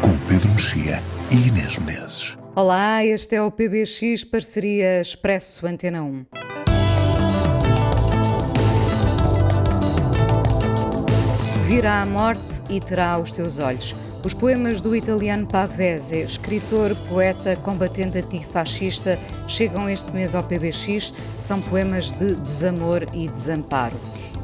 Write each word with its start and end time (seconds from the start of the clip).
com 0.00 0.18
Pedro 0.26 0.50
Mexia 0.50 1.02
e 1.30 1.48
Inês 1.48 1.78
Menezes. 1.78 2.36
Olá, 2.54 3.04
este 3.04 3.36
é 3.36 3.42
o 3.42 3.50
PBX 3.50 4.24
Parceria 4.24 5.00
Expresso 5.00 5.66
Antena 5.66 6.02
1. 6.02 6.26
Virá 11.62 12.00
a 12.00 12.06
morte 12.06 12.62
e 12.70 12.80
terá 12.80 13.18
os 13.18 13.30
teus 13.30 13.58
olhos. 13.58 13.94
Os 14.24 14.34
poemas 14.34 14.80
do 14.80 14.96
italiano 14.96 15.46
Pavese, 15.46 16.16
escritor, 16.22 16.94
poeta, 17.08 17.56
combatente 17.56 18.18
antifascista, 18.18 19.18
chegam 19.46 19.88
este 19.88 20.10
mês 20.10 20.34
ao 20.34 20.42
PBX. 20.42 21.12
São 21.40 21.60
poemas 21.60 22.12
de 22.12 22.34
desamor 22.34 23.06
e 23.12 23.28
desamparo. 23.28 23.96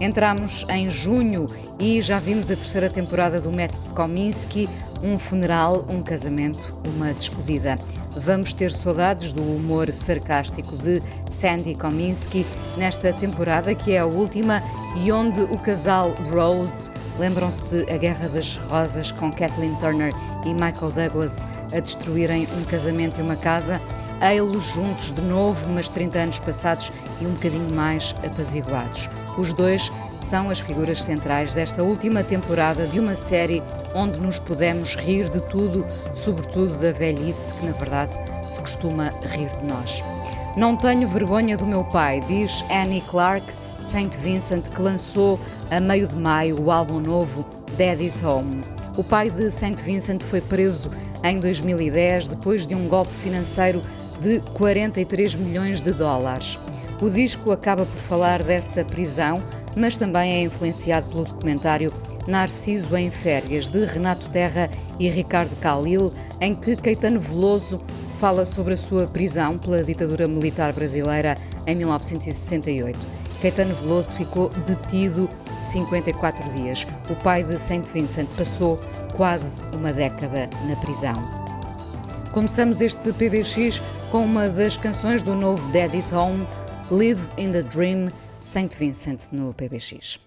Entramos 0.05 0.67
em 0.69 0.91
junho 0.91 1.47
e 1.81 2.03
já 2.03 2.19
vimos 2.19 2.51
a 2.51 2.55
terceira 2.55 2.91
temporada 2.91 3.41
do 3.41 3.51
Método 3.51 3.89
Kominsky, 3.95 4.69
um 5.03 5.19
funeral, 5.19 5.87
um 5.89 6.03
casamento, 6.03 6.79
uma 6.95 7.15
despedida. 7.15 7.79
Vamos 8.11 8.53
ter 8.53 8.71
saudades 8.71 9.33
do 9.33 9.43
humor 9.43 9.91
sarcástico 9.95 10.77
de 10.77 11.03
Sandy 11.31 11.75
Kominsky 11.75 12.45
nesta 12.77 13.15
temporada, 13.15 13.75
que 13.75 13.93
é 13.93 14.01
a 14.01 14.05
última, 14.05 14.63
e 15.03 15.11
onde 15.11 15.41
o 15.41 15.57
casal 15.57 16.15
Rose 16.31 16.91
lembram-se 17.19 17.63
de 17.63 17.91
A 17.91 17.97
Guerra 17.97 18.29
das 18.29 18.57
Rosas 18.57 19.11
com 19.11 19.33
Kathleen 19.33 19.75
Turner 19.77 20.13
e 20.45 20.53
Michael 20.53 20.93
Douglas 20.93 21.47
a 21.75 21.81
destruírem 21.81 22.47
um 22.59 22.65
casamento 22.65 23.21
e 23.21 23.23
uma 23.23 23.37
casa. 23.37 23.81
Ei-los 24.21 24.75
juntos 24.75 25.11
de 25.11 25.21
novo, 25.21 25.69
mas 25.69 25.89
30 25.89 26.19
anos 26.19 26.39
passados 26.39 26.93
e 27.21 27.27
um 27.27 27.33
bocadinho 27.33 27.75
mais 27.75 28.15
apaziguados. 28.25 29.09
Os 29.37 29.53
dois 29.53 29.91
são 30.21 30.49
as 30.49 30.61
figuras 30.61 31.03
centrais 31.03 31.53
desta 31.53 31.83
última 31.83 32.23
temporada 32.23 32.87
de 32.87 33.01
uma 33.01 33.15
série 33.15 33.63
onde 33.95 34.19
nos 34.19 34.39
podemos 34.39 34.95
rir 34.95 35.29
de 35.29 35.41
tudo, 35.41 35.85
sobretudo 36.15 36.79
da 36.79 36.93
velhice, 36.93 37.53
que 37.55 37.67
na 37.67 37.73
verdade 37.73 38.15
se 38.49 38.61
costuma 38.61 39.13
rir 39.23 39.49
de 39.49 39.67
nós. 39.67 40.03
Não 40.57 40.77
tenho 40.77 41.09
vergonha 41.09 41.57
do 41.57 41.67
meu 41.67 41.85
pai, 41.85 42.21
diz 42.21 42.65
Annie 42.71 43.03
Clark, 43.03 43.45
Saint 43.83 44.17
Vincent, 44.17 44.63
que 44.71 44.81
lançou 44.81 45.39
a 45.71 45.81
meio 45.81 46.07
de 46.07 46.17
maio 46.17 46.61
o 46.61 46.71
álbum 46.71 47.01
novo 47.01 47.45
Daddy's 47.77 48.23
Home. 48.23 48.63
O 48.97 49.03
pai 49.03 49.29
de 49.29 49.51
Saint 49.51 49.79
Vincent 49.81 50.23
foi 50.23 50.41
preso 50.41 50.91
em 51.25 51.41
2010 51.41 52.29
depois 52.29 52.67
de 52.67 52.75
um 52.75 52.87
golpe 52.87 53.13
financeiro 53.13 53.83
de 54.25 54.41
43 54.55 55.35
milhões 55.35 55.83
de 55.83 55.93
dólares. 55.93 56.59
O 57.01 57.11
disco 57.11 57.53
acaba 57.53 57.85
por 57.85 57.99
falar 57.99 58.43
dessa 58.43 58.83
prisão, 58.85 59.43
mas 59.77 59.99
também 59.99 60.33
é 60.33 60.43
influenciado 60.43 61.07
pelo 61.09 61.25
documentário 61.25 61.93
Narciso 62.27 62.97
em 62.97 63.11
Férias, 63.11 63.69
de 63.69 63.85
Renato 63.85 64.31
Terra 64.31 64.71
e 64.99 65.11
Ricardo 65.11 65.55
Calil, 65.57 66.11
em 66.41 66.55
que 66.55 66.75
Caetano 66.75 67.21
Veloso 67.21 67.79
fala 68.19 68.47
sobre 68.47 68.73
a 68.73 68.79
sua 68.79 69.07
prisão 69.07 69.59
pela 69.59 69.85
ditadura 69.85 70.27
militar 70.27 70.73
brasileira 70.73 71.37
em 71.67 71.75
1968. 71.77 72.99
Caetano 73.43 73.75
Veloso 73.75 74.15
ficou 74.15 74.49
detido 74.67 75.29
54 75.61 76.49
dias. 76.55 76.87
O 77.11 77.17
pai 77.17 77.45
de 77.45 77.59
Saint 77.61 77.85
Vincent 77.85 78.29
passou 78.39 78.81
quase 79.15 79.61
uma 79.75 79.93
década 79.93 80.49
na 80.67 80.77
prisão. 80.77 81.44
Começamos 82.35 82.81
este 82.81 83.13
PBX 83.13 83.79
com 84.11 84.25
uma 84.25 84.49
das 84.49 84.77
canções 84.77 85.23
do 85.23 85.37
novo 85.37 85.71
Daddy's 85.71 86.11
Home, 86.11 86.45
Live 86.91 87.29
in 87.39 87.53
the 87.53 87.63
Dream, 87.63 88.11
Saint 88.41 88.75
Vincent, 88.75 89.29
no 89.31 89.55
PBX. 89.55 90.19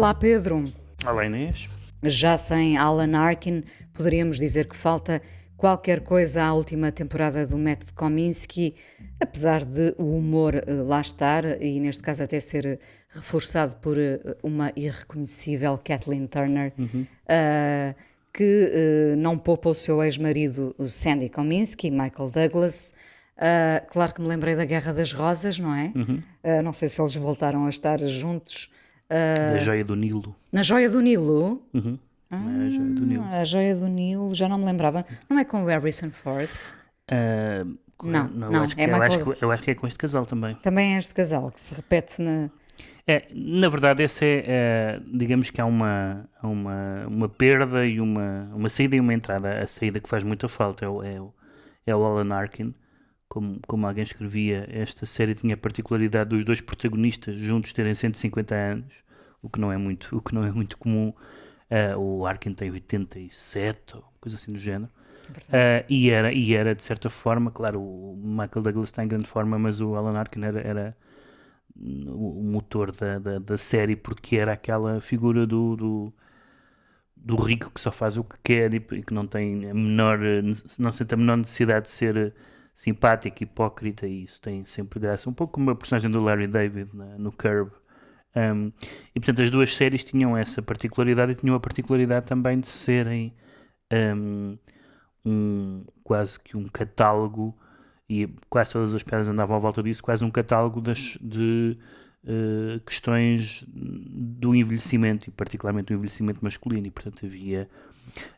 Olá, 0.00 0.14
Pedro. 0.14 0.64
Olá, 1.06 1.26
Inês. 1.26 1.68
Já 2.02 2.38
sem 2.38 2.78
Alan 2.78 3.14
Arkin, 3.18 3.62
poderíamos 3.92 4.38
dizer 4.38 4.66
que 4.66 4.74
falta 4.74 5.20
qualquer 5.58 6.00
coisa 6.00 6.42
à 6.42 6.54
última 6.54 6.90
temporada 6.90 7.46
do 7.46 7.58
método 7.58 7.92
Kominsky, 7.92 8.74
apesar 9.20 9.62
de 9.62 9.94
o 9.98 10.16
humor 10.16 10.54
uh, 10.54 10.88
lá 10.88 11.02
estar 11.02 11.44
e 11.62 11.78
neste 11.78 12.02
caso 12.02 12.22
até 12.22 12.40
ser 12.40 12.80
reforçado 13.10 13.76
por 13.76 13.98
uh, 13.98 14.36
uma 14.42 14.72
irreconhecível 14.74 15.78
Kathleen 15.84 16.26
Turner, 16.26 16.72
uhum. 16.78 17.02
uh, 17.02 17.94
que 18.32 18.72
não 19.18 19.36
poupa 19.36 19.68
o 19.68 19.74
seu 19.74 20.02
ex-marido 20.02 20.74
Sandy 20.82 21.28
Kominsky, 21.28 21.90
Michael 21.90 22.30
Douglas. 22.30 22.94
claro 23.90 24.14
que 24.14 24.22
me 24.22 24.28
lembrei 24.28 24.56
da 24.56 24.64
Guerra 24.64 24.94
das 24.94 25.12
Rosas, 25.12 25.58
não 25.58 25.74
é? 25.74 25.92
Uhum. 25.94 26.22
não 26.64 26.72
sei 26.72 26.88
se 26.88 26.98
eles 27.02 27.14
voltaram 27.16 27.66
a 27.66 27.68
estar 27.68 27.98
juntos. 28.06 28.70
Da 29.10 29.58
Joia 29.58 29.84
do 29.84 29.96
Nilo. 29.96 30.36
Na 30.52 30.62
Joia 30.62 30.88
do 30.88 31.00
Nilo? 31.00 31.62
Uhum. 31.74 31.98
Ah, 32.30 32.36
a 32.36 32.70
Joia 32.70 32.90
do 32.90 33.06
Nilo. 33.06 33.24
A 33.24 33.44
Joia 33.44 33.74
do 33.74 33.88
Nilo, 33.88 34.34
já 34.34 34.48
não 34.48 34.58
me 34.58 34.64
lembrava. 34.64 35.04
Não 35.28 35.38
é 35.38 35.44
com 35.44 35.64
o 35.64 35.66
Harrison 35.66 36.10
Ford? 36.10 36.48
Uh, 37.10 37.76
não, 38.02 38.28
não, 38.28 38.50
não, 38.50 38.62
acho 38.62 38.76
que, 38.76 38.82
é 38.82 38.88
eu, 38.88 39.02
acho 39.02 39.24
que, 39.24 39.44
eu 39.44 39.50
acho 39.50 39.62
que 39.62 39.70
é 39.72 39.74
com 39.74 39.86
este 39.86 39.98
casal 39.98 40.24
também. 40.24 40.54
Também 40.56 40.94
é 40.94 40.98
este 40.98 41.12
casal 41.12 41.50
que 41.50 41.60
se 41.60 41.74
repete 41.74 42.22
na. 42.22 42.50
É, 43.06 43.26
na 43.34 43.68
verdade, 43.68 44.04
essa 44.04 44.24
é, 44.24 44.44
é, 44.46 45.00
digamos 45.12 45.50
que 45.50 45.60
há 45.60 45.66
uma, 45.66 46.28
uma, 46.42 47.06
uma 47.08 47.28
perda 47.28 47.84
e 47.84 48.00
uma, 48.00 48.48
uma 48.54 48.68
saída 48.68 48.94
e 48.94 49.00
uma 49.00 49.12
entrada. 49.12 49.60
A 49.60 49.66
saída 49.66 49.98
que 49.98 50.08
faz 50.08 50.22
muita 50.22 50.48
falta 50.48 50.84
é 50.84 50.88
o, 50.88 51.02
é 51.02 51.20
o, 51.20 51.34
é 51.86 51.96
o 51.96 52.04
Alan 52.04 52.32
Arkin. 52.32 52.72
Como, 53.30 53.60
como 53.64 53.86
alguém 53.86 54.02
escrevia, 54.02 54.68
esta 54.68 55.06
série 55.06 55.34
tinha 55.36 55.54
a 55.54 55.56
particularidade 55.56 56.30
dos 56.30 56.44
dois 56.44 56.60
protagonistas 56.60 57.38
juntos 57.38 57.72
terem 57.72 57.94
150 57.94 58.52
anos, 58.56 59.04
o 59.40 59.48
que 59.48 59.60
não 59.60 59.70
é 59.70 59.76
muito, 59.76 60.18
o 60.18 60.20
que 60.20 60.34
não 60.34 60.44
é 60.44 60.50
muito 60.50 60.76
comum. 60.76 61.14
Uh, 61.70 61.96
o 61.96 62.26
Arkin 62.26 62.52
tem 62.52 62.72
87, 62.72 63.94
ou 63.94 64.04
coisa 64.20 64.36
assim 64.36 64.52
do 64.52 64.58
género. 64.58 64.90
Uh, 65.48 65.86
e, 65.88 66.10
era, 66.10 66.32
e 66.32 66.54
era, 66.54 66.74
de 66.74 66.82
certa 66.82 67.08
forma, 67.08 67.52
claro, 67.52 67.80
o 67.80 68.16
Michael 68.20 68.62
Douglas 68.62 68.86
está 68.86 69.04
em 69.04 69.06
grande 69.06 69.28
forma, 69.28 69.56
mas 69.56 69.80
o 69.80 69.94
Alan 69.94 70.18
Arkin 70.18 70.42
era, 70.42 70.60
era 70.60 70.96
o 71.76 72.42
motor 72.42 72.90
da, 72.90 73.20
da, 73.20 73.38
da, 73.38 73.56
série, 73.56 73.94
porque 73.94 74.38
era 74.38 74.54
aquela 74.54 75.00
figura 75.00 75.46
do, 75.46 75.76
do, 75.76 76.12
do, 77.14 77.36
rico 77.36 77.70
que 77.70 77.80
só 77.80 77.92
faz 77.92 78.16
o 78.16 78.24
que 78.24 78.36
quer 78.42 78.74
e 78.74 78.80
que 78.80 79.14
não 79.14 79.24
tem 79.24 79.70
a 79.70 79.72
menor, 79.72 80.18
não 80.80 80.90
sente 80.90 81.14
a 81.14 81.16
menor 81.16 81.36
necessidade 81.36 81.86
de 81.86 81.92
ser 81.92 82.34
simpático, 82.74 83.42
hipócrita, 83.42 84.06
e 84.06 84.24
isso 84.24 84.40
tem 84.40 84.64
sempre 84.64 85.00
graça. 85.00 85.28
Um 85.28 85.32
pouco 85.32 85.54
como 85.54 85.70
a 85.70 85.74
personagem 85.74 86.10
do 86.10 86.22
Larry 86.22 86.46
David 86.46 86.90
no 87.18 87.32
Curb. 87.32 87.70
Um, 88.34 88.72
e 89.14 89.18
portanto 89.18 89.42
as 89.42 89.50
duas 89.50 89.74
séries 89.74 90.04
tinham 90.04 90.36
essa 90.36 90.62
particularidade 90.62 91.32
e 91.32 91.34
tinham 91.34 91.56
a 91.56 91.60
particularidade 91.60 92.26
também 92.26 92.60
de 92.60 92.68
serem 92.68 93.34
um, 93.92 94.56
um, 95.24 95.84
quase 96.04 96.38
que 96.38 96.56
um 96.56 96.64
catálogo 96.64 97.56
e 98.08 98.28
quase 98.48 98.72
todas 98.72 98.94
as 98.94 99.02
pedras 99.02 99.28
andavam 99.28 99.56
à 99.56 99.58
volta 99.58 99.82
disso, 99.82 100.02
quase 100.02 100.24
um 100.24 100.30
catálogo 100.30 100.80
das, 100.80 101.18
de 101.20 101.76
uh, 102.24 102.80
questões 102.80 103.64
do 103.68 104.54
envelhecimento 104.54 105.28
e 105.28 105.32
particularmente 105.32 105.86
do 105.86 105.94
envelhecimento 105.94 106.42
masculino 106.42 106.86
e 106.86 106.90
portanto 106.90 107.24
havia 107.24 107.68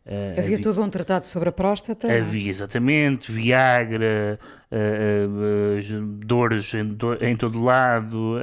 Uh, 0.07 0.38
havia, 0.38 0.61
todo 0.61 0.83
um 0.83 0.88
tratado 0.88 1.26
sobre 1.26 1.49
a 1.49 1.52
próstata? 1.52 2.07
É? 2.07 2.21
Havia, 2.21 2.50
exatamente, 2.50 3.31
Viagra, 3.31 4.38
uh, 4.71 5.99
uh, 5.99 6.07
dores 6.25 6.73
em, 6.75 6.87
do, 6.87 7.14
em, 7.14 7.37
todo 7.37 7.62
lado, 7.62 8.37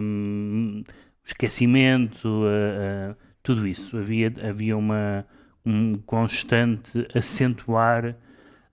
um, 0.00 0.82
esquecimento, 1.24 2.42
tudo 3.42 3.66
isso. 3.66 3.96
Havia, 3.98 4.32
havia 4.48 4.76
uma, 4.76 5.24
um 5.64 5.94
constante 5.98 7.06
acentuar 7.14 8.16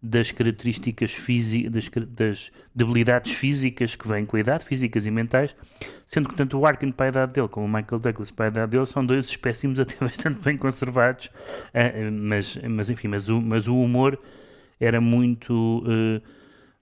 das 0.06 0.32
características 0.32 1.12
físicas, 1.12 1.90
das, 2.10 2.52
debilidades 2.74 3.32
físicas 3.34 3.96
que 3.96 4.08
vêm 4.08 4.26
com 4.26 4.38
a 4.38 4.40
idade, 4.40 4.64
físicas 4.64 5.06
e 5.08 5.12
mentais, 5.12 5.56
sendo 6.06 6.30
que 6.30 6.36
tanto 6.36 6.60
o 6.60 6.66
Arkin 6.66 6.92
para 6.92 7.08
a 7.08 7.10
idade 7.10 7.34
dele 7.34 7.48
como 7.48 7.66
o 7.66 7.70
Michael 7.70 8.00
Douglas 8.00 8.30
para 8.30 8.46
a 8.46 8.48
idade 8.50 8.72
dele 8.72 8.86
são 8.86 9.04
dois 9.04 9.26
espécimes 9.26 9.80
até 9.80 9.96
bastante 10.06 10.44
bem 10.44 10.58
conservados, 10.58 11.26
uh, 11.28 12.12
mas, 12.12 12.58
mas 12.70 12.90
enfim, 12.90 13.08
mas 13.08 13.30
o, 13.30 13.42
mas 13.42 13.68
o 13.68 13.76
humor 13.76 14.20
era 14.80 15.02
muito... 15.02 15.84
Uh, 15.84 16.22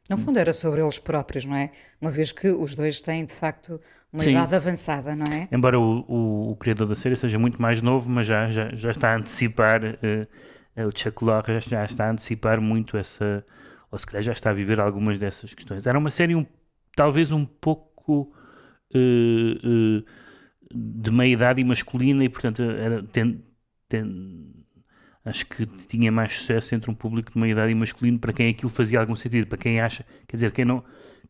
no 0.10 0.18
fundo 0.18 0.38
era 0.38 0.52
sobre 0.52 0.82
eles 0.82 1.00
próprios, 1.00 1.46
não 1.46 1.56
é? 1.56 1.72
Uma 2.02 2.12
vez 2.12 2.34
que 2.34 2.50
os 2.50 2.76
dois 2.76 3.00
têm, 3.00 3.24
de 3.24 3.34
facto, 3.34 3.80
uma 4.12 4.22
Sim. 4.22 4.32
idade 4.32 4.54
avançada, 4.54 5.16
não 5.16 5.34
é? 5.34 5.48
Embora 5.50 5.80
o, 5.80 6.04
o, 6.10 6.52
o, 6.52 6.56
criador 6.58 6.90
da 6.90 6.96
série 6.96 7.16
seja 7.16 7.40
muito 7.40 7.62
mais 7.62 7.82
novo, 7.82 8.10
mas 8.10 8.28
já, 8.28 8.52
já, 8.52 8.70
já 8.74 8.92
está 8.92 9.14
a 9.14 9.16
antecipar... 9.16 9.82
Uh, 9.82 10.28
o 10.76 10.92
Chuck 10.98 11.24
Lorre 11.24 11.60
já 11.60 11.86
está 11.86 12.08
a 12.08 12.12
antecipar 12.12 12.60
muito 12.60 12.98
essa, 12.98 13.46
ou 13.92 13.98
se 13.98 14.06
calhar 14.06 14.24
já 14.24 14.32
está 14.32 14.50
a 14.50 14.54
viver 14.54 14.80
algumas 14.80 15.18
dessas 15.18 15.54
questões. 15.54 15.86
Era 15.86 15.98
uma 15.98 16.10
série 16.10 16.36
um, 16.36 16.46
talvez 16.96 17.32
um 17.32 17.46
pouco 17.46 18.34
uh, 18.94 18.98
uh, 18.98 20.04
de 20.74 21.12
meia-idade 21.12 21.62
e 21.62 21.64
masculina 21.64 22.24
e 22.24 22.30
portanto 22.30 22.64
era, 22.64 23.04
ten, 23.04 23.44
ten, 23.88 24.52
acho 25.24 25.46
que 25.46 25.66
tinha 25.66 26.12
mais 26.12 26.38
sucesso 26.38 26.74
entre 26.74 26.90
um 26.90 26.96
público 26.96 27.32
de 27.32 27.38
meia-idade 27.38 27.72
e 27.72 27.76
masculino 27.76 28.20
para 28.20 28.34
quem 28.34 28.50
aquilo 28.50 28.72
fazia 28.72 29.00
algum 29.00 29.16
sentido, 29.16 29.48
para 29.48 29.58
quem 29.58 29.80
acha, 29.80 30.04
quer 30.28 30.38
dizer, 30.38 30.52
quem 30.52 30.66
não, 30.66 30.84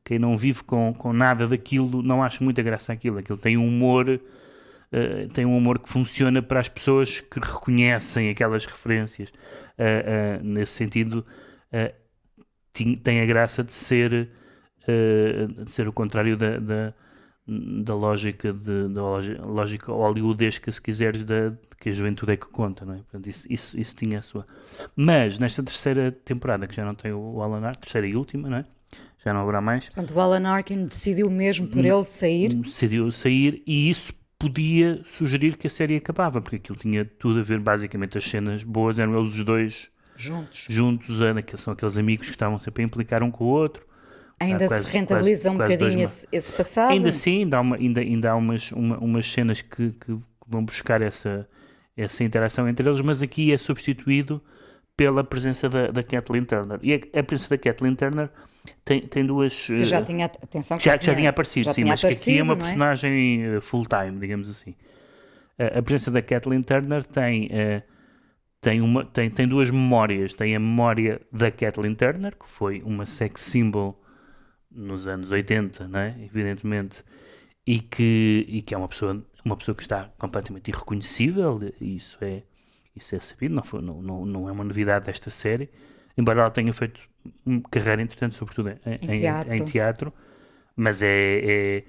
quem 0.03 0.17
não 0.17 0.37
vive 0.37 0.63
com, 0.63 0.93
com 0.93 1.11
nada 1.11 1.47
daquilo 1.47 2.01
não 2.01 2.23
acha 2.23 2.43
muita 2.43 2.61
graça 2.61 2.93
aquilo, 2.93 3.17
aquilo 3.17 3.37
tem 3.37 3.57
um 3.57 3.67
humor 3.67 4.21
uh, 4.93 5.27
tem 5.29 5.45
um 5.45 5.57
humor 5.57 5.79
que 5.79 5.89
funciona 5.89 6.41
para 6.41 6.59
as 6.59 6.69
pessoas 6.69 7.19
que 7.19 7.39
reconhecem 7.39 8.29
aquelas 8.29 8.65
referências. 8.65 9.29
Uh, 9.29 10.41
uh, 10.41 10.43
nesse 10.43 10.73
sentido, 10.73 11.25
tem 13.03 13.19
a 13.19 13.25
graça 13.25 13.63
de 13.63 13.71
ser, 13.71 14.29
de 14.85 15.71
ser 15.71 15.87
o 15.87 15.93
contrário 15.93 16.37
da, 16.37 16.59
da, 16.59 16.93
da 17.47 17.95
lógica, 17.95 18.53
de, 18.53 18.89
da 18.89 19.01
lógica 19.43 19.91
hollywoodesca, 19.91 20.71
se 20.71 20.81
quiseres, 20.81 21.23
da, 21.23 21.51
que 21.79 21.89
a 21.89 21.91
juventude 21.91 22.31
é 22.31 22.37
que 22.37 22.45
conta, 22.45 22.85
não 22.85 22.93
é? 22.93 22.97
Portanto, 22.97 23.27
isso, 23.27 23.45
isso, 23.49 23.79
isso 23.79 23.95
tinha 23.95 24.19
a 24.19 24.21
sua. 24.21 24.45
Mas 24.95 25.37
nesta 25.37 25.61
terceira 25.61 26.11
temporada, 26.11 26.65
que 26.67 26.75
já 26.75 26.85
não 26.85 26.95
tem 26.95 27.11
o 27.11 27.41
Alan 27.41 27.65
Arkin, 27.65 27.81
terceira 27.81 28.07
e 28.07 28.15
última, 28.15 28.49
não 28.49 28.57
é? 28.57 28.65
Já 29.23 29.33
não 29.33 29.41
haverá 29.41 29.59
mais. 29.61 29.85
Portanto, 29.85 30.13
o 30.15 30.19
Alan 30.19 30.47
Arkin 30.47 30.83
decidiu 30.83 31.29
mesmo 31.29 31.67
por 31.67 31.83
ele 31.83 32.03
sair. 32.03 32.53
Decidiu 32.53 33.11
sair 33.11 33.61
e 33.65 33.89
isso 33.89 34.22
podia 34.43 35.01
sugerir 35.05 35.55
que 35.55 35.67
a 35.67 35.69
série 35.69 35.95
acabava, 35.95 36.41
porque 36.41 36.57
aquilo 36.57 36.77
tinha 36.77 37.05
tudo 37.05 37.39
a 37.39 37.43
ver, 37.43 37.59
basicamente, 37.59 38.17
as 38.17 38.25
cenas 38.25 38.61
boas 38.63 38.99
eram 38.99 39.17
eles 39.17 39.33
os 39.33 39.45
dois 39.45 39.89
juntos, 40.17 40.67
juntos 40.69 41.17
que 41.45 41.57
são 41.57 41.73
aqueles 41.73 41.97
amigos 41.97 42.27
que 42.27 42.33
estavam 42.33 42.59
sempre 42.59 42.83
a 42.83 42.85
implicar 42.85 43.23
um 43.23 43.31
com 43.31 43.45
o 43.45 43.47
outro. 43.47 43.85
Ainda 44.39 44.67
quase, 44.67 44.85
se 44.85 44.91
rentabiliza 44.91 45.43
quase, 45.43 45.55
um 45.55 45.57
quase 45.57 45.77
bocadinho 45.77 46.03
esse, 46.03 46.27
esse, 46.31 46.51
passado? 46.51 46.91
Ainda 46.91 47.11
sim, 47.13 47.43
ainda 47.43 47.57
há, 47.57 47.61
uma, 47.61 47.75
ainda, 47.77 48.01
ainda 48.01 48.31
há 48.31 48.35
umas, 48.35 48.71
uma, 48.73 48.97
umas 48.97 49.31
cenas 49.31 49.61
que, 49.61 49.91
que 49.91 50.15
vão 50.45 50.65
buscar 50.65 51.01
essa, 51.01 51.47
essa 51.95 52.23
interação 52.23 52.67
entre 52.67 52.87
eles, 52.87 52.99
mas 52.99 53.21
aqui 53.21 53.53
é 53.53 53.57
substituído 53.57 54.41
pela 54.95 55.23
presença 55.23 55.67
da, 55.67 55.87
da 55.87 56.03
Kathleen 56.03 56.45
Turner. 56.45 56.79
E 56.83 56.93
a, 56.93 57.19
a 57.19 57.23
presença 57.23 57.49
da 57.49 57.57
Kathleen 57.57 57.95
Turner 57.95 58.29
tem, 58.85 59.01
tem 59.01 59.25
duas. 59.25 59.65
Que 59.65 59.83
já 59.83 59.99
eh, 59.99 60.03
tinha, 60.03 60.25
atenção, 60.25 60.79
já, 60.79 60.97
já 60.97 61.15
tinha 61.15 61.29
aparecido, 61.29 61.65
já 61.65 61.71
sim, 61.71 61.81
tinha 61.81 61.93
mas 61.93 61.99
aparecido, 61.99 62.25
que 62.25 62.31
aqui 62.31 62.39
é 62.39 62.43
uma 62.43 62.53
é? 62.53 62.57
personagem 62.57 63.43
eh, 63.43 63.61
full-time, 63.61 64.19
digamos 64.19 64.49
assim. 64.49 64.75
a 65.57 65.81
presença 65.81 66.11
da 66.11 66.21
Kathleen 66.21 66.61
Turner 66.61 67.05
tem, 67.05 67.47
uh, 67.47 67.81
tem, 68.61 68.81
uma, 68.81 69.03
tem, 69.05 69.29
tem 69.29 69.47
duas 69.47 69.69
memórias. 69.71 70.33
Tem 70.33 70.55
a 70.55 70.59
memória 70.59 71.21
da 71.31 71.49
Kathleen 71.49 71.95
Turner, 71.95 72.35
que 72.35 72.47
foi 72.47 72.81
uma 72.83 73.05
sex 73.05 73.41
symbol 73.41 73.99
nos 74.73 75.07
anos 75.07 75.31
80, 75.31 75.87
né? 75.87 76.15
evidentemente, 76.19 77.03
e 77.65 77.79
que, 77.79 78.45
e 78.47 78.61
que 78.61 78.73
é 78.73 78.77
uma 78.77 78.87
pessoa, 78.87 79.23
uma 79.45 79.55
pessoa 79.55 79.75
que 79.75 79.83
está 79.83 80.09
completamente 80.17 80.69
irreconhecível, 80.69 81.59
e 81.79 81.95
isso 81.95 82.17
é 82.21 82.43
isso 82.95 83.15
é 83.15 83.19
sabido, 83.19 83.55
não, 83.55 83.63
foi, 83.63 83.81
não, 83.81 84.01
não, 84.01 84.25
não 84.25 84.49
é 84.49 84.51
uma 84.51 84.63
novidade 84.63 85.05
desta 85.05 85.29
série, 85.29 85.69
embora 86.17 86.41
ela 86.41 86.51
tenha 86.51 86.73
feito 86.73 87.01
uma 87.45 87.61
carreira 87.71 88.01
interessante, 88.01 88.35
sobretudo 88.35 88.69
em, 88.69 88.75
em, 89.09 89.21
teatro. 89.21 89.55
em 89.55 89.63
teatro. 89.63 90.13
mas 90.75 91.01
é, 91.01 91.39
é 91.43 91.83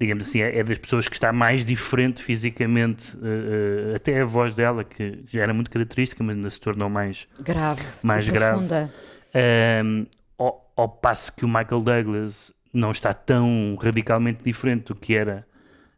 digamos 0.00 0.24
assim, 0.24 0.40
é, 0.40 0.58
é, 0.58 0.64
das 0.64 0.78
pessoas 0.78 1.06
que 1.06 1.14
está 1.14 1.30
mais 1.30 1.62
diferente 1.62 2.22
fisicamente, 2.22 3.14
uh, 3.16 3.92
uh, 3.92 3.96
até 3.96 4.18
a 4.18 4.24
voz 4.24 4.54
dela, 4.54 4.82
que 4.82 5.20
já 5.26 5.42
era 5.42 5.52
muito 5.52 5.70
característica, 5.70 6.24
mas 6.24 6.36
ainda 6.36 6.48
se 6.48 6.58
tornou 6.58 6.88
mais 6.88 7.28
grave, 7.38 7.84
mais 8.02 8.26
grave. 8.30 8.64
Um, 9.84 10.06
ao, 10.38 10.72
ao 10.74 10.88
passo 10.88 11.30
que 11.34 11.44
o 11.44 11.48
Michael 11.48 11.82
Douglas 11.82 12.50
não 12.72 12.92
está 12.92 13.12
tão 13.12 13.76
radicalmente 13.80 14.42
diferente 14.42 14.86
do 14.86 14.94
que 14.94 15.14
era 15.14 15.46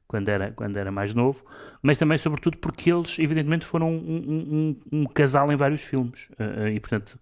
quando 0.09 0.29
era, 0.29 0.51
quando 0.51 0.77
era 0.77 0.91
mais 0.91 1.15
novo, 1.15 1.45
mas 1.83 1.99
também, 1.99 2.17
sobretudo, 2.17 2.59
porque 2.59 2.93
eles, 2.93 3.19
evidentemente, 3.19 3.67
foram 3.67 3.91
um, 3.91 4.77
um, 4.93 5.01
um 5.01 5.07
casal 5.07 5.51
em 5.51 5.57
vários 5.57 5.81
filmes. 5.81 6.29
Uh, 6.39 6.69
e, 6.69 6.79
portanto, 6.79 7.19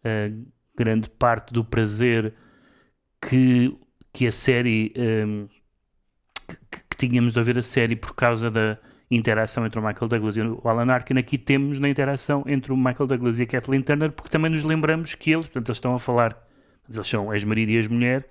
uh, 0.00 0.44
grande 0.76 1.08
parte 1.08 1.52
do 1.52 1.64
prazer 1.64 2.34
que, 3.22 3.72
que 4.12 4.26
a 4.26 4.32
série. 4.32 4.92
Um, 4.96 5.46
que, 6.48 6.56
que, 6.90 6.96
tínhamos 6.96 7.38
a 7.38 7.42
ver 7.42 7.56
a 7.58 7.62
série 7.62 7.94
por 7.94 8.14
causa 8.14 8.50
da. 8.50 8.78
interação 9.08 9.64
entre 9.64 9.78
o 9.78 9.82
Michael 9.86 10.08
Douglas 10.08 10.36
e 10.36 10.40
o 10.40 10.60
Alan 10.64 10.92
Arkin, 10.92 11.16
aqui 11.16 11.38
temos 11.38 11.78
na 11.78 11.88
interação 11.88 12.42
entre 12.48 12.72
o 12.72 12.76
Michael 12.76 13.06
Douglas 13.06 13.38
e 13.38 13.44
a 13.44 13.46
Kathleen 13.46 13.82
Turner, 13.82 14.10
porque 14.10 14.30
também 14.30 14.50
nos 14.50 14.64
lembramos 14.64 15.14
que 15.14 15.30
eles, 15.30 15.46
portanto, 15.46 15.68
eles 15.68 15.76
estão 15.76 15.94
a 15.94 16.00
falar, 16.00 16.36
eles 16.92 17.06
são 17.06 17.32
ex-marido 17.32 17.70
e 17.70 17.76
ex-mulher, 17.76 18.28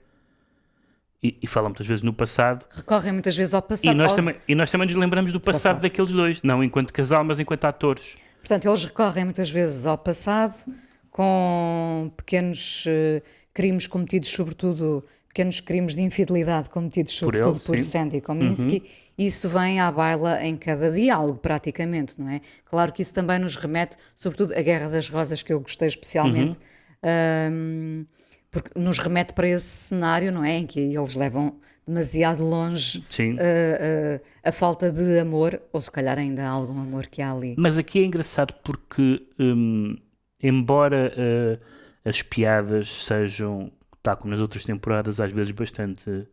e, 1.24 1.38
e, 1.42 1.48
falam 1.48 1.70
muitas 1.70 1.88
vezes 1.88 2.04
no 2.04 2.12
passado. 2.12 2.66
Recorrem 2.70 3.14
muitas 3.14 3.36
vezes 3.36 3.54
ao 3.54 3.62
passado. 3.62 3.94
E 3.94 3.94
nós, 3.94 4.14
também, 4.14 4.36
e 4.48 4.54
nós 4.54 4.70
também 4.70 4.88
nos 4.88 4.96
lembramos 4.96 5.32
do 5.32 5.40
passado, 5.40 5.62
passado, 5.62 5.82
daqueles 5.82 6.12
dois, 6.12 6.42
não 6.44 6.62
enquanto 6.62 6.92
casal, 6.92 7.24
mas 7.24 7.40
enquanto 7.40 7.64
atores. 7.64 8.16
Portanto, 8.40 8.68
eles 8.68 8.84
recorrem 8.84 9.24
muitas 9.24 9.50
vezes 9.50 9.86
ao 9.86 9.98
passado, 9.98 10.66
com 11.10 12.12
pequenos 12.18 12.86
uh, 12.86 13.24
crimes 13.54 13.88
cometidos, 13.88 14.30
sobretudo 14.30 15.06
pequenos 15.30 15.62
crimes 15.62 15.96
de 15.96 16.02
infidelidade 16.02 16.70
cometidos, 16.70 17.14
sobretudo 17.14 17.60
por, 17.60 17.74
ele, 17.74 17.82
por 17.82 17.84
Sandy 17.84 18.22
Kominsky. 18.22 18.78
Uhum. 18.78 19.26
Isso 19.26 19.48
vem 19.48 19.80
à 19.80 19.92
baila 19.92 20.44
em 20.44 20.58
cada 20.58 20.92
diálogo, 20.92 21.40
praticamente, 21.40 22.20
não 22.20 22.30
é? 22.30 22.42
Claro 22.66 22.92
que 22.92 23.02
isso 23.02 23.16
também 23.16 23.40
nos 23.40 23.56
remete, 23.56 23.96
sobretudo, 24.16 24.54
à 24.54 24.62
Guerra 24.62 24.90
das 24.90 25.08
Rosas, 25.08 25.42
que 25.42 25.54
eu 25.54 25.60
gostei 25.60 25.88
especialmente. 25.88 26.60
Uhum. 27.02 27.52
Um, 27.52 28.06
porque 28.54 28.80
nos 28.80 29.00
remete 29.00 29.34
para 29.34 29.48
esse 29.48 29.66
cenário, 29.66 30.32
não 30.32 30.44
é? 30.44 30.60
Em 30.60 30.68
que 30.68 30.80
eles 30.80 31.16
levam 31.16 31.56
demasiado 31.86 32.44
longe 32.44 33.00
uh, 33.00 33.02
uh, 33.02 34.22
a 34.44 34.52
falta 34.52 34.92
de 34.92 35.18
amor, 35.20 35.60
ou 35.74 35.82
se 35.82 35.92
calhar 35.92 36.20
ainda 36.20 36.44
há 36.44 36.50
algum 36.50 36.80
amor 36.80 37.08
que 37.08 37.22
há 37.22 37.32
ali. 37.32 37.56
Mas 37.58 37.80
aqui 37.80 38.00
é 38.00 38.06
engraçado 38.06 38.54
porque, 38.64 39.26
um, 39.40 39.98
embora 40.42 41.12
uh, 41.18 41.60
as 42.08 42.22
piadas 42.22 43.04
sejam, 43.04 43.72
tal 44.04 44.18
como 44.18 44.32
nas 44.32 44.40
outras 44.40 44.64
temporadas, 44.64 45.20
às 45.20 45.34
vezes 45.34 45.52
bastante 45.52 46.28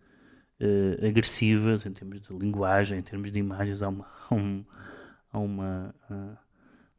agressivas 1.08 1.86
em 1.86 1.90
termos 1.90 2.20
de 2.20 2.34
linguagem, 2.34 2.98
em 2.98 3.02
termos 3.02 3.32
de 3.32 3.38
imagens, 3.38 3.80
há 3.80 3.88
uma. 3.88 4.06
Há 4.28 4.34
um, 4.34 4.64
há 5.32 5.38
uma 5.38 5.94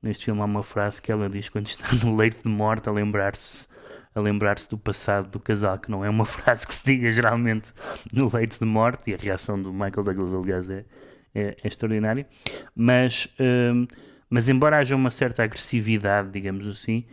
neste 0.02 0.26
filme 0.26 0.42
há 0.42 0.46
uma 0.46 0.64
frase 0.64 1.00
que 1.00 1.12
ela 1.12 1.30
diz 1.30 1.48
quando 1.48 1.68
está 1.68 1.86
no 2.04 2.16
leito 2.16 2.42
de 2.42 2.50
morte 2.50 2.90
a 2.90 2.92
lembrar-se 2.92 3.68
a 4.14 4.20
lembrar-se 4.20 4.70
do 4.70 4.78
passado 4.78 5.30
do 5.30 5.40
casal, 5.40 5.80
que 5.80 5.90
não 5.90 6.04
é 6.04 6.10
uma 6.10 6.26
frase 6.26 6.68
que 6.68 6.74
se 6.74 6.86
diga 6.86 7.12
geralmente 7.12 7.74
no 8.12 8.30
leito 8.34 8.60
de 8.60 8.66
morte, 8.66 9.12
e 9.12 9.14
a 9.14 9.18
reação 9.18 9.62
do 9.62 9.72
Michael 9.72 10.04
Douglas, 10.04 10.34
aliás, 10.34 10.70
é, 10.70 10.86
é, 11.34 11.58
é 11.64 11.68
extraordinária. 11.68 12.28
Mas, 12.76 13.28
um, 13.40 13.88
mas, 14.30 14.50
embora 14.50 14.78
haja 14.78 14.96
uma 14.96 15.12
certa 15.12 15.44
agressividade, 15.44 16.30
digamos 16.32 16.68
assim, 16.68 17.06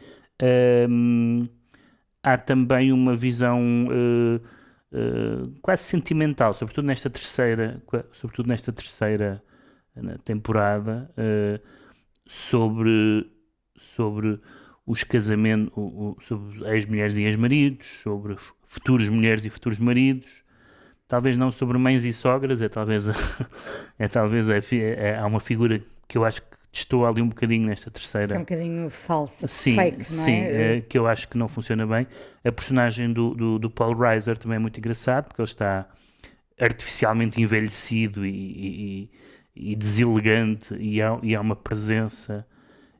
um, 0.88 1.48
há 2.22 2.36
também 2.36 2.92
uma 2.92 3.14
visão 3.14 3.86
uh, 3.86 4.36
uh, 4.96 5.52
quase 5.62 5.84
sentimental, 5.84 6.52
sobretudo 6.52 6.86
nesta 6.86 7.08
terceira, 7.08 7.82
sobretudo 8.12 8.48
nesta 8.48 8.72
terceira 8.72 9.42
uh, 9.96 10.18
temporada, 10.18 11.10
sobre, 12.26 13.30
sobre 13.76 14.38
os 14.88 15.04
casamentos, 15.04 15.70
sobre 16.24 16.66
ex-mulheres 16.70 17.18
e 17.18 17.22
ex-maridos, 17.24 17.86
sobre 18.02 18.36
futuras 18.62 19.06
mulheres 19.10 19.44
e 19.44 19.50
futuros 19.50 19.78
maridos, 19.78 20.26
talvez 21.06 21.36
não 21.36 21.50
sobre 21.50 21.76
mães 21.76 22.04
e 22.04 22.12
sogras, 22.12 22.62
é 22.62 22.70
talvez, 22.70 23.04
é 23.98 24.08
talvez 24.08 24.48
é, 24.48 24.60
é, 24.72 25.18
há 25.18 25.26
uma 25.26 25.40
figura 25.40 25.78
que 26.08 26.16
eu 26.16 26.24
acho 26.24 26.40
que 26.40 26.56
estou 26.72 27.04
ali 27.04 27.20
um 27.20 27.28
bocadinho 27.28 27.66
nesta 27.66 27.90
terceira. 27.90 28.34
É 28.34 28.38
um 28.38 28.40
bocadinho 28.40 28.88
falsa, 28.88 29.46
sim, 29.46 29.74
fake, 29.74 29.98
não 29.98 30.24
sim, 30.24 30.32
é? 30.32 30.76
é? 30.76 30.80
que 30.80 30.96
eu 30.96 31.06
acho 31.06 31.28
que 31.28 31.36
não 31.36 31.50
funciona 31.50 31.86
bem. 31.86 32.06
A 32.42 32.50
personagem 32.50 33.12
do, 33.12 33.34
do, 33.34 33.58
do, 33.58 33.68
Paul 33.68 33.94
Reiser 33.94 34.38
também 34.38 34.56
é 34.56 34.58
muito 34.58 34.78
engraçado, 34.78 35.26
porque 35.26 35.42
ele 35.42 35.48
está 35.48 35.86
artificialmente 36.58 37.38
envelhecido 37.38 38.24
e, 38.24 39.10
e, 39.54 39.70
e 39.72 39.76
deselegante, 39.76 40.74
e 40.80 41.02
há, 41.02 41.18
e 41.22 41.36
há 41.36 41.42
uma 41.42 41.56
presença, 41.56 42.46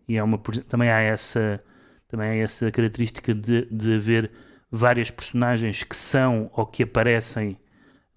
e 0.07 0.18
há 0.18 0.25
uma, 0.25 0.37
também 0.68 0.90
há 0.90 1.00
essa 1.00 1.62
também 2.09 2.31
há 2.31 2.45
essa 2.45 2.71
característica 2.71 3.35
de, 3.35 3.67
de 3.71 3.95
haver 3.95 4.31
várias 4.71 5.11
personagens 5.11 5.83
que 5.85 5.97
são 5.97 6.50
ou 6.55 6.67
que 6.67 6.83
aparecem 6.83 7.57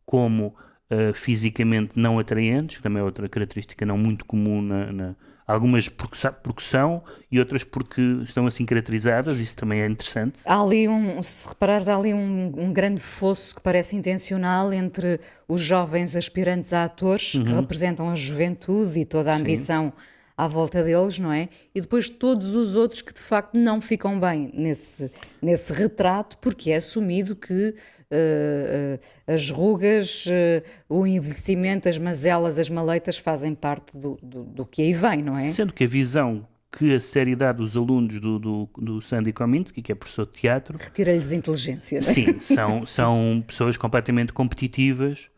como 0.06 0.48
uh, 0.90 1.14
fisicamente 1.14 1.92
não 1.96 2.18
atraentes, 2.18 2.78
que 2.78 2.84
também 2.84 3.02
é 3.02 3.04
outra 3.04 3.28
característica 3.30 3.86
não 3.86 3.98
muito 3.98 4.26
comum 4.26 4.62
na, 4.62 4.92
na 4.92 5.16
algumas 5.46 5.90
porque, 5.90 6.18
porque 6.42 6.62
são 6.62 7.04
e 7.30 7.38
outras 7.38 7.64
porque 7.64 8.02
estão 8.24 8.46
assim 8.46 8.66
caracterizadas, 8.66 9.40
isso 9.40 9.56
também 9.58 9.82
é 9.82 9.88
interessante. 9.88 10.40
Há 10.46 10.62
ali 10.62 10.88
um, 10.88 11.22
se 11.22 11.50
reparares, 11.50 11.90
há 11.90 11.98
ali 11.98 12.14
um, 12.14 12.54
um 12.58 12.72
grande 12.72 13.02
fosso 13.02 13.56
que 13.56 13.62
parece 13.62 13.96
intencional 13.96 14.72
entre 14.72 15.20
os 15.48 15.62
jovens 15.62 16.16
aspirantes 16.16 16.72
a 16.72 16.86
atores, 16.86 17.34
uhum. 17.34 17.44
que 17.44 17.52
representam 17.52 18.10
a 18.10 18.16
juventude 18.16 19.00
e 19.00 19.06
toda 19.06 19.34
a 19.34 19.36
ambição 19.36 19.92
Sim 19.98 20.21
à 20.38 20.48
volta 20.48 20.84
deles, 20.84 21.20
não 21.20 21.32
é? 21.32 21.50
E 21.74 21.82
depois 21.82 22.10
todos 22.10 22.56
os 22.56 22.76
outros 22.76 23.02
que 23.02 23.14
de 23.14 23.22
facto 23.22 23.58
não 23.58 23.80
ficam 23.80 24.20
bem 24.20 24.52
nesse, 24.54 25.12
nesse 25.42 25.74
retrato, 25.74 26.38
porque 26.38 26.72
é 26.72 26.78
assumido 26.78 27.36
que 27.36 27.70
uh, 27.70 28.96
uh, 28.96 29.34
as 29.34 29.50
rugas, 29.50 30.26
uh, 30.26 30.64
o 30.90 31.06
envelhecimento, 31.06 31.88
as 31.88 31.98
mazelas, 31.98 32.58
as 32.58 32.70
maleitas 32.70 33.18
fazem 33.18 33.54
parte 33.54 33.98
do, 34.00 34.18
do, 34.22 34.44
do, 34.44 34.66
que 34.66 34.82
aí 34.82 34.94
vem, 34.94 35.22
não 35.22 35.38
é? 35.38 35.52
Sendo 35.52 35.74
que 35.74 35.84
a 35.84 35.88
visão 35.88 36.48
que 36.72 36.96
a 36.96 37.02
série 37.02 37.36
dá 37.36 37.52
dos 37.52 37.76
alunos 37.76 38.22
do, 38.22 38.40
do, 38.40 38.70
do 38.78 39.02
Sandy 39.02 39.34
Kominsky, 39.34 39.82
que 39.82 39.92
é 39.92 39.96
professor 39.96 40.26
de 40.26 40.32
teatro... 40.32 40.78
Retira-lhes 40.78 41.34
inteligência, 41.34 42.00
é? 42.00 42.02
Sim, 42.02 42.40
são, 42.40 42.82
são 42.88 43.44
pessoas 43.46 43.76
completamente 43.76 44.32
competitivas. 44.32 45.30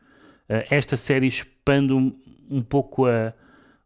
esta 0.69 0.95
série 0.95 1.25
expande 1.25 1.91
um, 1.91 2.15
um 2.51 2.61
pouco 2.61 3.07
a 3.07 3.33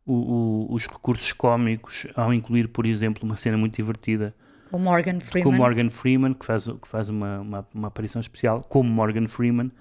o, 0.07 0.13
o, 0.13 0.73
os 0.73 0.87
recursos 0.87 1.33
cómicos 1.33 2.07
ao 2.15 2.33
incluir, 2.33 2.69
por 2.69 2.85
exemplo, 2.85 3.25
uma 3.25 3.35
cena 3.35 3.57
muito 3.57 3.75
divertida 3.75 4.33
com 4.71 4.79
Morgan 4.79 5.19
Freeman, 5.19 5.51
com 5.51 5.57
Morgan 5.57 5.89
Freeman 5.89 6.33
que 6.33 6.45
faz, 6.45 6.65
que 6.65 6.87
faz 6.87 7.09
uma, 7.09 7.39
uma, 7.39 7.67
uma 7.73 7.87
aparição 7.87 8.19
especial, 8.19 8.61
como 8.61 8.89
Morgan 8.89 9.27
Freeman. 9.27 9.71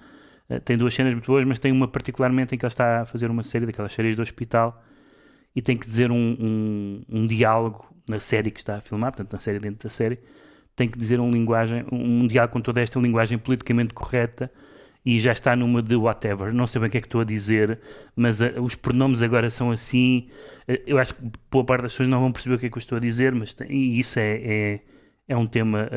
Uh, 0.49 0.59
tem 0.61 0.77
duas 0.77 0.93
cenas 0.93 1.13
muito 1.13 1.25
boas, 1.25 1.43
mas 1.45 1.59
tem 1.59 1.71
uma 1.71 1.87
particularmente 1.87 2.55
em 2.55 2.57
que 2.57 2.65
ele 2.65 2.71
está 2.71 3.01
a 3.01 3.05
fazer 3.05 3.29
uma 3.29 3.43
série 3.43 3.65
daquelas 3.65 3.93
séries 3.93 4.15
do 4.15 4.21
hospital 4.21 4.81
e 5.55 5.61
tem 5.61 5.77
que 5.77 5.87
dizer 5.87 6.11
um, 6.11 6.37
um, 6.39 7.01
um 7.09 7.27
diálogo 7.27 7.85
na 8.07 8.19
série 8.19 8.51
que 8.51 8.59
está 8.59 8.77
a 8.77 8.81
filmar, 8.81 9.11
portanto, 9.11 9.33
na 9.33 9.39
série 9.39 9.59
dentro 9.59 9.87
da 9.87 9.89
série, 9.89 10.19
tem 10.75 10.87
que 10.87 10.97
dizer 10.97 11.19
um, 11.19 11.31
linguagem, 11.31 11.83
um 11.91 12.25
diálogo 12.27 12.53
com 12.53 12.61
toda 12.61 12.79
esta 12.79 12.99
linguagem 12.99 13.37
politicamente 13.37 13.93
correta 13.93 14.51
e 15.07 15.21
já 15.21 15.31
está 15.31 15.55
numa 15.55 15.81
de 15.81 15.95
whatever. 15.95 16.53
Não 16.53 16.67
sei 16.67 16.81
bem 16.81 16.89
o 16.89 16.91
que 16.91 16.97
é 16.97 17.01
que 17.01 17.07
estou 17.07 17.21
a 17.21 17.23
dizer, 17.23 17.79
mas 18.13 18.41
uh, 18.41 18.61
os 18.61 18.75
pronomes 18.75 19.21
agora 19.21 19.49
são 19.49 19.71
assim. 19.71 20.27
Uh, 20.67 20.77
eu 20.85 20.99
acho 20.99 21.15
que 21.15 21.21
boa 21.49 21.63
parte 21.63 21.83
das 21.83 21.93
pessoas 21.93 22.09
não 22.09 22.19
vão 22.19 22.29
perceber 22.29 22.55
o 22.55 22.59
que 22.59 22.65
é 22.65 22.69
que 22.69 22.75
eu 22.75 22.79
estou 22.79 22.97
a 22.97 22.99
dizer, 22.99 23.33
mas 23.33 23.53
tem, 23.53 23.71
isso 23.97 24.19
é, 24.19 24.41
é, 24.43 24.79
é 25.29 25.37
um 25.37 25.47
tema 25.47 25.89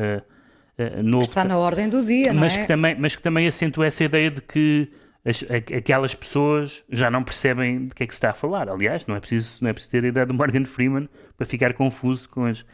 uh, 0.79 1.03
novo. 1.03 1.25
Está 1.25 1.43
na 1.43 1.57
ordem 1.57 1.89
do 1.89 2.05
dia, 2.05 2.33
mas 2.33 2.53
não 2.53 2.59
é? 2.59 2.61
Que 2.61 2.67
também, 2.69 2.95
mas 2.97 3.13
que 3.13 3.21
também 3.21 3.47
acentua 3.49 3.85
essa 3.85 4.01
ideia 4.01 4.31
de 4.31 4.39
que 4.39 4.89
as, 5.25 5.43
aquelas 5.77 6.15
pessoas 6.15 6.81
já 6.89 7.11
não 7.11 7.21
percebem 7.21 7.87
de 7.87 7.93
que 7.93 8.03
é 8.03 8.07
que 8.07 8.13
se 8.13 8.17
está 8.17 8.29
a 8.29 8.33
falar. 8.33 8.69
Aliás, 8.69 9.07
não 9.07 9.17
é 9.17 9.19
preciso, 9.19 9.61
não 9.61 9.71
é 9.71 9.73
preciso 9.73 9.91
ter 9.91 10.05
a 10.05 10.07
ideia 10.07 10.25
do 10.25 10.33
Morgan 10.33 10.63
Freeman 10.63 11.09
para 11.35 11.45
ficar 11.45 11.73
confuso 11.73 12.29
com, 12.29 12.45
as, 12.45 12.65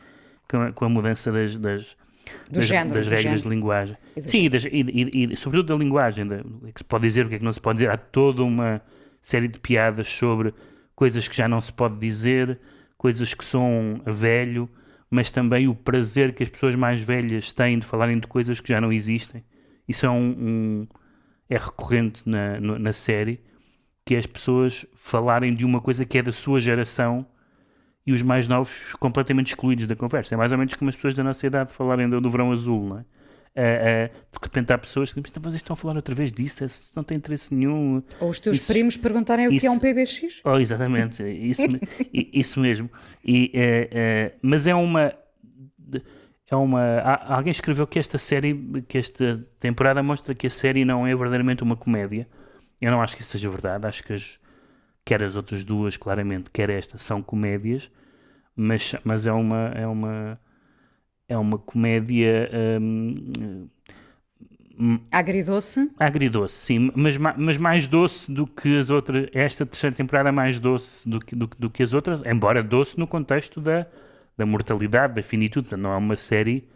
com, 0.48 0.62
a, 0.62 0.72
com 0.72 0.86
a 0.86 0.90
mudança 0.90 1.32
das, 1.32 1.58
das 1.58 1.84
do 1.84 2.07
das, 2.52 2.66
género, 2.66 2.96
das 2.96 3.08
regras 3.08 3.24
género. 3.24 3.42
de 3.42 3.50
linguagem. 3.50 3.98
Sim, 4.18 4.44
e, 4.44 4.50
das, 4.50 4.66
e, 4.66 4.70
e, 4.72 5.34
e, 5.34 5.38
sobretudo 5.38 5.74
da 5.74 5.84
linguagem, 5.84 6.28
da, 6.28 6.38
o 6.38 6.72
que 6.72 6.80
se 6.80 6.84
pode 6.84 7.08
dizer, 7.08 7.26
o 7.26 7.30
que 7.30 7.36
é 7.36 7.38
que 7.40 7.46
não 7.46 7.54
se 7.54 7.62
pode 7.62 7.78
dizer. 7.78 7.90
Há 7.90 7.98
toda 7.98 8.44
uma 8.44 8.82
série 9.22 9.48
de 9.48 9.60
piadas 9.60 10.08
sobre 10.08 10.54
coisas 10.96 11.28
que 11.28 11.36
já 11.36 11.48
não 11.48 11.62
se 11.62 11.72
pode 11.72 11.98
dizer, 12.00 12.60
coisas 12.98 13.34
que 13.34 13.46
são 13.46 14.02
velho, 14.06 14.70
mas 15.10 15.32
também 15.32 15.68
o 15.68 15.76
prazer 15.76 16.34
que 16.34 16.44
as 16.44 16.50
pessoas 16.50 16.76
mais 16.76 17.00
velhas 17.00 17.52
têm 17.52 17.80
de 17.80 17.86
falarem 17.86 18.20
de 18.20 18.28
coisas 18.28 18.60
que 18.60 18.70
já 18.70 18.82
não 18.82 18.92
existem. 18.92 19.44
Isso 19.88 20.06
é 20.06 20.10
um, 20.10 20.36
um 20.38 20.88
é 21.50 21.58
recorrente 21.58 22.22
na, 22.26 22.60
na 22.60 22.94
série, 22.94 23.40
que 24.06 24.16
é 24.16 24.18
as 24.18 24.26
pessoas 24.26 24.86
falarem 24.94 25.54
de 25.54 25.66
uma 25.66 25.80
coisa 25.80 26.06
que 26.06 26.18
é 26.18 26.22
da 26.22 26.32
sua 26.32 26.60
geração 26.60 27.26
e 28.08 28.14
os 28.14 28.22
mais 28.22 28.48
novos 28.48 28.94
completamente 28.94 29.48
excluídos 29.48 29.86
da 29.86 29.96
conversa. 29.96 30.34
É 30.34 30.38
mais 30.38 30.54
ou 30.54 30.58
menos 30.58 30.74
como 30.76 30.88
as 30.88 30.96
pessoas 30.96 31.14
da 31.14 31.24
nossa 31.26 31.46
idade 31.46 31.74
falarem 31.74 32.10
do, 32.10 32.22
do 32.22 32.30
verão 32.30 32.54
azul, 32.54 32.88
não 32.88 33.00
é? 33.00 33.02
Uh, 33.02 34.06
uh, 34.06 34.16
de 34.32 34.40
repente 34.44 34.72
há 34.72 34.78
pessoas 34.78 35.12
que 35.12 35.20
dizem, 35.20 35.42
vocês 35.42 35.56
estão 35.56 35.74
a 35.74 35.78
falar 35.78 35.96
outra 35.96 36.14
vez 36.14 36.32
disso, 36.32 36.64
isso 36.64 36.92
não 36.96 37.04
tem 37.04 37.18
interesse 37.18 37.54
nenhum. 37.54 38.04
Ou 38.20 38.30
os 38.30 38.40
teus 38.40 38.58
isso, 38.58 38.68
primos 38.68 38.96
perguntarem 38.96 39.48
o 39.48 39.52
isso, 39.52 39.62
que 39.62 39.68
é 39.68 39.72
um 39.72 39.80
PBX. 39.80 40.42
Oh, 40.46 40.58
exatamente, 40.58 41.24
isso, 41.24 41.64
isso 42.14 42.60
mesmo. 42.62 42.90
E, 43.26 43.52
uh, 43.56 44.38
mas 44.42 44.68
é 44.68 44.76
uma. 44.76 45.14
É 46.50 46.56
uma. 46.56 47.00
Alguém 47.28 47.52
escreveu 47.52 47.86
que 47.88 48.00
esta 48.00 48.18
série, 48.18 48.84
que 48.88 49.00
esta 49.00 49.44
temporada 49.60 50.02
mostra 50.02 50.34
que 50.36 50.48
a 50.48 50.52
série 50.52 50.86
não 50.86 51.06
é 51.06 51.14
verdadeiramente 51.14 51.64
uma 51.64 51.76
comédia. 51.76 52.28
Eu 52.80 52.92
não 52.92 53.02
acho 53.02 53.16
que 53.16 53.24
isso 53.24 53.32
seja 53.32 53.50
verdade. 53.50 53.88
Acho 53.88 54.04
que 54.04 54.14
as, 54.14 54.40
quer 55.08 55.24
as 55.24 55.36
outras 55.36 55.64
duas, 55.64 55.98
claramente, 55.98 56.52
quer 56.52 56.70
esta, 56.70 56.98
são 56.98 57.22
comédias 57.22 57.90
mas, 58.58 58.96
mas 59.04 59.28
é 59.28 59.32
uma 59.32 59.68
é 59.76 59.86
uma 59.86 60.40
é 61.30 61.38
uma 61.38 61.60
comédia 61.60 62.50
hum, 62.82 63.30
Agridoce? 65.12 65.92
Agridoce, 65.98 66.54
sim, 66.54 66.92
mas, 66.96 67.18
mas 67.18 67.58
mais 67.58 67.88
doce 67.88 68.32
do 68.32 68.46
que 68.46 68.78
as 68.78 68.92
outras. 68.92 69.28
Esta 69.34 69.66
terceira 69.66 69.96
temporada 69.96 70.30
é 70.30 70.32
mais 70.32 70.60
doce 70.60 71.10
do 71.10 71.20
que, 71.20 71.36
do, 71.36 71.48
do 71.48 71.68
que 71.68 71.82
as 71.82 71.96
outras, 71.96 72.22
embora 72.24 72.62
doce 72.62 73.00
no 73.00 73.08
contexto 73.08 73.60
da, 73.60 73.88
da 74.38 74.46
mortalidade, 74.46 75.16
da 75.16 75.24
finitude. 75.24 75.76
Não 75.76 75.92
é 75.92 75.98
uma 75.98 76.16
série 76.16 76.68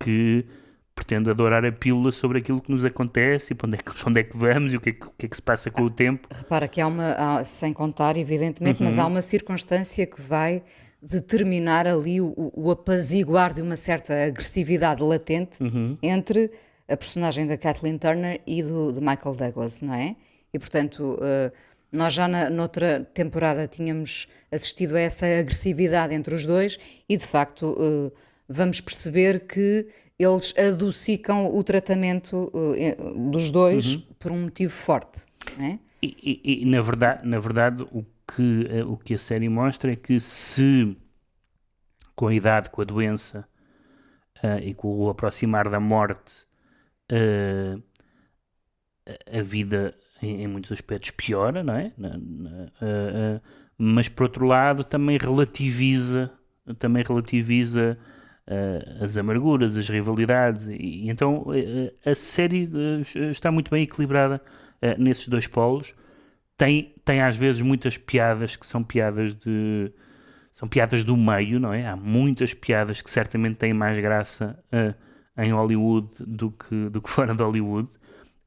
que 0.00 0.46
pretende 0.94 1.30
adorar 1.30 1.64
a 1.64 1.72
pílula 1.72 2.12
sobre 2.12 2.38
aquilo 2.38 2.60
que 2.60 2.70
nos 2.70 2.84
acontece 2.84 3.52
e 3.52 3.56
para 3.56 3.66
onde 3.66 3.76
é 3.76 3.78
que, 3.78 3.92
onde 4.08 4.20
é 4.20 4.22
que 4.22 4.36
vamos 4.36 4.72
e 4.72 4.76
o 4.76 4.80
que 4.80 4.90
é 4.90 4.92
que, 4.92 5.06
o 5.06 5.10
que, 5.18 5.26
é 5.26 5.28
que 5.28 5.36
se 5.36 5.42
passa 5.42 5.70
com 5.70 5.82
o 5.82 5.90
tempo. 5.90 6.28
Repara 6.32 6.68
que 6.68 6.80
há 6.80 6.86
uma, 6.86 7.12
há, 7.12 7.44
sem 7.44 7.72
contar, 7.72 8.16
evidentemente, 8.16 8.80
uhum. 8.80 8.86
mas 8.86 8.98
há 8.98 9.06
uma 9.06 9.22
circunstância 9.22 10.06
que 10.06 10.20
vai 10.20 10.62
determinar 11.02 11.86
ali 11.86 12.20
o, 12.20 12.32
o 12.54 12.70
apaziguar 12.70 13.52
de 13.52 13.60
uma 13.60 13.76
certa 13.76 14.24
agressividade 14.24 15.02
latente 15.02 15.62
uhum. 15.62 15.98
entre 16.02 16.50
a 16.88 16.96
personagem 16.96 17.46
da 17.46 17.56
Kathleen 17.56 17.98
Turner 17.98 18.40
e 18.46 18.62
do, 18.62 18.92
do 18.92 19.00
Michael 19.00 19.34
Douglas, 19.34 19.82
não 19.82 19.94
é? 19.94 20.16
E 20.52 20.58
portanto, 20.58 21.18
uh, 21.18 21.52
nós 21.90 22.12
já 22.12 22.28
na, 22.28 22.48
noutra 22.50 23.08
temporada 23.12 23.66
tínhamos 23.66 24.28
assistido 24.50 24.96
a 24.96 25.00
essa 25.00 25.26
agressividade 25.26 26.14
entre 26.14 26.34
os 26.34 26.44
dois 26.46 26.78
e 27.08 27.16
de 27.16 27.26
facto 27.26 27.72
uh, 27.72 28.12
vamos 28.48 28.80
perceber 28.80 29.40
que 29.46 29.86
eles 30.18 30.54
adocicam 30.56 31.54
o 31.54 31.62
tratamento 31.64 32.50
uh, 32.54 33.30
dos 33.30 33.50
dois 33.50 33.96
uhum. 33.96 34.02
por 34.18 34.32
um 34.32 34.42
motivo 34.42 34.72
forte, 34.72 35.26
é? 35.58 35.78
E, 36.02 36.40
e, 36.44 36.62
e, 36.62 36.64
na 36.66 36.82
verdade, 36.82 37.26
na 37.26 37.38
verdade 37.38 37.82
o, 37.90 38.04
que, 38.26 38.82
o 38.86 38.96
que 38.96 39.14
a 39.14 39.18
série 39.18 39.48
mostra 39.48 39.92
é 39.92 39.96
que 39.96 40.20
se 40.20 40.94
com 42.14 42.26
a 42.28 42.34
idade, 42.34 42.68
com 42.68 42.82
a 42.82 42.84
doença 42.84 43.48
e 44.62 44.74
com 44.74 44.94
o 44.98 45.08
aproximar 45.08 45.70
da 45.70 45.80
morte 45.80 46.44
uh, 47.10 47.82
a 49.30 49.42
vida 49.42 49.94
em, 50.22 50.42
em, 50.42 50.46
muitos 50.46 50.72
aspectos 50.72 51.10
piora, 51.10 51.62
não 51.62 51.74
é? 51.74 51.92
Na, 51.96 52.10
na, 52.16 52.50
uh, 52.50 53.36
uh, 53.36 53.40
mas 53.76 54.08
por 54.08 54.24
outro 54.24 54.46
lado 54.46 54.84
também 54.84 55.18
relativiza, 55.18 56.30
também 56.78 57.02
relativiza 57.02 57.98
as 59.00 59.16
amarguras, 59.16 59.76
as 59.76 59.88
rivalidades, 59.88 60.68
e, 60.68 61.08
então 61.08 61.46
a 62.04 62.14
série 62.14 62.68
está 63.30 63.50
muito 63.50 63.70
bem 63.70 63.84
equilibrada 63.84 64.40
nesses 64.98 65.28
dois 65.28 65.46
polos. 65.46 65.94
Tem, 66.56 66.94
tem 67.04 67.22
às 67.22 67.36
vezes 67.36 67.62
muitas 67.62 67.96
piadas 67.96 68.54
que 68.54 68.66
são 68.66 68.82
piadas 68.82 69.34
de 69.34 69.90
são 70.54 70.68
piadas 70.68 71.02
do 71.02 71.16
meio, 71.16 71.58
não 71.58 71.74
é? 71.74 71.84
Há 71.84 71.96
muitas 71.96 72.54
piadas 72.54 73.02
que 73.02 73.10
certamente 73.10 73.56
têm 73.56 73.74
mais 73.74 73.98
graça 73.98 74.56
uh, 74.72 74.94
em 75.42 75.52
Hollywood 75.52 76.08
do 76.24 76.52
que, 76.52 76.88
do 76.90 77.02
que 77.02 77.10
fora 77.10 77.34
de 77.34 77.42
Hollywood. 77.42 77.90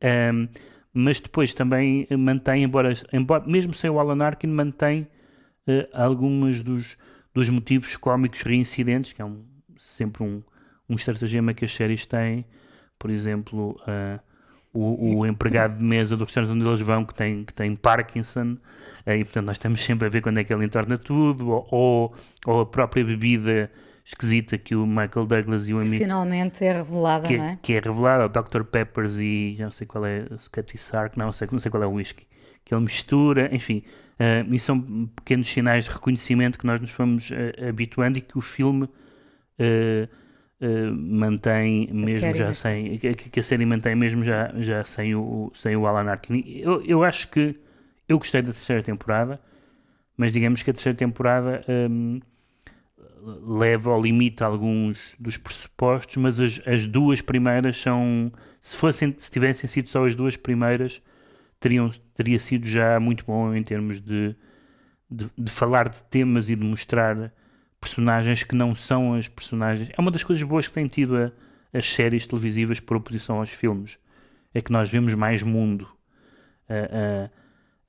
Um, 0.01 0.47
mas 0.93 1.19
depois 1.19 1.53
também 1.53 2.07
mantém, 2.17 2.63
embora, 2.63 2.93
embora 3.12 3.45
mesmo 3.45 3.73
sem 3.73 3.89
o 3.89 3.99
Alan 3.99 4.23
Arkin, 4.23 4.47
mantém 4.47 5.01
uh, 5.67 5.86
alguns 5.91 6.63
dos, 6.63 6.97
dos 7.33 7.49
motivos 7.49 7.97
cómicos 7.97 8.41
reincidentes, 8.41 9.12
que 9.12 9.21
é 9.21 9.25
um, 9.25 9.43
sempre 9.77 10.23
um, 10.23 10.41
um 10.89 10.95
estratagema 10.95 11.53
que 11.53 11.65
as 11.65 11.73
séries 11.73 12.05
têm. 12.05 12.45
Por 12.97 13.09
exemplo, 13.09 13.79
uh, 13.81 14.19
o, 14.73 15.19
o, 15.19 15.25
empregado 15.25 15.77
de 15.77 15.83
mesa 15.83 16.15
do 16.15 16.23
restaurante 16.23 16.51
onde 16.51 16.67
eles 16.67 16.81
vão, 16.81 17.05
que 17.05 17.13
tem, 17.13 17.43
que 17.43 17.53
tem 17.53 17.75
Parkinson, 17.75 18.57
uh, 19.05 19.11
e 19.11 19.23
portanto 19.23 19.45
nós 19.45 19.55
estamos 19.55 19.81
sempre 19.81 20.07
a 20.07 20.09
ver 20.09 20.21
quando 20.21 20.39
é 20.39 20.43
que 20.43 20.53
ele 20.53 20.65
entorna 20.65 20.97
tudo, 20.97 21.49
ou, 21.49 22.13
ou, 22.45 22.61
a 22.61 22.65
própria 22.65 23.03
bebida 23.03 23.71
esquisita 24.03 24.57
que 24.57 24.73
o 24.73 24.85
Michael 24.85 25.25
Douglas 25.25 25.67
e 25.67 25.73
o 25.73 25.79
amigo. 25.79 25.97
Finalmente 25.97 26.63
é 26.63 26.73
revelada, 26.73 27.27
que, 27.27 27.37
não 27.37 27.43
é? 27.43 27.59
Que 27.61 27.73
é 27.73 27.79
revelada, 27.79 28.25
o 28.25 28.29
Dr. 28.29 28.63
Peppers 28.63 29.15
e 29.17 29.55
já 29.57 29.65
não 29.65 29.71
sei 29.71 29.85
qual 29.85 30.05
é, 30.05 30.25
Scotty 30.39 30.77
Sark, 30.77 31.17
não 31.17 31.31
sei, 31.33 31.47
não 31.51 31.59
sei 31.59 31.69
qual 31.69 31.83
é 31.83 31.87
o 31.87 31.91
whisky, 31.91 32.25
que 32.63 32.73
ele 32.73 32.83
mistura, 32.83 33.53
enfim. 33.53 33.83
Uh, 34.17 34.51
e 34.53 34.59
são 34.59 34.79
pequenos 35.15 35.47
sinais 35.47 35.85
de 35.85 35.91
reconhecimento 35.91 36.57
que 36.57 36.65
nós 36.65 36.81
nos 36.81 36.89
fomos 36.89 37.29
uh, 37.29 37.67
habituando 37.69 38.17
e 38.17 38.21
que 38.21 38.37
o 38.37 38.41
filme 38.41 38.89
uh, 39.60 40.08
mantém 40.96 41.88
mesmo 41.91 42.36
já 42.36 42.52
sem 42.52 42.98
que, 42.98 43.13
que, 43.13 43.39
a 43.39 43.43
série 43.43 43.65
mantém 43.65 43.96
mesmo 43.96 44.24
já, 44.24 44.52
já 44.58 44.84
sem, 44.84 45.13
o, 45.13 45.52
sem 45.54 45.76
o 45.76 45.86
Alan 45.86 46.10
Arkin. 46.10 46.43
Eu, 46.48 46.84
eu 46.84 47.04
acho 47.04 47.28
que 47.30 47.56
eu 48.08 48.17
gostei 48.17 48.41
da 48.41 48.52
terceira 48.52 48.82
temporada, 48.82 49.39
mas 50.15 50.34
digamos 50.34 50.63
que 50.63 50.72
a 50.72 50.74
terceira 50.74 50.98
temporada 50.98 51.63
um, 51.89 52.20
leva 53.46 53.91
ao 53.91 54.02
limite 54.02 54.43
alguns 54.43 55.15
dos 55.20 55.38
pressupostos, 55.38 56.15
mas 56.17 56.39
as, 56.39 56.62
as 56.65 56.88
duas 56.88 57.22
primeiras 57.22 57.80
são. 57.80 58.32
Se, 58.62 58.76
fossem, 58.76 59.13
se 59.17 59.30
tivessem 59.30 59.67
sido 59.67 59.89
só 59.89 60.06
as 60.06 60.15
duas 60.15 60.36
primeiras, 60.36 61.02
teriam, 61.60 61.89
teria 62.15 62.39
sido 62.39 62.67
já 62.67 63.00
muito 63.00 63.26
bom 63.26 63.54
em 63.54 63.63
termos 63.63 64.02
de, 64.02 64.36
de, 65.10 65.30
de, 65.38 65.52
falar 65.52 65.89
de 65.89 66.04
temas 66.04 66.50
e 66.50 66.56
de 66.56 66.63
mostrar 66.63 67.32
personagens 67.79 68.43
que 68.43 68.55
não 68.55 68.73
são 68.73 69.13
as 69.13 69.27
personagens. 69.27 69.89
É 69.95 70.01
uma 70.01 70.11
das 70.11 70.23
coisas 70.23 70.43
boas 70.43 70.67
que 70.67 70.73
tem 70.73 70.87
tido 70.87 71.17
a, 71.17 71.31
as 71.73 71.87
séries 71.87 72.25
televisivas 72.25 72.79
por 72.79 72.97
oposição 72.97 73.39
aos 73.39 73.49
filmes. 73.49 73.97
É 74.53 74.61
que 74.61 74.71
nós 74.71 74.89
vemos 74.89 75.13
mais 75.13 75.43
mundo. 75.43 75.87
A, 76.69 77.29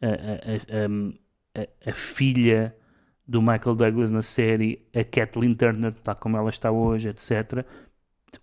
a, 0.04 1.60
a, 1.60 1.90
a, 1.90 1.92
filha 1.92 2.74
do 3.26 3.42
Michael 3.42 3.74
Douglas 3.74 4.10
na 4.10 4.22
série, 4.22 4.86
a 4.94 5.02
Kathleen 5.02 5.54
Turner, 5.54 5.92
tal 5.92 6.14
como 6.16 6.36
ela 6.36 6.50
está 6.50 6.70
hoje, 6.70 7.08
etc. 7.08 7.64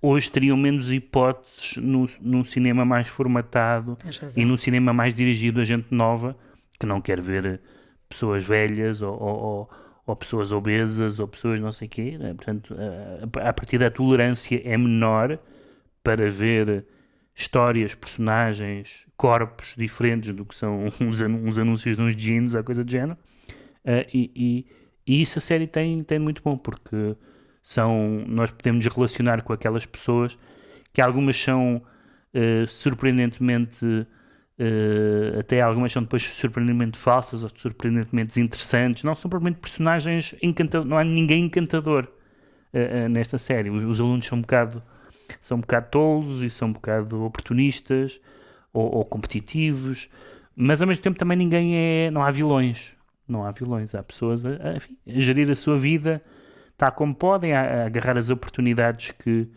Hoje 0.01 0.29
teriam 0.29 0.57
menos 0.57 0.91
hipóteses 0.91 1.77
no, 1.77 2.05
num 2.19 2.43
cinema 2.43 2.83
mais 2.83 3.07
formatado 3.07 3.95
e 4.35 4.43
num 4.43 4.57
cinema 4.57 4.91
mais 4.91 5.13
dirigido 5.13 5.61
a 5.61 5.63
gente 5.63 5.87
nova, 5.93 6.35
que 6.79 6.85
não 6.85 6.99
quer 6.99 7.21
ver 7.21 7.61
pessoas 8.09 8.43
velhas 8.45 9.01
ou, 9.01 9.13
ou, 9.21 9.69
ou 10.05 10.15
pessoas 10.15 10.51
obesas 10.51 11.19
ou 11.19 11.27
pessoas 11.27 11.59
não 11.59 11.71
sei 11.71 11.87
o 11.87 11.91
quê. 11.91 12.17
Né? 12.17 12.33
Portanto, 12.33 12.75
a, 13.39 13.49
a 13.49 13.53
partir 13.53 13.77
da 13.77 13.89
tolerância 13.89 14.61
é 14.63 14.77
menor 14.77 15.39
para 16.03 16.29
ver 16.29 16.85
histórias, 17.35 17.93
personagens, 17.95 19.05
corpos 19.17 19.73
diferentes 19.77 20.31
do 20.31 20.45
que 20.45 20.55
são 20.55 20.85
uns, 21.01 21.21
uns 21.21 21.59
anúncios 21.59 21.97
de 21.97 22.01
uns 22.01 22.15
jeans 22.15 22.53
ou 22.55 22.63
coisa 22.63 22.83
do 22.83 22.89
género. 22.91 23.17
Uh, 23.83 24.05
e, 24.13 24.31
e, 24.35 24.65
e, 25.05 25.21
isso 25.21 25.37
a 25.37 25.41
série 25.41 25.67
tem, 25.67 26.03
tem 26.03 26.17
muito 26.17 26.41
bom, 26.41 26.57
porque 26.57 27.15
são, 27.61 28.23
nós 28.27 28.51
podemos 28.51 28.85
relacionar 28.85 29.41
com 29.43 29.53
aquelas 29.53 29.85
pessoas 29.85 30.37
que 30.93 31.01
algumas 31.01 31.35
são 31.39 31.81
uh, 32.33 32.67
surpreendentemente, 32.67 34.07
uh, 34.59 35.39
até 35.39 35.61
algumas 35.61 35.91
são 35.91 36.01
depois 36.01 36.23
surpreendentemente 36.23 36.97
falsas 36.97 37.43
ou 37.43 37.49
surpreendentemente 37.55 38.39
interessantes, 38.39 39.03
não 39.03 39.15
são 39.15 39.29
propriamente 39.29 39.59
personagens 39.59 40.35
encantadores, 40.41 40.89
não 40.89 40.97
há 40.97 41.03
ninguém 41.03 41.45
encantador 41.45 42.07
nesta 43.09 43.37
série. 43.37 43.69
Os, 43.69 43.85
os, 43.85 44.01
alunos 44.01 44.25
são 44.25 44.37
um 44.37 44.41
bocado 44.41 44.83
são 45.39 45.57
um 45.57 45.61
bocado 45.61 45.87
tolos 45.89 46.43
e 46.43 46.49
são 46.49 46.67
um 46.67 46.73
bocado 46.73 47.23
oportunistas 47.23 48.19
ou, 48.73 48.97
ou 48.97 49.05
competitivos, 49.05 50.09
mas 50.53 50.81
ao 50.81 50.87
mesmo 50.87 51.01
tempo 51.01 51.17
também 51.17 51.37
ninguém 51.37 51.77
é, 51.77 52.11
não 52.11 52.21
há 52.21 52.29
vilões 52.29 52.95
não 53.27 53.43
há 53.43 53.51
vilões, 53.51 53.95
há 53.95 54.03
pessoas 54.03 54.45
a, 54.45 54.49
a, 54.49 54.77
a 54.77 55.19
gerir 55.19 55.49
a 55.49 55.55
sua 55.55 55.77
vida 55.77 56.21
tal 56.77 56.91
como 56.91 57.15
podem, 57.15 57.53
a, 57.53 57.61
a 57.61 57.85
agarrar 57.85 58.17
as 58.17 58.29
oportunidades 58.29 59.11
que, 59.11 59.47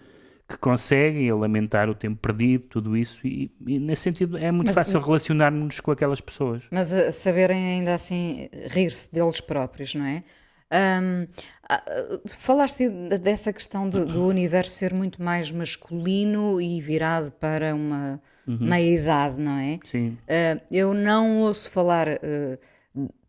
que 0.48 0.56
conseguem, 0.56 1.28
a 1.28 1.36
lamentar 1.36 1.90
o 1.90 1.94
tempo 1.94 2.16
perdido, 2.16 2.64
tudo 2.68 2.96
isso, 2.96 3.20
e, 3.26 3.52
e 3.66 3.78
nesse 3.78 4.02
sentido 4.02 4.38
é 4.38 4.50
muito 4.50 4.68
mas, 4.68 4.74
fácil 4.74 4.98
relacionar-nos 4.98 5.78
com 5.78 5.90
aquelas 5.90 6.22
pessoas. 6.22 6.64
Mas 6.70 6.92
a 6.92 7.12
saberem 7.12 7.74
ainda 7.74 7.94
assim 7.94 8.48
rir-se 8.70 9.12
deles 9.12 9.42
próprios, 9.42 9.94
não 9.94 10.06
é? 10.06 10.24
Um, 10.70 11.26
falaste 12.26 12.88
dessa 13.20 13.52
questão 13.52 13.88
do, 13.88 14.04
do, 14.04 14.26
universo 14.26 14.70
ser 14.70 14.92
muito 14.92 15.22
mais 15.22 15.50
masculino 15.50 16.60
e 16.60 16.78
virado 16.80 17.32
para 17.32 17.74
uma 17.74 18.20
uhum. 18.46 18.58
meia-idade, 18.60 19.40
não 19.40 19.58
é? 19.58 19.78
Sim. 19.84 20.18
Uh, 20.24 20.60
eu 20.70 20.94
não 20.94 21.40
ouço 21.40 21.70
falar. 21.70 22.08
Uh, 22.08 22.58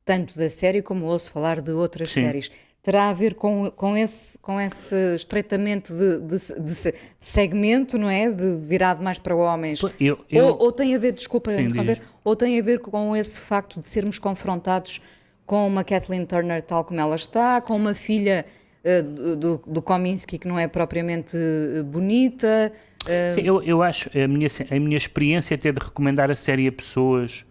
tanto 0.03 0.35
da 0.39 0.49
série 0.49 0.81
como 0.81 1.05
ouço 1.05 1.31
falar 1.31 1.61
de 1.61 1.69
outras 1.69 2.11
Sim. 2.11 2.23
séries. 2.23 2.51
Terá 2.89 3.09
a 3.09 3.13
ver 3.13 3.35
com, 3.35 3.69
com, 3.69 3.95
esse, 3.95 4.39
com 4.39 4.59
esse 4.59 4.95
estreitamento 5.13 5.93
de, 5.93 6.21
de, 6.21 6.37
de, 6.59 6.93
segmento, 7.19 7.99
não 7.99 8.09
é? 8.09 8.31
De 8.31 8.55
virado 8.55 9.03
mais 9.03 9.19
para 9.19 9.35
homens. 9.35 9.79
Eu, 9.99 10.17
eu... 10.27 10.45
Ou, 10.45 10.57
ou, 10.63 10.71
tem 10.71 10.95
a 10.95 10.97
ver, 10.97 11.11
desculpa 11.11 11.51
Sim, 11.51 11.65
interromper, 11.65 12.01
ou 12.23 12.35
tem 12.35 12.59
a 12.59 12.63
ver 12.63 12.79
com 12.79 13.15
esse 13.15 13.39
facto 13.41 13.79
de 13.79 13.87
sermos 13.87 14.17
confrontados 14.17 14.99
com 15.45 15.67
uma 15.67 15.83
Kathleen 15.83 16.25
Turner 16.25 16.63
tal 16.63 16.83
como 16.83 16.99
ela 16.99 17.15
está, 17.15 17.61
com 17.61 17.75
uma 17.75 17.93
filha 17.93 18.43
uh, 18.83 19.35
do, 19.35 19.61
do 19.67 19.83
Kominsky 19.83 20.39
que 20.39 20.47
não 20.47 20.57
é 20.57 20.67
propriamente 20.67 21.37
uh, 21.37 21.83
bonita. 21.83 22.71
Uh... 23.03 23.35
Sim, 23.35 23.41
eu, 23.41 23.61
eu 23.61 23.83
acho, 23.83 24.09
a 24.17 24.27
minha, 24.27 24.47
a 24.71 24.79
minha 24.79 24.97
experiência 24.97 25.53
até 25.53 25.71
de 25.71 25.79
recomendar 25.79 26.31
a 26.31 26.35
série 26.35 26.67
a 26.67 26.71
pessoas 26.71 27.45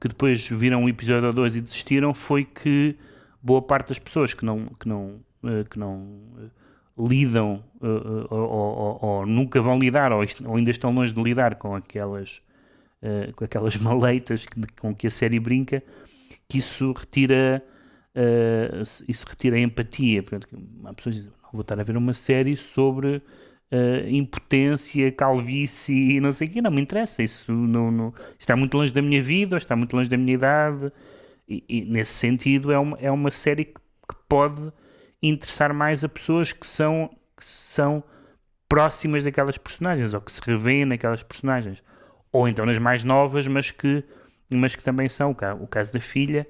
que 0.00 0.06
depois 0.06 0.46
viram 0.48 0.84
um 0.84 0.88
episódio 0.88 1.26
ou 1.26 1.32
dois 1.32 1.56
e 1.56 1.60
desistiram 1.60 2.14
foi 2.14 2.44
que 2.44 2.94
boa 3.44 3.60
parte 3.60 3.88
das 3.88 3.98
pessoas 3.98 4.32
que 4.32 4.44
não, 4.44 4.66
que 4.80 4.88
não, 4.88 5.20
eh, 5.44 5.64
que 5.68 5.78
não 5.78 6.50
lidam 6.98 7.62
uh, 7.80 8.26
ou, 8.30 8.42
ou, 8.42 8.98
ou, 9.02 9.26
nunca 9.26 9.60
vão 9.60 9.78
lidar 9.78 10.12
ou, 10.12 10.24
ainda 10.54 10.70
estão 10.70 10.94
longe 10.94 11.12
de 11.12 11.22
lidar 11.22 11.56
com 11.56 11.74
aquelas, 11.74 12.40
uh, 13.02 13.32
com 13.34 13.44
aquelas 13.44 13.76
maleitas 13.82 14.46
que, 14.46 14.60
com 14.80 14.94
que 14.94 15.06
a 15.06 15.10
série 15.10 15.38
brinca, 15.38 15.82
que 16.48 16.58
isso 16.58 16.92
retira, 16.92 17.62
uh, 18.16 18.82
isso 19.06 19.26
retira 19.28 19.56
a 19.56 19.60
empatia. 19.60 20.24
Há 20.84 20.94
pessoas 20.94 21.16
dizem, 21.16 21.30
não 21.42 21.52
vou 21.52 21.62
estar 21.62 21.78
a 21.78 21.82
ver 21.82 21.96
uma 21.96 22.14
série 22.14 22.56
sobre 22.56 23.22
impotência, 24.08 25.10
calvície 25.10 26.12
e 26.12 26.20
não 26.20 26.30
sei 26.30 26.46
o 26.46 26.50
que, 26.50 26.62
não 26.62 26.70
me 26.70 26.80
interessa, 26.80 27.24
isso 27.24 27.52
não, 27.52 27.90
não, 27.90 28.14
está 28.38 28.54
muito 28.54 28.76
longe 28.76 28.94
da 28.94 29.02
minha 29.02 29.20
vida, 29.20 29.56
está 29.56 29.74
muito 29.74 29.96
longe 29.96 30.08
da 30.08 30.16
minha 30.16 30.34
idade, 30.34 30.92
e, 31.48 31.64
e 31.68 31.84
nesse 31.84 32.12
sentido 32.12 32.72
é 32.72 32.78
uma, 32.78 32.98
é 32.98 33.10
uma 33.10 33.30
série 33.30 33.64
que, 33.64 33.84
pode 34.28 34.72
interessar 35.22 35.72
mais 35.72 36.02
a 36.02 36.08
pessoas 36.08 36.52
que 36.52 36.66
são, 36.66 37.08
que 37.36 37.44
são 37.44 38.02
próximas 38.68 39.24
daquelas 39.24 39.56
personagens 39.56 40.12
ou 40.12 40.20
que 40.20 40.32
se 40.32 40.40
revêem 40.44 40.84
naquelas 40.84 41.22
personagens. 41.22 41.82
Ou 42.32 42.48
então 42.48 42.66
nas 42.66 42.78
mais 42.78 43.04
novas, 43.04 43.46
mas 43.46 43.70
que, 43.70 44.02
mas 44.50 44.74
que 44.74 44.82
também 44.82 45.08
são. 45.08 45.30
O 45.60 45.66
caso 45.66 45.92
da 45.92 46.00
filha, 46.00 46.46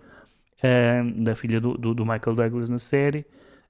uh, 0.59 1.23
da 1.23 1.37
filha 1.37 1.61
do, 1.61 1.77
do, 1.77 1.95
do, 1.95 2.07
Michael 2.07 2.35
Douglas 2.35 2.71
na 2.71 2.79
série. 2.79 3.27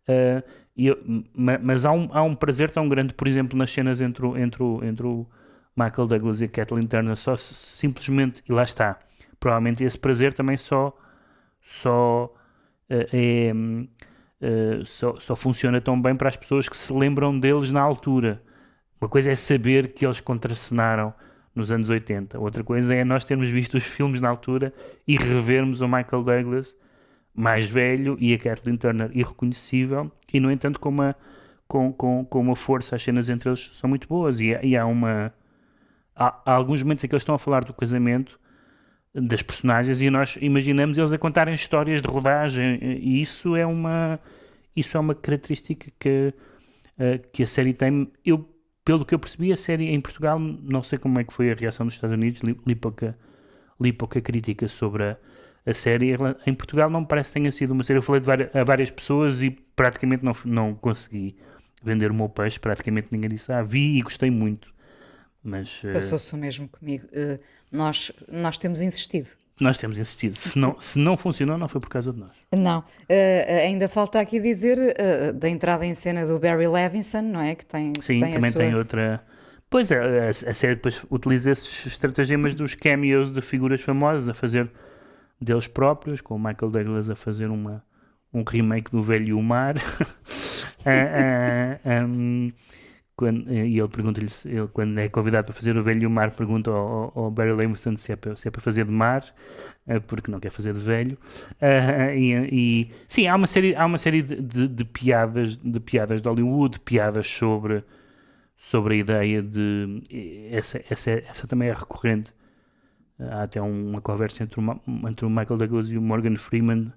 Uh, 0.09 0.43
eu, 0.77 0.97
mas 1.35 1.85
há 1.85 1.93
um, 1.93 2.09
há 2.13 2.23
um 2.23 2.35
prazer 2.35 2.71
tão 2.71 2.89
grande, 2.89 3.15
por 3.15 3.27
exemplo, 3.27 3.59
nas 3.59 3.71
cenas 3.71 4.01
entre 4.01 4.25
o, 4.25 4.37
entre 4.37 4.63
o, 4.63 4.85
entre 4.85 5.07
o 5.07 5.27
Michael 5.77 6.07
Douglas 6.07 6.41
e 6.41 6.45
a 6.45 6.49
Kathleen 6.49 6.87
Turner, 6.87 7.17
só 7.17 7.37
simplesmente, 7.37 8.43
e 8.49 8.53
lá 8.53 8.63
está. 8.63 8.99
Provavelmente 9.39 9.85
esse 9.85 9.99
prazer 9.99 10.33
também 10.33 10.57
só, 10.57 10.97
só 11.65 12.33
uh, 12.91 13.09
é 13.13 13.53
uh, 13.53 14.85
só, 14.85 15.19
só 15.19 15.35
funciona 15.35 15.81
tão 15.81 16.01
bem 16.01 16.15
para 16.15 16.29
as 16.29 16.37
pessoas 16.37 16.69
que 16.69 16.77
se 16.77 16.93
lembram 16.93 17.37
deles 17.39 17.73
na 17.73 17.81
altura. 17.81 18.43
Uma 19.01 19.09
coisa 19.09 19.33
é 19.33 19.37
saber 19.37 19.95
que 19.95 20.07
eles 20.07 20.21
contracenaram 20.21 21.13
nos 21.55 21.73
anos 21.73 21.89
80, 21.89 22.39
outra 22.39 22.65
coisa 22.65 22.95
é 22.95 23.05
nós 23.05 23.25
termos 23.25 23.49
visto 23.49 23.77
os 23.77 23.85
filmes 23.85 24.21
na 24.21 24.29
altura 24.29 24.75
e 25.07 25.17
revermos 25.17 25.81
o 25.81 25.87
Michael 25.87 26.23
Douglas 26.23 26.77
mais 27.35 27.67
velho 27.67 28.17
e 28.21 28.35
a 28.35 28.39
Kathleen 28.39 28.77
Turner 28.77 29.11
irreconhecível, 29.13 30.11
e 30.33 30.39
no 30.39 30.51
entanto 30.51 30.79
com 30.79 30.89
uma, 30.89 31.17
com, 31.67 31.93
com, 31.93 32.25
com 32.25 32.41
uma 32.41 32.55
força, 32.55 32.95
as 32.95 33.03
cenas 33.03 33.29
entre 33.29 33.49
eles 33.49 33.71
são 33.75 33.89
muito 33.89 34.07
boas, 34.07 34.39
e, 34.39 34.57
e 34.63 34.77
há 34.77 34.87
uma. 34.87 35.33
Há, 36.15 36.43
há, 36.45 36.53
alguns 36.53 36.83
momentos 36.83 37.03
em 37.03 37.09
que 37.09 37.15
eles 37.15 37.23
estão 37.23 37.35
a 37.35 37.39
falar 37.39 37.65
do 37.65 37.75
casamento 37.75 38.39
das 39.15 39.43
personagens 39.43 40.01
e 40.01 40.11
nós 40.11 40.37
imaginamos 40.41 40.99
eles 40.99 41.13
a 41.13 41.19
contarem 41.19 41.55
histórias 41.55 42.03
de 42.03 42.09
rodagem 42.09 42.79
e 42.83 43.23
isso 43.23 43.55
é 43.55 43.65
uma 43.65 44.19
isso 44.77 44.97
é 44.97 45.01
uma 45.01 45.15
característica 45.15 45.91
que, 45.99 46.35
uh, 46.99 47.29
que 47.33 47.43
a 47.43 47.47
série 47.47 47.73
tem. 47.73 48.11
Eu, 48.25 48.49
pelo 48.85 49.05
que 49.05 49.15
eu 49.15 49.19
percebi, 49.19 49.53
a 49.53 49.57
série 49.57 49.89
em 49.89 50.01
Portugal, 50.01 50.39
não 50.39 50.83
sei 50.83 50.99
como 50.99 51.21
é 51.21 51.25
que 51.25 51.33
foi 51.33 51.51
a 51.51 51.55
reação 51.55 51.87
dos 51.87 51.95
Estados 51.95 52.15
Unidos, 52.15 52.41
li, 52.41 52.59
li 52.67 52.75
pouca, 52.75 53.17
li 53.81 53.93
pouca 53.93 54.21
crítica 54.21 54.69
sobre 54.69 55.05
a, 55.05 55.17
a 55.65 55.73
série. 55.73 56.15
Em 56.47 56.55
Portugal 56.55 56.91
não 56.91 57.03
me 57.03 57.07
parece 57.07 57.31
que 57.31 57.35
tenha 57.35 57.53
sido 57.53 57.73
uma 57.73 57.85
série. 57.85 57.99
Eu 57.99 58.03
falei 58.03 58.21
várias, 58.21 58.55
a 58.55 58.65
várias 58.65 58.91
pessoas 58.91 59.43
e 59.43 59.51
praticamente 59.51 60.25
não, 60.25 60.35
não 60.45 60.75
consegui 60.75 61.37
vender 61.83 62.11
o 62.11 62.15
meu 62.15 62.29
peixe, 62.29 62.59
praticamente 62.59 63.09
ninguém 63.11 63.29
disse, 63.29 63.53
ah, 63.53 63.63
vi 63.63 63.99
e 63.99 64.03
gostei 64.03 64.31
muito. 64.31 64.73
Mas, 65.45 65.83
uh... 65.85 65.93
Passou-se 65.93 66.33
o 66.35 66.39
mesmo 66.39 66.69
comigo. 66.69 67.07
Uh, 67.09 67.39
nós, 67.71 68.11
nós 68.31 68.57
temos 68.57 68.81
insistido. 68.81 69.29
Nós 69.61 69.79
temos 69.79 69.99
insistido. 69.99 70.35
Se 70.35 70.59
não, 70.59 70.81
se 70.81 70.99
não 70.99 71.17
funcionou, 71.17 71.57
não 71.57 71.69
foi 71.69 71.81
por 71.81 71.89
causa 71.89 72.13
de 72.13 72.19
nós. 72.19 72.35
Não. 72.51 72.81
Uh, 72.81 73.63
ainda 73.63 73.89
falta 73.89 74.19
aqui 74.19 74.41
dizer 74.41 74.79
da 75.35 75.49
entrada 75.49 75.87
em 75.87 75.95
cena 75.95 76.27
do 76.27 76.41
Barry 76.41 76.67
Levinson, 76.67 77.23
não 77.23 77.41
é? 77.41 77.55
Que 77.55 77.65
tem, 77.65 77.93
Sim, 78.01 78.21
tem 78.21 78.33
também 78.33 78.51
sua... 78.51 78.61
tem 78.63 78.75
outra. 78.75 79.23
Pois 79.71 79.91
é, 79.91 80.27
a, 80.27 80.29
a, 80.29 80.55
série 80.55 80.75
depois 80.75 81.07
utiliza 81.11 81.51
esses 81.51 81.87
estratagemas 81.87 82.55
dos 82.55 82.75
cameos 82.75 83.33
de 83.33 83.41
figuras 83.41 83.83
famosas 83.83 84.29
a 84.29 84.35
fazer 84.35 84.71
deles 85.41 85.67
próprios, 85.67 86.21
com 86.21 86.35
o 86.35 86.39
Michael 86.39 86.71
Douglas 86.71 87.11
a 87.11 87.17
fazer 87.17 87.51
uma, 87.51 87.85
um 88.33 88.43
remake 88.43 88.91
do 88.91 89.03
Velho 89.03 89.41
Mar. 89.43 89.77
um, 92.07 92.53
quando, 93.17 93.49
eh, 93.49 93.67
e 93.67 93.79
ele 93.79 93.89
pergunta-lhe, 93.89 94.29
ele, 94.45 94.69
quando 94.69 94.99
é 94.99 95.09
convidado 95.09 95.47
para 95.47 95.55
fazer 95.55 95.77
o 95.77 95.83
velho 95.83 96.11
mar, 96.11 96.31
pergunta 96.33 96.71
ao, 96.71 97.13
ao 97.17 97.31
Barry 97.31 97.53
Levinson 97.53 97.97
se 97.97 98.13
é, 98.13 98.17
para, 98.17 98.35
se 98.37 98.49
é 98.49 98.51
para 98.51 98.61
fazer 98.61 98.85
de 98.85 98.91
mar, 98.91 99.25
uh, 99.87 100.01
porque 100.03 100.31
não 100.31 100.41
quer 100.41 100.51
fazer 100.51 100.73
de 100.73 100.81
velho. 100.81 101.17
Uh, 101.53 102.15
e, 102.17 102.33
e, 102.53 102.91
sim, 103.07 103.27
há 103.29 103.37
uma 103.37 103.47
série, 103.47 103.75
há 103.77 103.87
uma 103.87 103.99
série 103.99 104.23
de, 104.23 104.41
de, 104.41 104.69
de, 104.69 104.85
piadas, 104.85 105.57
de 105.57 105.81
piadas 105.81 106.21
de 106.21 106.29
Hollywood, 106.29 106.81
piadas 106.81 107.27
sobre, 107.29 107.85
sobre 108.57 108.95
a 108.95 108.97
ideia 108.99 109.43
de. 109.43 110.03
Essa, 110.51 110.83
essa, 110.91 111.11
essa 111.11 111.47
também 111.47 111.69
é 111.69 111.73
recorrente. 111.73 112.33
Há 113.19 113.45
até 113.45 113.63
uma 113.63 114.01
conversa 114.01 114.43
entre 114.43 114.61
o, 114.61 114.81
entre 115.09 115.25
o 115.25 115.31
Michael 115.31 115.57
Douglas 115.57 115.93
e 115.93 115.97
o 115.97 116.03
Morgan 116.03 116.35
Freeman 116.35 116.93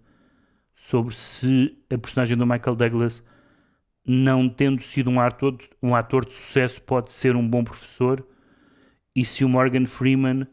sobre 0.73 1.13
se 1.15 1.77
a 1.91 1.97
personagem 1.97 2.35
do 2.35 2.45
Michael 2.45 2.75
Douglas 2.75 3.23
não 4.07 4.47
tendo 4.47 4.81
sido 4.81 5.09
um 5.09 5.19
ator, 5.19 5.57
um 5.83 5.93
ator 5.93 6.25
de 6.25 6.33
sucesso, 6.33 6.81
pode 6.81 7.11
ser 7.11 7.35
um 7.35 7.45
bom 7.45 7.63
professor. 7.63 8.25
E 9.13 9.25
se 9.25 9.43
o 9.43 9.49
Morgan 9.49 9.85
Freeman, 9.85 10.47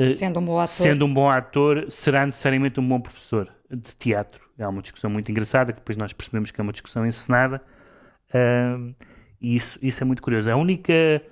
uh, 0.00 0.08
sendo, 0.08 0.40
um 0.40 0.44
bom 0.44 0.58
ator. 0.58 0.74
sendo 0.74 1.04
um 1.04 1.12
bom 1.12 1.28
ator, 1.28 1.86
será 1.90 2.24
necessariamente 2.24 2.80
um 2.80 2.88
bom 2.88 2.98
professor 2.98 3.52
de 3.70 3.94
teatro. 3.96 4.48
É 4.56 4.66
uma 4.66 4.80
discussão 4.80 5.10
muito 5.10 5.30
engraçada, 5.30 5.72
que 5.72 5.80
depois 5.80 5.98
nós 5.98 6.12
percebemos 6.12 6.50
que 6.50 6.60
é 6.60 6.62
uma 6.62 6.72
discussão 6.72 7.06
encenada. 7.06 7.62
Uh, 8.30 8.94
e 9.40 9.54
isso, 9.54 9.78
isso 9.82 10.02
é 10.02 10.06
muito 10.06 10.22
curioso. 10.22 10.50
A 10.50 10.56
única 10.56 11.22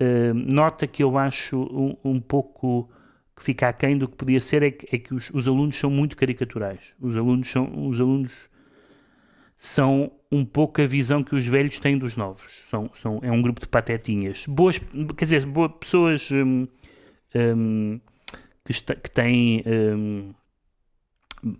uh, 0.00 0.34
nota 0.34 0.86
que 0.86 1.02
eu 1.02 1.16
acho 1.16 1.56
um, 1.56 1.96
um, 2.04 2.20
pouco 2.20 2.90
que 3.34 3.42
fica 3.42 3.68
aquém 3.68 3.96
do 3.96 4.06
que 4.06 4.16
podia 4.16 4.40
ser 4.40 4.62
é 4.62 4.70
que, 4.70 4.94
é 4.94 4.98
que 4.98 5.14
os, 5.14 5.30
os, 5.30 5.48
alunos 5.48 5.76
são 5.76 5.90
muito 5.90 6.16
caricaturais. 6.16 6.94
Os 7.00 7.16
alunos 7.16 7.48
são, 7.48 7.88
os 7.88 8.00
alunos 8.00 8.50
são 9.56 10.10
um 10.30 10.44
pouco 10.44 10.82
a 10.82 10.86
visão 10.86 11.22
que 11.22 11.34
os 11.34 11.46
velhos 11.46 11.78
têm 11.78 11.96
dos 11.96 12.16
novos. 12.16 12.44
São, 12.68 12.90
são, 12.94 13.20
é 13.22 13.30
um 13.30 13.40
grupo 13.40 13.60
de 13.60 13.68
patetinhas. 13.68 14.44
Boas, 14.46 14.78
quer 15.16 15.24
dizer, 15.24 15.46
boas 15.46 15.72
pessoas 15.78 16.28
hum, 16.30 16.66
hum, 17.34 18.00
que, 18.64 18.72
está, 18.72 18.94
que 18.94 19.10
têm 19.10 19.62
hum, 19.66 20.34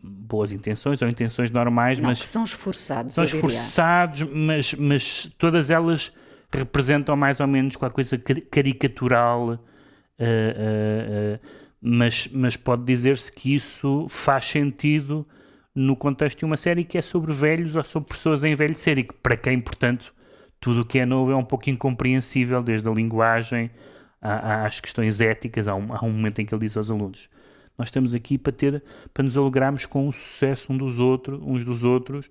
boas 0.02 0.52
intenções 0.52 1.00
ou 1.02 1.08
intenções 1.08 1.50
normais, 1.50 1.98
Não, 1.98 2.08
mas 2.08 2.18
são 2.18 2.44
esforçados. 2.44 3.14
São 3.14 3.24
esforçados, 3.24 4.22
mas, 4.22 4.74
mas 4.74 5.32
todas 5.38 5.70
elas 5.70 6.12
representam 6.52 7.16
mais 7.16 7.40
ou 7.40 7.46
menos 7.46 7.76
qualquer 7.76 7.94
coisa 7.94 8.18
caricatural. 8.18 9.50
Uh, 9.50 9.54
uh, 10.22 11.34
uh, 11.34 11.64
mas, 11.80 12.28
mas 12.32 12.56
pode 12.56 12.84
dizer-se 12.84 13.30
que 13.30 13.54
isso 13.54 14.06
faz 14.08 14.46
sentido 14.46 15.26
no 15.74 15.96
contexto 15.96 16.38
de 16.38 16.44
uma 16.44 16.56
série 16.56 16.84
que 16.84 16.96
é 16.96 17.02
sobre 17.02 17.32
velhos 17.32 17.74
ou 17.74 17.82
sobre 17.82 18.10
pessoas 18.10 18.44
a 18.44 18.48
envelhecer 18.48 18.98
e 18.98 19.04
que, 19.04 19.14
para 19.14 19.36
quem, 19.36 19.60
portanto, 19.60 20.14
tudo 20.60 20.82
o 20.82 20.84
que 20.84 20.98
é 20.98 21.06
novo 21.06 21.32
é 21.32 21.36
um 21.36 21.44
pouco 21.44 21.68
incompreensível, 21.68 22.62
desde 22.62 22.88
a 22.88 22.92
linguagem 22.92 23.70
às 24.20 24.80
questões 24.80 25.20
éticas. 25.20 25.68
Há 25.68 25.74
um, 25.74 25.92
há 25.92 26.04
um 26.04 26.12
momento 26.12 26.40
em 26.40 26.46
que 26.46 26.54
ele 26.54 26.64
diz 26.64 26.76
aos 26.76 26.90
alunos: 26.90 27.28
Nós 27.76 27.88
estamos 27.88 28.14
aqui 28.14 28.38
para, 28.38 28.52
ter, 28.52 28.82
para 29.12 29.24
nos 29.24 29.36
alegrarmos 29.36 29.84
com 29.84 30.06
o 30.06 30.12
sucesso 30.12 30.72
um 30.72 30.76
dos 30.76 30.98
outros, 30.98 31.40
uns 31.42 31.64
dos 31.64 31.82
outros 31.82 32.26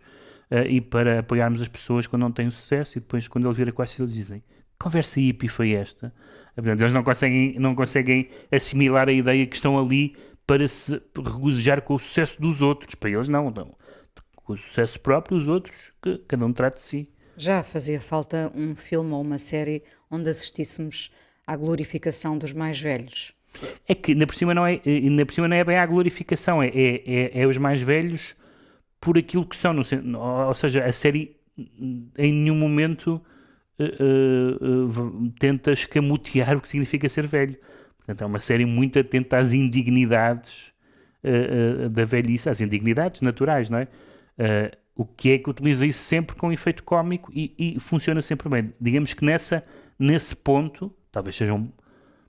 uh, 0.49 0.67
e 0.67 0.79
para 0.79 1.19
apoiarmos 1.19 1.62
as 1.62 1.67
pessoas 1.67 2.08
quando 2.08 2.21
não 2.21 2.32
têm 2.32 2.49
sucesso. 2.49 2.97
E 2.97 3.01
depois, 3.01 3.27
quando 3.27 3.45
ele 3.45 3.53
vira 3.53 3.71
com 3.71 3.84
eles 3.84 4.13
dizem: 4.13 4.41
Conversa 4.79 5.19
hippie 5.19 5.49
foi 5.49 5.73
esta? 5.73 6.13
Eles 6.56 6.93
não 6.93 7.03
conseguem, 7.03 7.58
não 7.60 7.75
conseguem 7.75 8.29
assimilar 8.51 9.10
a 9.10 9.12
ideia 9.12 9.45
que 9.45 9.56
estão 9.56 9.77
ali 9.77 10.15
para 10.45 10.67
se 10.67 11.01
regozijar 11.15 11.82
com 11.82 11.95
o 11.95 11.99
sucesso 11.99 12.41
dos 12.41 12.62
outros. 12.62 12.95
Para 12.95 13.10
eles, 13.10 13.27
não, 13.27 13.49
não. 13.49 13.75
Com 14.36 14.53
o 14.53 14.58
sucesso 14.58 14.99
próprio, 14.99 15.38
os 15.38 15.47
outros, 15.47 15.93
que 16.01 16.17
cada 16.27 16.45
um 16.45 16.53
trata 16.53 16.77
de 16.77 16.84
si. 16.84 17.10
Já 17.36 17.63
fazia 17.63 17.99
falta 17.99 18.51
um 18.56 18.75
filme 18.75 19.12
ou 19.13 19.21
uma 19.21 19.38
série 19.38 19.84
onde 20.12 20.29
assistíssemos 20.29 21.12
à 21.47 21.56
glorificação 21.56 22.38
dos 22.38 22.53
mais 22.53 22.79
velhos. 22.79 23.34
É 23.88 23.95
que 23.95 24.12
ainda 24.12 24.25
por 24.25 24.36
cima 24.36 24.53
não 24.53 24.65
é, 24.65 24.82
ainda 24.86 25.25
por 25.25 25.34
cima 25.34 25.47
não 25.47 25.56
é 25.56 25.63
bem 25.63 25.77
a 25.77 25.86
glorificação, 25.86 26.62
é, 26.62 26.67
é, 26.67 27.03
é, 27.06 27.41
é 27.41 27.47
os 27.47 27.58
mais 27.58 27.82
velhos 27.82 28.36
por 28.99 29.17
aquilo 29.17 29.45
que 29.45 29.56
são. 29.56 29.75
Ou 29.77 30.53
seja, 30.53 30.86
a 30.86 30.91
série 30.91 31.36
em 32.17 32.34
nenhum 32.34 32.56
momento 32.56 33.21
uh, 33.79 33.84
uh, 33.84 34.88
uh, 34.88 35.34
tenta 35.39 35.71
escamotear 35.71 36.58
o 36.58 36.62
que 36.62 36.67
significa 36.67 37.08
ser 37.10 37.27
velho. 37.27 37.58
Portanto, 38.05 38.21
é 38.21 38.25
uma 38.25 38.39
série 38.39 38.65
muito 38.65 38.99
atenta 38.99 39.37
às 39.37 39.53
indignidades 39.53 40.73
uh, 41.23 41.85
uh, 41.85 41.89
da 41.89 42.03
velhice, 42.03 42.49
às 42.49 42.59
indignidades 42.59 43.21
naturais, 43.21 43.69
não 43.69 43.79
é? 43.79 43.87
Uh, 44.37 44.77
o 44.95 45.05
que 45.05 45.31
é 45.31 45.39
que 45.39 45.49
utiliza 45.49 45.85
isso 45.85 46.03
sempre 46.03 46.35
com 46.35 46.51
efeito 46.51 46.83
cómico 46.83 47.31
e, 47.33 47.53
e, 47.57 47.79
funciona 47.79 48.21
sempre 48.21 48.47
bem. 48.49 48.73
Digamos 48.79 49.13
que 49.13 49.25
nessa, 49.25 49.63
nesse 49.97 50.35
ponto, 50.35 50.93
talvez 51.11 51.35
seja, 51.35 51.53
um, 51.53 51.71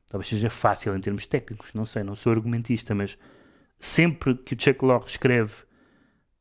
talvez 0.09 0.29
seja 0.29 0.49
fácil 0.49 0.97
em 0.97 1.01
termos 1.01 1.27
técnicos, 1.27 1.75
não 1.75 1.85
sei, 1.85 2.03
não 2.03 2.15
sou 2.15 2.33
argumentista, 2.33 2.95
mas 2.95 3.19
sempre 3.79 4.35
que 4.35 4.55
o 4.55 4.57
Chuck 4.59 4.83
Lorre 4.83 5.11
escreve 5.11 5.53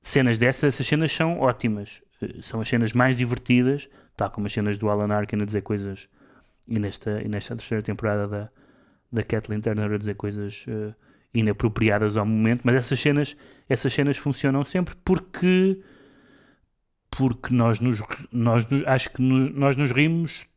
cenas 0.02 0.38
dessas, 0.38 0.76
essas 0.76 0.88
cenas 0.88 1.12
são 1.12 1.40
ótimas. 1.40 2.02
São 2.42 2.62
as 2.62 2.70
cenas 2.70 2.94
mais 2.94 3.18
divertidas, 3.18 3.90
tal 4.16 4.30
como 4.32 4.48
as 4.48 4.54
cenas 4.54 4.78
do 4.78 4.90
Alan 4.90 5.14
Arkin 5.14 5.42
a 5.42 5.46
dizer 5.46 5.62
coisas, 5.62 6.08
e 6.66 6.80
nesta, 6.80 7.22
e 7.22 7.28
nesta 7.28 7.54
terceira 7.54 7.82
temporada 7.82 8.28
da, 8.28 8.50
da 9.14 9.24
Kathleen 9.24 9.62
Turner 9.62 9.92
a 9.92 9.98
dizer 9.98 10.16
coisas 10.16 10.66
uh, 10.68 10.94
inapropriadas 11.34 12.18
ao 12.18 12.26
momento, 12.26 12.62
mas 12.64 12.76
essas 12.76 13.00
cenas, 13.00 13.38
essas 13.70 13.94
cenas 13.94 14.18
funcionam 14.18 14.64
sempre 14.64 14.96
porque 15.06 15.80
porque 17.16 17.54
nós 17.54 17.80
nos, 17.80 18.02
nós 18.32 18.66
acho 18.88 19.12
que 19.12 19.22
no, 19.22 19.50
nós 19.52 19.78
nos 19.78 19.92
rimos 19.92 20.48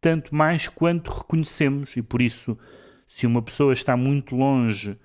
tanto 0.00 0.34
mais 0.34 0.66
quanto 0.66 1.10
reconhecemos. 1.10 1.94
E 1.96 2.00
por 2.02 2.22
isso 2.22 2.58
se 3.06 3.26
uma 3.26 3.42
pessoa 3.42 3.74
está 3.74 3.96
muito 3.96 4.34
longe 4.34 4.96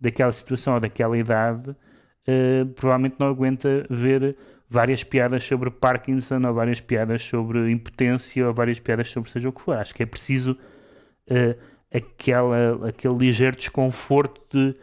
daquela 0.00 0.32
situação 0.32 0.74
ou 0.74 0.80
daquela 0.80 1.16
idade 1.16 1.70
uh, 1.70 2.66
provavelmente 2.74 3.16
não 3.18 3.28
aguenta 3.28 3.86
ver 3.88 4.36
várias 4.68 5.04
piadas 5.04 5.44
sobre 5.44 5.70
Parkinson 5.70 6.44
ou 6.44 6.52
várias 6.52 6.80
piadas 6.80 7.22
sobre 7.22 7.70
impotência 7.70 8.46
ou 8.46 8.52
várias 8.52 8.80
piadas 8.80 9.08
sobre 9.08 9.30
seja 9.30 9.48
o 9.48 9.52
que 9.52 9.62
for. 9.62 9.78
Acho 9.78 9.94
que 9.94 10.02
é 10.02 10.06
preciso 10.06 10.58
uh, 11.30 11.75
aquela, 11.96 12.88
aquele 12.88 13.16
ligeiro 13.16 13.56
desconforto 13.56 14.40
de 14.52 14.76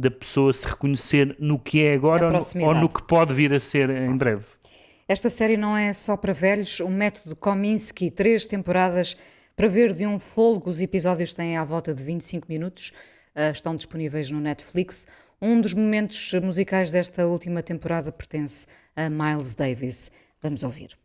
da 0.00 0.10
pessoa 0.10 0.52
se 0.52 0.66
reconhecer 0.66 1.36
no 1.38 1.58
que 1.58 1.84
é 1.84 1.94
agora 1.94 2.26
ou 2.26 2.32
no, 2.32 2.66
ou 2.66 2.74
no 2.74 2.88
que 2.88 3.02
pode 3.02 3.34
vir 3.34 3.52
a 3.52 3.60
ser 3.60 3.90
em 3.90 4.16
breve. 4.16 4.46
Esta 5.06 5.28
série 5.28 5.56
não 5.56 5.76
é 5.76 5.92
só 5.92 6.16
para 6.16 6.32
velhos. 6.32 6.80
O 6.80 6.88
método 6.88 7.36
Kominsky, 7.36 8.10
três 8.10 8.46
temporadas 8.46 9.16
para 9.54 9.68
ver 9.68 9.92
de 9.92 10.06
um 10.06 10.18
folgo. 10.18 10.70
Os 10.70 10.80
episódios 10.80 11.34
têm 11.34 11.56
à 11.56 11.64
volta 11.64 11.94
de 11.94 12.02
25 12.02 12.46
minutos. 12.48 12.92
Uh, 13.36 13.52
estão 13.52 13.76
disponíveis 13.76 14.30
no 14.30 14.40
Netflix. 14.40 15.06
Um 15.42 15.60
dos 15.60 15.74
momentos 15.74 16.32
musicais 16.34 16.90
desta 16.90 17.26
última 17.26 17.62
temporada 17.62 18.10
pertence 18.10 18.66
a 18.96 19.10
Miles 19.10 19.54
Davis. 19.54 20.10
Vamos 20.42 20.62
ouvir. 20.62 20.96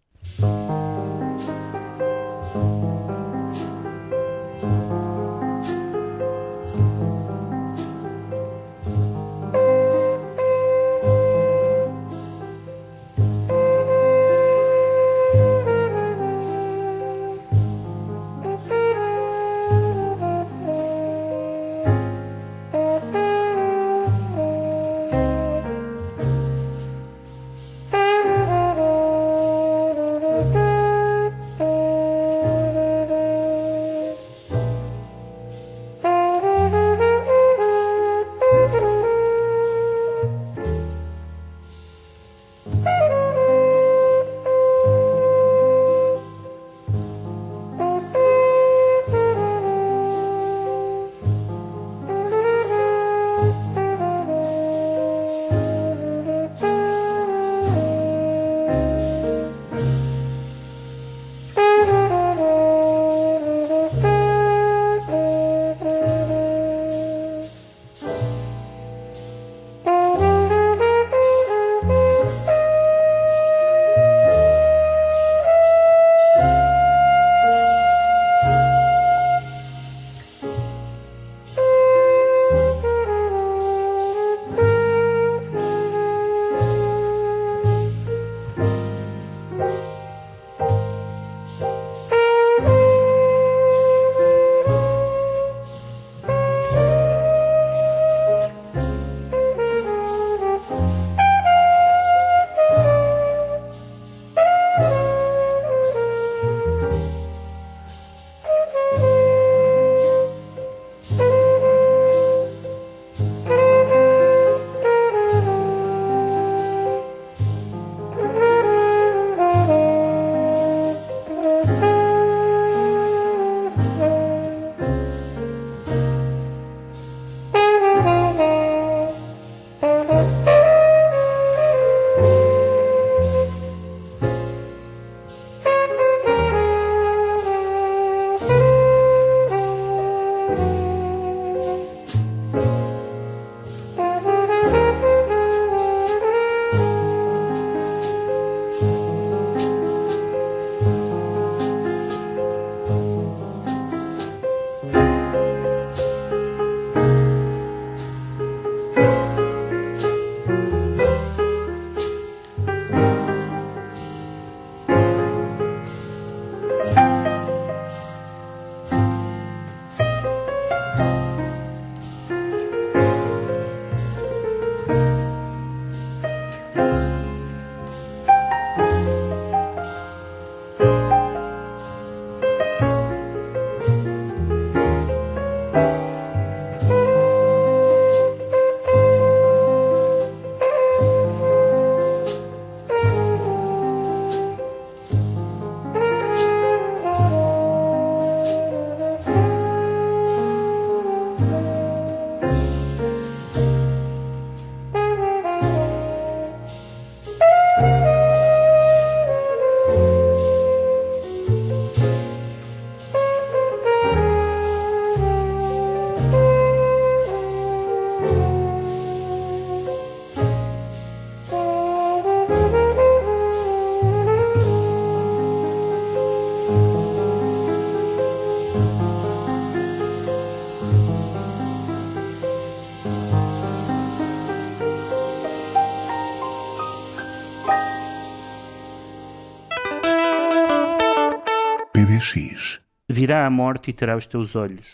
Virá 243.26 243.48
a 243.48 243.50
morte 243.50 243.90
e 243.90 243.94
terá 243.94 244.16
os 244.16 244.28
teus 244.28 244.56
olhos. 244.56 244.86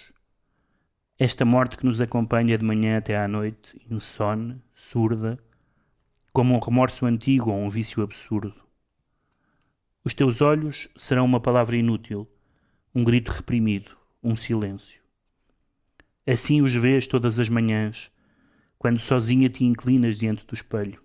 Esta 1.20 1.44
morte 1.44 1.76
que 1.76 1.86
nos 1.86 2.00
acompanha 2.00 2.58
de 2.58 2.64
manhã 2.64 2.98
até 2.98 3.18
à 3.18 3.28
noite, 3.28 3.78
insone, 3.90 4.62
surda, 4.74 5.38
como 6.32 6.56
um 6.56 6.60
remorso 6.60 7.06
antigo 7.06 7.52
ou 7.52 7.58
um 7.58 7.68
vício 7.68 8.02
absurdo. 8.02 8.56
Os 10.02 10.14
teus 10.14 10.40
olhos 10.40 10.88
serão 10.96 11.26
uma 11.26 11.42
palavra 11.42 11.76
inútil, 11.76 12.26
um 12.96 13.04
grito 13.04 13.34
reprimido, 13.34 13.98
um 14.24 14.34
silêncio. 14.34 15.02
Assim 16.26 16.62
os 16.62 16.74
vês 16.74 17.08
todas 17.08 17.38
as 17.38 17.50
manhãs, 17.50 18.10
quando 18.80 18.98
sozinha 18.98 19.50
te 19.50 19.66
inclinas 19.66 20.18
diante 20.18 20.46
do 20.46 20.54
espelho. 20.54 21.04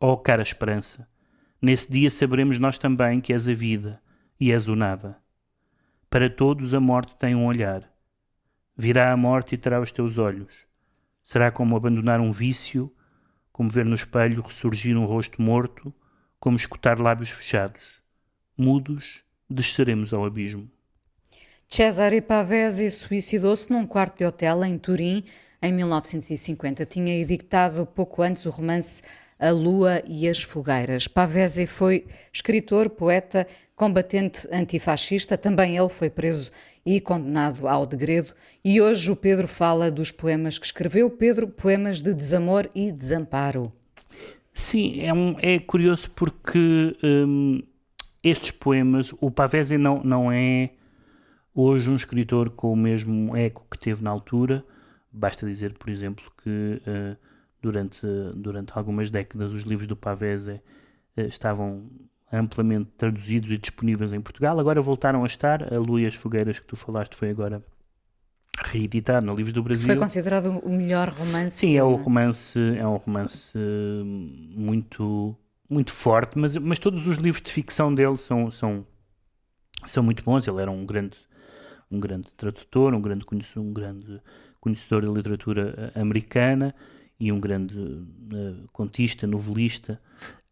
Oh, 0.00 0.16
cara 0.16 0.42
esperança, 0.42 1.06
nesse 1.60 1.92
dia 1.92 2.08
saberemos 2.08 2.58
nós 2.58 2.78
também 2.78 3.20
que 3.20 3.34
és 3.34 3.46
a 3.46 3.52
vida 3.52 4.00
e 4.40 4.50
és 4.50 4.66
o 4.66 4.74
nada. 4.74 5.25
Para 6.16 6.30
todos 6.30 6.72
a 6.72 6.80
morte 6.80 7.14
tem 7.16 7.34
um 7.34 7.44
olhar. 7.44 7.92
Virá 8.74 9.12
a 9.12 9.16
morte 9.18 9.54
e 9.54 9.58
terá 9.58 9.78
os 9.78 9.92
teus 9.92 10.16
olhos. 10.16 10.50
Será 11.22 11.50
como 11.50 11.76
abandonar 11.76 12.22
um 12.22 12.32
vício, 12.32 12.90
como 13.52 13.68
ver 13.68 13.84
no 13.84 13.94
espelho 13.94 14.40
ressurgir 14.40 14.96
um 14.96 15.04
rosto 15.04 15.42
morto, 15.42 15.92
como 16.40 16.56
escutar 16.56 16.98
lábios 16.98 17.28
fechados. 17.28 17.82
Mudos, 18.56 19.24
desceremos 19.46 20.14
ao 20.14 20.24
abismo. 20.24 20.70
Cesare 21.68 22.22
Pavese 22.22 22.90
suicidou-se 22.90 23.70
num 23.70 23.86
quarto 23.86 24.16
de 24.16 24.24
hotel 24.24 24.64
em 24.64 24.78
Turim 24.78 25.22
em 25.60 25.70
1950. 25.70 26.86
Tinha 26.86 27.14
editado 27.14 27.84
pouco 27.84 28.22
antes 28.22 28.46
o 28.46 28.50
romance 28.50 29.02
A 29.38 29.50
Lua 29.50 30.02
e 30.08 30.28
as 30.28 30.42
Fogueiras. 30.42 31.06
Pavese 31.06 31.66
foi 31.66 32.06
escritor, 32.32 32.88
poeta, 32.88 33.46
combatente 33.74 34.48
antifascista. 34.50 35.36
Também 35.36 35.76
ele 35.76 35.88
foi 35.88 36.08
preso 36.08 36.50
e 36.84 37.00
condenado 37.00 37.68
ao 37.68 37.84
degredo. 37.84 38.32
E 38.64 38.80
hoje 38.80 39.10
o 39.10 39.16
Pedro 39.16 39.46
fala 39.46 39.90
dos 39.90 40.10
poemas 40.10 40.58
que 40.58 40.66
escreveu. 40.66 41.10
Pedro, 41.10 41.48
poemas 41.48 42.00
de 42.00 42.14
desamor 42.14 42.68
e 42.74 42.90
desamparo. 42.90 43.72
Sim, 44.52 45.00
é, 45.02 45.12
um, 45.12 45.36
é 45.40 45.58
curioso 45.58 46.10
porque 46.12 46.96
hum, 47.04 47.62
estes 48.24 48.52
poemas, 48.52 49.12
o 49.20 49.30
Pavese 49.30 49.76
não, 49.76 50.02
não 50.02 50.32
é 50.32 50.70
hoje 51.54 51.90
um 51.90 51.96
escritor 51.96 52.50
com 52.50 52.72
o 52.72 52.76
mesmo 52.76 53.36
eco 53.36 53.66
que 53.70 53.78
teve 53.78 54.02
na 54.02 54.10
altura. 54.10 54.64
Basta 55.12 55.46
dizer, 55.46 55.74
por 55.74 55.90
exemplo, 55.90 56.24
que 56.42 56.50
uh, 56.50 57.16
durante, 57.60 58.06
durante 58.34 58.72
algumas 58.74 59.10
décadas 59.10 59.52
os 59.52 59.62
livros 59.62 59.86
do 59.86 59.96
Pavese 59.96 60.60
uh, 61.16 61.20
estavam 61.22 61.90
amplamente 62.32 62.90
traduzidos 62.96 63.50
e 63.50 63.58
disponíveis 63.58 64.12
em 64.12 64.20
Portugal. 64.20 64.58
Agora 64.58 64.80
voltaram 64.80 65.22
a 65.22 65.26
estar. 65.26 65.72
A 65.72 65.78
Lua 65.78 66.00
e 66.00 66.06
as 66.06 66.14
Fogueiras 66.14 66.58
que 66.58 66.66
tu 66.66 66.76
falaste 66.76 67.14
foi 67.14 67.30
agora 67.30 67.62
reeditado 68.64 69.24
no 69.24 69.34
Livros 69.34 69.52
do 69.52 69.62
Brasil. 69.62 69.86
Foi 69.86 69.96
considerado 69.96 70.58
o 70.58 70.70
melhor 70.70 71.08
romance. 71.08 71.58
Sim, 71.58 71.76
é 71.76 71.84
um 71.84 71.94
romance, 71.94 72.58
é 72.76 72.86
um 72.86 72.96
romance 72.96 73.56
muito 74.54 75.36
muito 75.68 75.90
forte, 75.90 76.38
mas, 76.38 76.56
mas 76.56 76.78
todos 76.78 77.08
os 77.08 77.16
livros 77.16 77.42
de 77.42 77.50
ficção 77.50 77.92
dele 77.92 78.16
são, 78.16 78.48
são, 78.52 78.86
são 79.84 80.00
muito 80.00 80.22
bons. 80.22 80.46
Ele 80.46 80.62
era 80.62 80.70
um 80.70 80.86
grande 80.86 81.16
um 81.90 82.00
grande 82.00 82.28
tradutor, 82.36 82.94
um 82.94 83.00
grande 83.00 83.24
conhecedor, 83.24 83.64
um 83.64 83.72
grande 83.72 84.20
conhecedor 84.60 85.04
da 85.04 85.12
literatura 85.12 85.92
eh, 85.94 86.00
americana 86.00 86.74
e 87.18 87.32
um 87.32 87.40
grande 87.40 87.78
uh, 87.78 88.68
contista, 88.72 89.26
novelista 89.26 90.00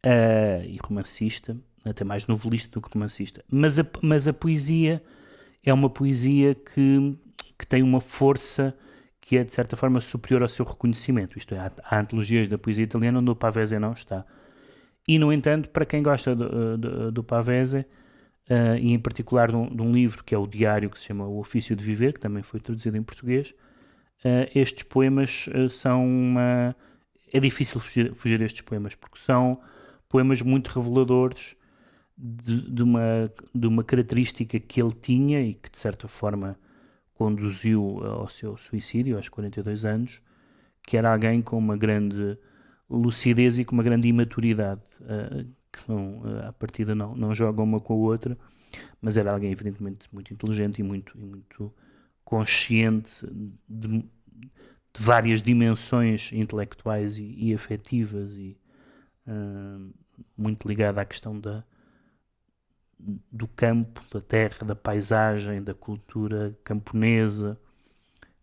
uh, 0.04 0.64
e 0.64 0.78
romancista, 0.82 1.56
até 1.84 2.04
mais 2.04 2.26
novelista 2.26 2.70
do 2.70 2.80
que 2.80 2.92
romancista. 2.92 3.44
Mas 3.50 3.78
a, 3.78 3.86
mas 4.02 4.26
a 4.26 4.32
poesia 4.32 5.02
é 5.62 5.72
uma 5.72 5.90
poesia 5.90 6.54
que, 6.54 7.18
que 7.58 7.66
tem 7.66 7.82
uma 7.82 8.00
força 8.00 8.74
que 9.20 9.38
é 9.38 9.44
de 9.44 9.52
certa 9.52 9.74
forma 9.74 10.00
superior 10.02 10.42
ao 10.42 10.48
seu 10.48 10.66
reconhecimento. 10.66 11.38
Isto 11.38 11.54
é, 11.54 11.58
há, 11.58 11.72
há 11.82 12.00
antologias 12.00 12.46
da 12.46 12.58
poesia 12.58 12.84
italiana 12.84 13.20
onde 13.20 13.30
o 13.30 13.36
Pavese 13.36 13.78
não 13.78 13.92
está. 13.92 14.24
E, 15.08 15.18
no 15.18 15.32
entanto, 15.32 15.70
para 15.70 15.86
quem 15.86 16.02
gosta 16.02 16.34
do, 16.34 16.76
do, 16.76 17.12
do 17.12 17.24
Pavese, 17.24 17.86
uh, 18.50 18.76
e 18.78 18.92
em 18.92 18.98
particular 18.98 19.50
de 19.50 19.56
um, 19.56 19.74
de 19.74 19.82
um, 19.82 19.92
livro 19.92 20.22
que 20.22 20.34
é 20.34 20.38
o 20.38 20.46
diário 20.46 20.90
que 20.90 20.98
se 20.98 21.06
chama 21.06 21.26
O 21.26 21.38
Ofício 21.38 21.74
de 21.74 21.84
Viver, 21.84 22.12
que 22.12 22.20
também 22.20 22.42
foi 22.42 22.60
traduzido 22.60 22.96
em 22.96 23.02
português. 23.02 23.54
Uh, 24.24 24.48
estes 24.54 24.84
poemas 24.84 25.46
uh, 25.48 25.68
são 25.68 26.06
uma. 26.06 26.74
É 27.32 27.38
difícil 27.38 27.78
fugir, 27.78 28.14
fugir 28.14 28.42
a 28.42 28.46
estes 28.46 28.62
poemas, 28.62 28.94
porque 28.94 29.18
são 29.18 29.60
poemas 30.08 30.40
muito 30.40 30.68
reveladores 30.68 31.54
de, 32.16 32.70
de, 32.70 32.82
uma, 32.82 33.30
de 33.54 33.66
uma 33.66 33.84
característica 33.84 34.58
que 34.58 34.80
ele 34.80 34.92
tinha 34.92 35.42
e 35.42 35.54
que, 35.54 35.70
de 35.70 35.78
certa 35.78 36.08
forma, 36.08 36.56
conduziu 37.12 38.02
ao 38.04 38.28
seu 38.28 38.56
suicídio 38.56 39.16
aos 39.16 39.28
42 39.28 39.84
anos, 39.84 40.22
que 40.82 40.96
era 40.96 41.12
alguém 41.12 41.42
com 41.42 41.58
uma 41.58 41.76
grande 41.76 42.38
lucidez 42.88 43.58
e 43.58 43.64
com 43.64 43.74
uma 43.74 43.82
grande 43.82 44.08
imaturidade, 44.08 44.82
uh, 45.02 45.44
que 45.72 45.88
não, 45.88 46.22
à 46.48 46.52
partida 46.52 46.94
não, 46.94 47.14
não 47.14 47.34
jogam 47.34 47.64
uma 47.64 47.80
com 47.80 47.94
a 47.94 47.96
outra, 47.96 48.38
mas 49.02 49.16
era 49.16 49.32
alguém 49.32 49.52
evidentemente 49.52 50.08
muito 50.12 50.32
inteligente 50.32 50.78
e 50.78 50.82
muito, 50.82 51.18
e 51.18 51.24
muito 51.24 51.72
consciente 52.24 53.26
de, 53.68 54.04
de 54.94 55.02
várias 55.02 55.42
dimensões 55.42 56.30
intelectuais 56.32 57.18
e, 57.18 57.34
e 57.36 57.54
afetivas 57.54 58.36
e 58.36 58.56
uh, 59.26 59.92
muito 60.36 60.68
ligada 60.68 61.00
à 61.00 61.04
questão 61.04 61.38
da, 61.38 61.64
do 63.30 63.48
campo, 63.48 64.00
da 64.12 64.20
terra, 64.20 64.64
da 64.64 64.76
paisagem, 64.76 65.62
da 65.62 65.74
cultura 65.74 66.56
camponesa, 66.62 67.58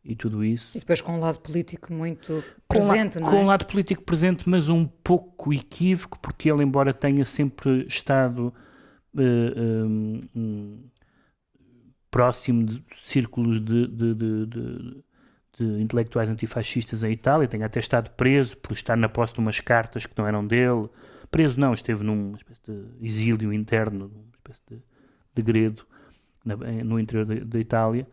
e 0.03 0.15
tudo 0.15 0.43
isso. 0.43 0.77
E 0.77 0.79
depois 0.79 0.99
com 1.01 1.15
um 1.15 1.19
lado 1.19 1.39
político 1.39 1.93
muito 1.93 2.43
presente, 2.67 3.15
com 3.15 3.21
não 3.21 3.27
é? 3.27 3.31
Com 3.31 3.43
um 3.43 3.45
lado 3.45 3.65
político 3.65 4.03
presente, 4.03 4.49
mas 4.49 4.67
um 4.67 4.85
pouco 4.85 5.53
equívoco, 5.53 6.19
porque 6.19 6.51
ele, 6.51 6.63
embora 6.63 6.93
tenha 6.93 7.23
sempre 7.23 7.85
estado 7.87 8.53
uh, 9.13 9.85
um, 9.85 10.27
um, 10.35 10.83
próximo 12.09 12.65
de 12.65 12.83
círculos 12.95 13.63
de, 13.63 13.87
de, 13.87 14.13
de, 14.15 14.45
de, 14.47 15.03
intelectuais 15.63 16.29
antifascistas 16.29 17.03
em 17.03 17.11
Itália, 17.11 17.47
tenha 17.47 17.65
até 17.65 17.79
estado 17.79 18.11
preso 18.11 18.57
por 18.57 18.73
estar 18.73 18.95
na 18.95 19.09
posse 19.09 19.33
de 19.33 19.39
umas 19.39 19.59
cartas 19.59 20.05
que 20.05 20.13
não 20.17 20.27
eram 20.27 20.45
dele. 20.45 20.89
Preso 21.29 21.59
não, 21.59 21.73
esteve 21.73 22.03
numa 22.03 22.35
espécie 22.35 22.61
de 22.67 23.05
exílio 23.05 23.53
interno, 23.53 24.09
numa 24.09 24.31
espécie 24.35 24.61
de 24.69 24.81
degredo 25.33 25.85
no 26.83 26.99
interior 26.99 27.25
da 27.25 27.59
Itália 27.59 28.07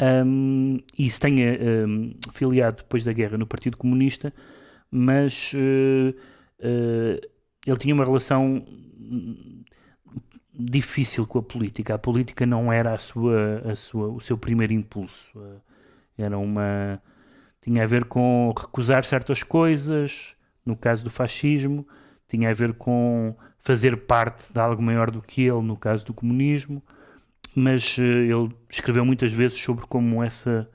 um, 0.00 0.78
e 0.96 1.10
se 1.10 1.18
tenha 1.18 1.58
um, 1.86 2.14
filiado 2.32 2.78
depois 2.78 3.02
da 3.04 3.12
guerra 3.12 3.36
no 3.36 3.46
Partido 3.46 3.76
Comunista, 3.76 4.32
mas 4.90 5.52
uh, 5.54 6.14
uh, 6.60 7.28
ele 7.66 7.76
tinha 7.78 7.94
uma 7.94 8.04
relação 8.04 8.64
difícil 10.54 11.26
com 11.26 11.38
a 11.38 11.42
política. 11.42 11.94
A 11.94 11.98
política 11.98 12.46
não 12.46 12.72
era 12.72 12.94
a 12.94 12.98
sua, 12.98 13.62
a 13.64 13.74
sua, 13.74 14.08
o 14.08 14.20
seu 14.20 14.38
primeiro 14.38 14.72
impulso. 14.72 15.32
Era 16.18 16.36
uma 16.36 17.00
tinha 17.60 17.84
a 17.84 17.86
ver 17.86 18.04
com 18.04 18.52
recusar 18.56 19.04
certas 19.04 19.42
coisas, 19.42 20.34
no 20.64 20.76
caso 20.76 21.04
do 21.04 21.10
fascismo, 21.10 21.86
tinha 22.26 22.50
a 22.50 22.52
ver 22.52 22.74
com 22.74 23.34
fazer 23.58 23.96
parte 23.96 24.52
de 24.52 24.60
algo 24.60 24.82
maior 24.82 25.10
do 25.10 25.22
que 25.22 25.42
ele, 25.42 25.62
no 25.62 25.76
caso 25.76 26.04
do 26.04 26.14
comunismo 26.14 26.82
mas 27.58 27.98
uh, 27.98 28.02
ele 28.02 28.54
escreveu 28.70 29.04
muitas 29.04 29.32
vezes 29.32 29.58
sobre 29.58 29.84
como 29.86 30.22
essa, 30.22 30.68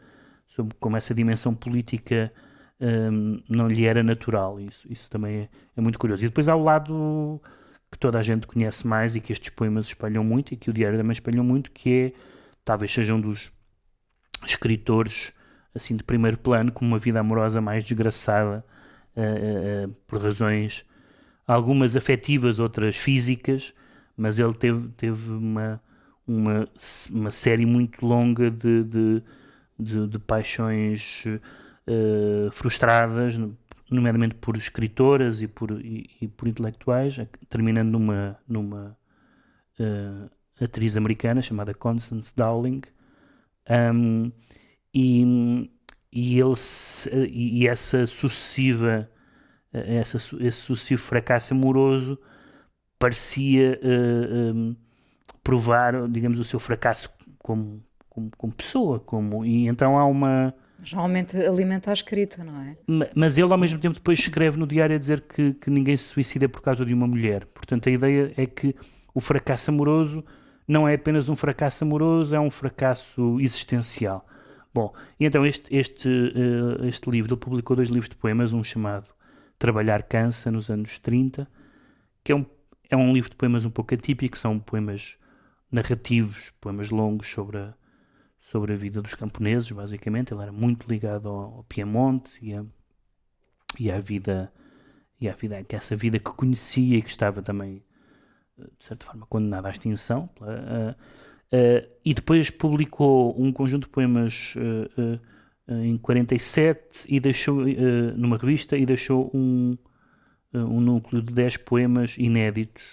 sobre 0.45 0.75
como 0.79 0.97
essa 0.97 1.13
dimensão 1.13 1.53
política 1.55 2.31
um, 2.79 3.41
não 3.47 3.67
lhe 3.67 3.85
era 3.85 4.03
natural. 4.03 4.59
Isso, 4.59 4.91
isso 4.91 5.09
também 5.09 5.35
é, 5.35 5.49
é, 5.77 5.81
muito 5.81 5.97
curioso. 5.97 6.25
E 6.25 6.27
depois 6.27 6.49
há 6.49 6.55
o 6.55 6.63
lado 6.63 7.41
que 7.89 7.97
toda 7.97 8.19
a 8.19 8.21
gente 8.21 8.47
conhece 8.47 8.85
mais 8.85 9.15
e 9.15 9.21
que 9.21 9.31
estes 9.31 9.49
poemas 9.49 9.87
espalham 9.87 10.23
muito 10.23 10.53
e 10.53 10.57
que 10.57 10.69
o 10.69 10.73
Diário 10.73 10.97
também 10.97 11.13
espalhou 11.13 11.43
muito, 11.43 11.71
que 11.71 12.13
é, 12.13 12.19
talvez 12.65 12.91
seja 12.91 13.13
um 13.13 13.21
dos 13.21 13.51
escritores 14.45 15.33
assim 15.75 15.95
de 15.95 16.03
primeiro 16.03 16.37
plano 16.37 16.71
com 16.71 16.85
uma 16.85 16.97
vida 16.97 17.19
amorosa 17.19 17.59
mais 17.59 17.83
desgraçada 17.83 18.63
uh, 19.15 19.87
uh, 19.87 19.95
por 20.07 20.21
razões 20.21 20.85
algumas 21.45 21.95
afetivas, 21.95 22.59
outras 22.59 22.95
físicas, 22.95 23.73
mas 24.15 24.39
ele 24.39 24.53
teve, 24.53 24.87
teve 24.89 25.31
uma 25.31 25.81
uma, 26.27 26.67
uma 27.11 27.31
série 27.31 27.65
muito 27.65 28.05
longa 28.05 28.49
de, 28.49 28.83
de, 28.83 29.23
de, 29.77 30.07
de 30.07 30.19
paixões 30.19 31.23
uh, 31.25 32.51
frustradas, 32.51 33.37
nomeadamente 33.89 34.35
por 34.35 34.55
escritoras 34.55 35.41
e 35.41 35.47
por, 35.47 35.71
e, 35.71 36.09
e 36.21 36.27
por 36.27 36.47
intelectuais, 36.47 37.19
terminando 37.49 37.91
numa, 37.91 38.37
numa 38.47 38.97
atriz 40.61 40.95
americana 40.95 41.41
chamada 41.41 41.73
Constance 41.73 42.33
Dowling. 42.35 42.81
Um, 43.70 44.32
e, 44.93 45.70
e, 46.11 46.39
ele, 46.39 46.53
e 47.30 47.68
essa 47.68 48.05
sucessiva, 48.05 49.09
essa, 49.72 50.18
esse 50.18 50.57
sucessivo 50.57 51.01
fracasso 51.01 51.53
amoroso 51.53 52.20
parecia 52.99 53.80
uh, 53.84 54.53
um, 54.55 54.76
provar, 55.43 56.07
digamos, 56.07 56.39
o 56.39 56.43
seu 56.43 56.59
fracasso 56.59 57.09
como, 57.39 57.84
como, 58.09 58.32
como 58.38 58.53
pessoa. 58.53 58.99
Como, 58.99 59.43
e 59.43 59.68
então 59.68 59.97
há 59.97 60.05
uma. 60.05 60.53
Geralmente 60.82 61.38
alimenta 61.38 61.89
a 61.89 61.93
escrita, 61.93 62.43
não 62.43 62.61
é? 62.61 62.78
Mas 63.16 63.38
ele, 63.38 63.51
ao 63.51 63.57
mesmo 63.57 63.80
tempo, 63.80 63.95
depois 63.95 64.20
escreve 64.20 64.57
no 64.57 64.68
diário 64.68 64.95
a 64.95 64.99
dizer 64.99 65.22
que, 65.22 65.53
que 65.53 65.70
ninguém 65.70 65.95
se 65.97 66.05
suicida 66.05 66.47
por 66.47 66.61
causa 66.61 66.86
de 66.86 66.93
uma 66.93 67.07
mulher. 67.07 67.45
Portanto, 67.45 67.88
a 67.88 67.91
ideia 67.91 68.34
é 68.38 68.45
que 68.45 68.76
o 69.14 69.20
fracasso 69.20 69.72
amoroso 69.72 70.24
não 70.68 70.88
é 70.88 70.95
apenas 70.95 71.30
um 71.30 71.36
fracasso 71.36 71.84
amoroso, 71.84 72.36
é 72.36 72.39
um 72.39 72.49
fracasso 72.49 73.39
existencial. 73.39 74.26
Bom, 74.74 74.93
e 75.20 75.26
então 75.26 75.45
este, 75.45 75.74
este, 75.76 76.09
uh, 76.09 76.86
este 76.86 77.09
livro, 77.09 77.34
ele 77.34 77.39
publicou 77.39 77.76
dois 77.76 77.89
livros 77.89 78.09
de 78.09 78.16
poemas, 78.16 78.53
um 78.53 78.64
chamado 78.64 79.09
Trabalhar 79.59 80.03
Cansa, 80.03 80.49
nos 80.51 80.70
anos 80.70 80.97
30, 80.97 81.47
que 82.24 82.32
é 82.32 82.36
um, 82.36 82.45
é 82.89 82.97
um 82.97 83.14
livro 83.14 83.30
de 83.30 83.36
poemas 83.36 83.66
um 83.66 83.70
pouco 83.70 83.93
atípico, 83.93 84.38
são 84.38 84.59
poemas 84.59 85.18
narrativos, 85.72 86.51
poemas 86.59 86.89
longos 86.89 87.28
sobre 87.28 87.57
a, 87.57 87.74
sobre 88.39 88.74
a 88.74 88.76
vida 88.76 89.01
dos 89.01 89.16
camponeses, 89.16 89.72
basicamente. 89.72 90.34
Ele 90.34 90.41
era 90.41 90.51
muito 90.51 90.88
ligado 90.88 91.30
ao, 91.30 91.57
ao 91.57 91.64
Piemonte 91.64 92.32
e, 92.41 92.53
a, 92.53 92.66
e 93.80 93.91
à 93.91 93.99
vida, 93.99 94.51
e 95.20 95.30
à 95.30 95.34
vida, 95.34 95.64
que 95.64 95.76
essa 95.76 95.95
vida 95.95 96.20
que 96.20 96.32
conhecia 96.32 96.97
e 96.97 97.01
que 97.01 97.09
estava 97.09 97.41
também, 97.41 97.78
eh, 97.78 97.92
de 98.57 98.85
certa 98.85 99.05
forma, 99.05 99.25
condenada 99.27 99.67
à 99.67 99.71
extinção. 99.71 100.29
Uh, 100.39 100.95
e 102.03 102.13
depois 102.13 102.49
publicou 102.49 103.39
um 103.39 103.51
conjunto 103.51 103.83
de 103.83 103.89
poemas 103.89 104.55
uh, 104.55 105.19
em 105.67 105.97
47 105.97 107.05
e 107.07 107.19
deixou, 107.19 107.63
numa 108.15 108.37
revista 108.37 108.75
e 108.75 108.85
deixou 108.85 109.29
um, 109.33 109.77
um 110.51 110.81
núcleo 110.81 111.21
de 111.21 111.31
10 111.33 111.57
poemas 111.57 112.17
inéditos 112.17 112.83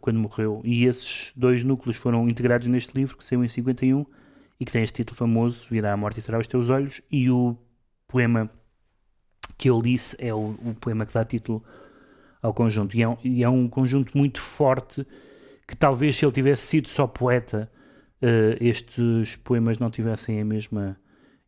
quando 0.00 0.18
morreu. 0.18 0.60
E 0.64 0.84
esses 0.84 1.32
dois 1.36 1.62
núcleos 1.62 1.96
foram 1.96 2.28
integrados 2.28 2.66
neste 2.66 2.94
livro, 2.94 3.16
que 3.16 3.24
saiu 3.24 3.44
em 3.44 3.48
51 3.48 4.04
e 4.58 4.64
que 4.64 4.72
tem 4.72 4.82
este 4.82 4.96
título 4.96 5.16
famoso, 5.16 5.66
Virá 5.70 5.92
a 5.92 5.96
Morte 5.96 6.20
e 6.20 6.22
Terá 6.22 6.38
os 6.38 6.46
Teus 6.46 6.68
Olhos, 6.70 7.00
e 7.10 7.30
o 7.30 7.56
poema 8.08 8.50
que 9.56 9.70
eu 9.70 9.80
disse 9.80 10.16
é 10.18 10.34
o, 10.34 10.56
o 10.64 10.74
poema 10.80 11.06
que 11.06 11.12
dá 11.12 11.24
título 11.24 11.64
ao 12.42 12.52
conjunto. 12.52 12.96
E 12.96 13.02
é, 13.02 13.08
um, 13.08 13.16
e 13.22 13.44
é, 13.44 13.48
um, 13.48 13.68
conjunto 13.68 14.18
muito 14.18 14.40
forte 14.40 15.06
que 15.66 15.76
talvez 15.76 16.16
se 16.16 16.24
ele 16.24 16.32
tivesse 16.32 16.66
sido 16.66 16.88
só 16.88 17.06
poeta, 17.06 17.70
uh, 18.20 18.56
estes 18.60 19.36
poemas 19.36 19.78
não 19.78 19.90
tivessem 19.90 20.40
a 20.40 20.44
mesma 20.44 20.96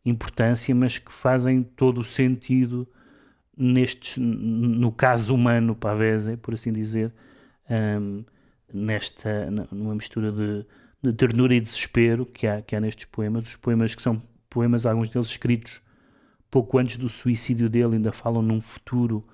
importância, 0.05 0.73
mas 0.73 0.97
que 0.97 1.11
fazem 1.11 1.61
todo 1.61 1.99
o 1.99 2.03
sentido 2.03 2.87
nestes, 3.57 4.17
no 4.17 4.91
caso 4.91 5.33
humano, 5.33 5.75
Pavese, 5.75 6.37
por 6.37 6.53
assim 6.53 6.71
dizer, 6.71 7.13
um, 7.69 8.23
nesta, 8.73 9.49
numa 9.71 9.95
mistura 9.95 10.31
de, 10.31 10.65
de, 11.01 11.13
ternura 11.13 11.53
e 11.55 11.61
desespero 11.61 12.25
que 12.25 12.47
há, 12.47 12.61
que 12.61 12.75
há 12.75 12.79
nestes 12.79 13.05
poemas. 13.05 13.47
Os 13.47 13.55
poemas 13.55 13.95
que 13.95 14.01
são 14.01 14.21
poemas, 14.49 14.85
alguns 14.85 15.09
deles 15.09 15.27
escritos 15.27 15.81
pouco 16.49 16.77
antes 16.77 16.95
do 16.95 17.09
suicídio 17.09 17.69
dele, 17.69 17.95
ainda 17.95 18.13
falam 18.13 18.41
num 18.41 18.61
futuro 18.61 19.25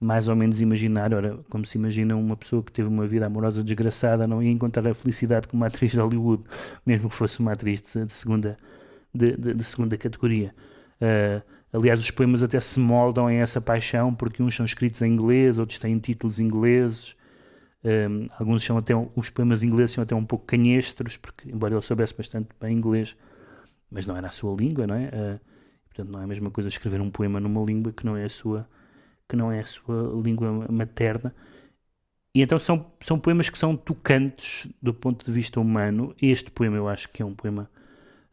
mais 0.00 0.28
ou 0.28 0.36
menos 0.36 0.60
imaginário. 0.60 1.16
Ora, 1.16 1.38
como 1.50 1.64
se 1.64 1.76
imagina 1.78 2.16
uma 2.16 2.36
pessoa 2.36 2.62
que 2.62 2.72
teve 2.72 2.88
uma 2.88 3.06
vida 3.06 3.26
amorosa 3.26 3.62
desgraçada, 3.62 4.26
não 4.26 4.42
ia 4.42 4.50
encontrar 4.50 4.86
a 4.88 4.94
felicidade 4.94 5.48
como 5.48 5.64
atriz 5.64 5.92
de 5.92 5.98
Hollywood, 5.98 6.44
mesmo 6.86 7.08
que 7.08 7.14
fosse 7.14 7.40
uma 7.40 7.52
atriz 7.52 7.82
de, 7.82 8.04
de 8.04 8.12
segunda, 8.12 8.56
de, 9.12 9.36
de, 9.36 9.54
de, 9.54 9.64
segunda 9.64 9.96
categoria. 9.96 10.54
Uh, 11.00 11.42
aliás, 11.72 12.00
os 12.00 12.10
poemas 12.10 12.42
até 12.42 12.60
se 12.60 12.78
moldam 12.78 13.26
a 13.26 13.32
essa 13.32 13.60
paixão, 13.60 14.14
porque 14.14 14.42
uns 14.42 14.54
são 14.54 14.64
escritos 14.64 15.02
em 15.02 15.12
inglês, 15.12 15.58
outros 15.58 15.78
têm 15.78 15.98
títulos 15.98 16.38
ingleses, 16.38 17.16
um, 17.84 18.28
alguns 18.38 18.64
são 18.64 18.76
até, 18.76 18.92
os 19.14 19.30
poemas 19.30 19.62
ingleses 19.62 19.92
são 19.92 20.02
até 20.02 20.14
um 20.14 20.24
pouco 20.24 20.44
canhestros, 20.44 21.16
porque 21.16 21.48
embora 21.48 21.74
ele 21.74 21.82
soubesse 21.82 22.14
bastante 22.14 22.48
bem 22.60 22.76
inglês, 22.76 23.16
mas 23.90 24.06
não 24.06 24.16
era 24.16 24.28
a 24.28 24.30
sua 24.30 24.54
língua, 24.56 24.86
não 24.86 24.94
é? 24.94 25.06
Uh, 25.06 25.40
portanto, 25.86 26.12
não 26.12 26.20
é 26.20 26.24
a 26.24 26.26
mesma 26.26 26.50
coisa 26.50 26.68
escrever 26.68 27.00
um 27.00 27.10
poema 27.10 27.40
numa 27.40 27.64
língua 27.64 27.92
que 27.92 28.04
não 28.04 28.16
é 28.16 28.24
a 28.24 28.28
sua, 28.28 28.68
que 29.28 29.36
não 29.36 29.52
é 29.52 29.60
a 29.60 29.66
sua 29.66 30.12
língua 30.22 30.50
materna. 30.70 31.34
E 32.34 32.42
então 32.42 32.58
são, 32.58 32.90
são 33.00 33.18
poemas 33.18 33.50
que 33.50 33.58
são 33.58 33.76
tocantes 33.76 34.68
do 34.80 34.94
ponto 34.94 35.24
de 35.24 35.32
vista 35.32 35.60
humano. 35.60 36.14
Este 36.20 36.50
poema 36.50 36.76
eu 36.76 36.88
acho 36.88 37.08
que 37.08 37.22
é 37.22 37.26
um 37.26 37.34
poema 37.34 37.70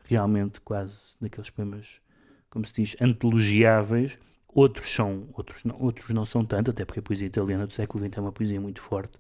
realmente 0.04 0.62
quase 0.62 1.16
daqueles 1.20 1.50
poemas, 1.50 2.02
como 2.50 2.66
se 2.66 2.74
diz, 2.74 2.96
antologiáveis. 3.02 4.18
Outros 4.48 4.94
são, 4.94 5.28
outros 5.34 5.64
não, 5.66 5.78
outros 5.80 6.10
não 6.12 6.26
são 6.26 6.46
tanto, 6.46 6.72
até 6.72 6.86
porque 6.86 7.00
a 7.00 7.04
poesia 7.04 7.28
italiana 7.28 7.68
do 7.68 7.74
século 7.74 8.06
XX 8.06 8.18
é 8.18 8.22
uma 8.22 8.32
poesia 8.32 8.62
muito 8.62 8.82
forte 8.82 9.18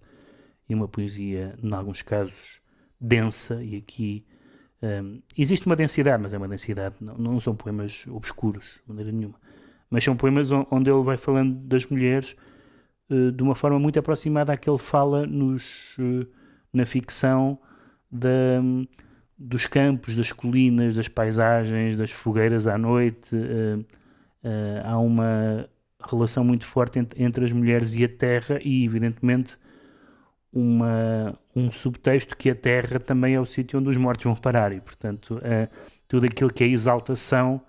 e 0.68 0.74
uma 0.74 0.88
poesia, 0.88 1.58
em 1.62 1.74
alguns 1.74 2.02
casos, 2.02 2.62
densa, 3.00 3.64
e 3.64 3.76
aqui 3.78 4.26
um, 4.82 5.22
existe 5.38 5.66
uma 5.66 5.76
densidade, 5.76 6.22
mas 6.22 6.34
é 6.34 6.38
uma 6.38 6.48
densidade, 6.48 6.96
não, 7.00 7.18
não 7.18 7.40
são 7.40 7.56
poemas 7.56 8.06
obscuros, 8.08 8.64
de 8.64 8.88
maneira 8.88 9.12
nenhuma, 9.12 9.40
mas 9.90 10.04
são 10.04 10.16
poemas 10.16 10.52
onde 10.52 10.90
ele 10.90 11.04
vai 11.04 11.18
falando 11.18 11.54
das 11.54 11.86
mulheres 11.86 12.36
uh, 13.10 13.32
de 13.32 13.44
uma 13.44 13.56
forma 13.56 13.80
muito 13.80 14.00
aproximada 14.00 14.54
à 14.54 14.58
que 14.58 14.70
ele 14.70 14.78
fala 14.78 15.26
nos, 15.26 15.96
uh, 15.98 16.28
na 16.74 16.86
ficção 16.86 17.58
da, 18.12 18.62
dos 19.38 19.66
campos, 19.68 20.16
das 20.16 20.32
colinas, 20.32 20.96
das 20.96 21.08
paisagens, 21.08 21.96
das 21.98 22.12
fogueiras 22.12 22.68
à 22.68 22.78
noite. 22.78 23.36
Uh, 23.36 23.86
há 24.84 25.00
uma 25.00 25.68
relação 26.00 26.44
muito 26.44 26.66
forte 26.68 27.00
entre, 27.00 27.24
entre 27.24 27.46
as 27.46 27.52
mulheres 27.52 27.96
e 27.96 28.04
a 28.04 28.10
terra, 28.10 28.60
e 28.64 28.86
evidentemente 28.86 29.58
uma, 30.54 31.38
um 31.56 31.72
subtexto 31.72 32.38
que 32.38 32.50
a 32.50 32.56
Terra 32.56 33.00
também 33.00 33.34
é 33.34 33.40
o 33.40 33.46
sítio 33.46 33.80
onde 33.80 33.90
os 33.90 33.98
mortos 33.98 34.24
vão 34.24 34.36
parar 34.36 34.72
e, 34.72 34.80
portanto, 34.80 35.42
tudo 36.08 36.28
aquilo 36.28 36.54
que 36.54 36.64
é 36.64 36.68
exaltação 36.68 37.60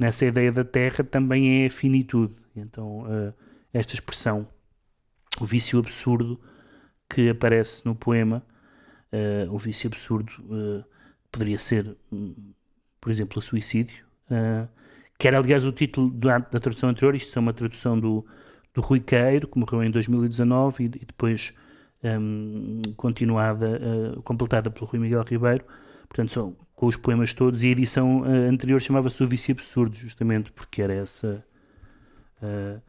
nessa 0.00 0.24
ideia 0.24 0.50
da 0.50 0.64
Terra 0.64 1.04
também 1.04 1.62
é 1.62 1.66
a 1.66 1.70
finitude. 1.70 2.34
Então, 2.56 3.02
uh, 3.02 3.34
esta 3.72 3.94
expressão, 3.94 4.48
o 5.40 5.44
vício 5.44 5.78
absurdo 5.78 6.40
que 7.08 7.28
aparece 7.28 7.84
no 7.84 7.94
poema, 7.94 8.42
uh, 9.12 9.54
o 9.54 9.58
vício 9.58 9.86
absurdo 9.88 10.32
poderia 11.30 11.58
ser, 11.58 11.96
por 13.00 13.10
exemplo, 13.12 13.38
o 13.38 13.42
suicídio, 13.42 14.04
que 15.16 15.28
era, 15.28 15.38
aliás, 15.38 15.64
o 15.64 15.70
título 15.70 16.10
da, 16.10 16.38
da 16.38 16.58
tradução 16.58 16.88
anterior. 16.88 17.14
Isto 17.14 17.38
é 17.38 17.40
uma 17.40 17.52
tradução 17.52 18.00
do, 18.00 18.26
do 18.74 18.80
Rui 18.80 18.98
Queiro, 18.98 19.46
que 19.46 19.58
morreu 19.58 19.84
em 19.84 19.90
2019 19.92 20.82
e, 20.82 20.86
e 20.86 20.88
depois 20.88 21.54
um, 22.02 22.80
continuada, 22.96 23.80
uh, 24.16 24.22
completada 24.22 24.70
pelo 24.70 24.86
Rui 24.86 25.00
Miguel 25.00 25.22
Ribeiro, 25.22 25.64
portanto, 26.10 26.32
são 26.32 26.56
com 26.74 26.86
os 26.86 26.96
poemas 26.96 27.32
todos, 27.32 27.62
e 27.62 27.68
a 27.68 27.70
edição 27.70 28.20
uh, 28.20 28.50
anterior 28.50 28.80
chamava-se 28.80 29.22
O 29.22 29.26
Vício 29.26 29.52
Absurdo, 29.52 29.96
justamente 29.96 30.52
porque 30.52 30.82
era 30.82 30.92
essa 30.92 31.42
uh, 32.42 32.82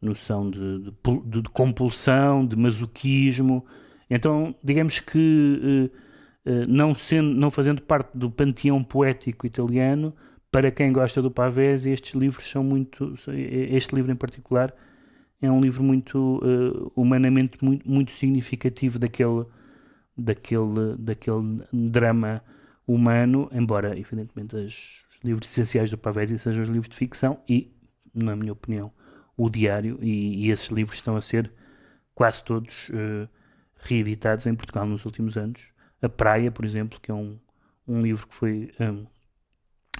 noção 0.00 0.50
de, 0.50 0.80
de, 0.80 1.42
de, 1.42 1.48
compulsão, 1.50 2.44
de 2.44 2.56
masoquismo. 2.56 3.64
Então, 4.10 4.54
digamos 4.62 4.98
que, 4.98 5.90
não, 6.68 6.92
sendo, 6.92 7.30
não 7.30 7.52
fazendo 7.52 7.80
parte 7.80 8.10
do 8.18 8.28
panteão 8.28 8.82
poético 8.82 9.46
italiano, 9.46 10.12
para 10.52 10.70
quem 10.70 10.92
gosta 10.92 11.22
do 11.22 11.30
Pavese, 11.30 11.90
estes 11.90 12.14
livros 12.14 12.50
são 12.50 12.62
muito. 12.62 13.14
Este 13.70 13.94
livro 13.94 14.12
em 14.12 14.16
particular 14.16 14.74
é 15.42 15.50
um 15.50 15.60
livro 15.60 15.82
muito 15.82 16.40
uh, 16.44 16.92
humanamente 16.94 17.56
muito, 17.64 17.90
muito 17.90 18.12
significativo 18.12 18.98
daquele, 18.98 19.44
daquele, 20.16 20.96
daquele 20.98 21.62
drama 21.72 22.42
humano, 22.86 23.48
embora 23.52 23.98
evidentemente 23.98 24.56
os 24.56 25.04
livros 25.22 25.50
essenciais 25.50 25.90
do 25.90 25.98
Pavesi 25.98 26.38
sejam 26.38 26.62
os 26.62 26.68
livros 26.68 26.88
de 26.88 26.96
ficção 26.96 27.40
e, 27.48 27.72
na 28.12 28.34
minha 28.34 28.52
opinião, 28.52 28.92
o 29.36 29.48
diário, 29.48 29.98
e, 30.02 30.46
e 30.46 30.50
esses 30.50 30.68
livros 30.68 30.96
estão 30.96 31.16
a 31.16 31.20
ser 31.20 31.50
quase 32.14 32.44
todos 32.44 32.88
uh, 32.90 33.28
reeditados 33.76 34.46
em 34.46 34.54
Portugal 34.54 34.86
nos 34.86 35.04
últimos 35.04 35.36
anos. 35.36 35.72
A 36.00 36.08
Praia, 36.08 36.50
por 36.50 36.64
exemplo, 36.64 37.00
que 37.00 37.10
é 37.10 37.14
um, 37.14 37.38
um 37.86 38.02
livro 38.02 38.26
que 38.26 38.34
foi 38.34 38.72
um, 38.80 39.06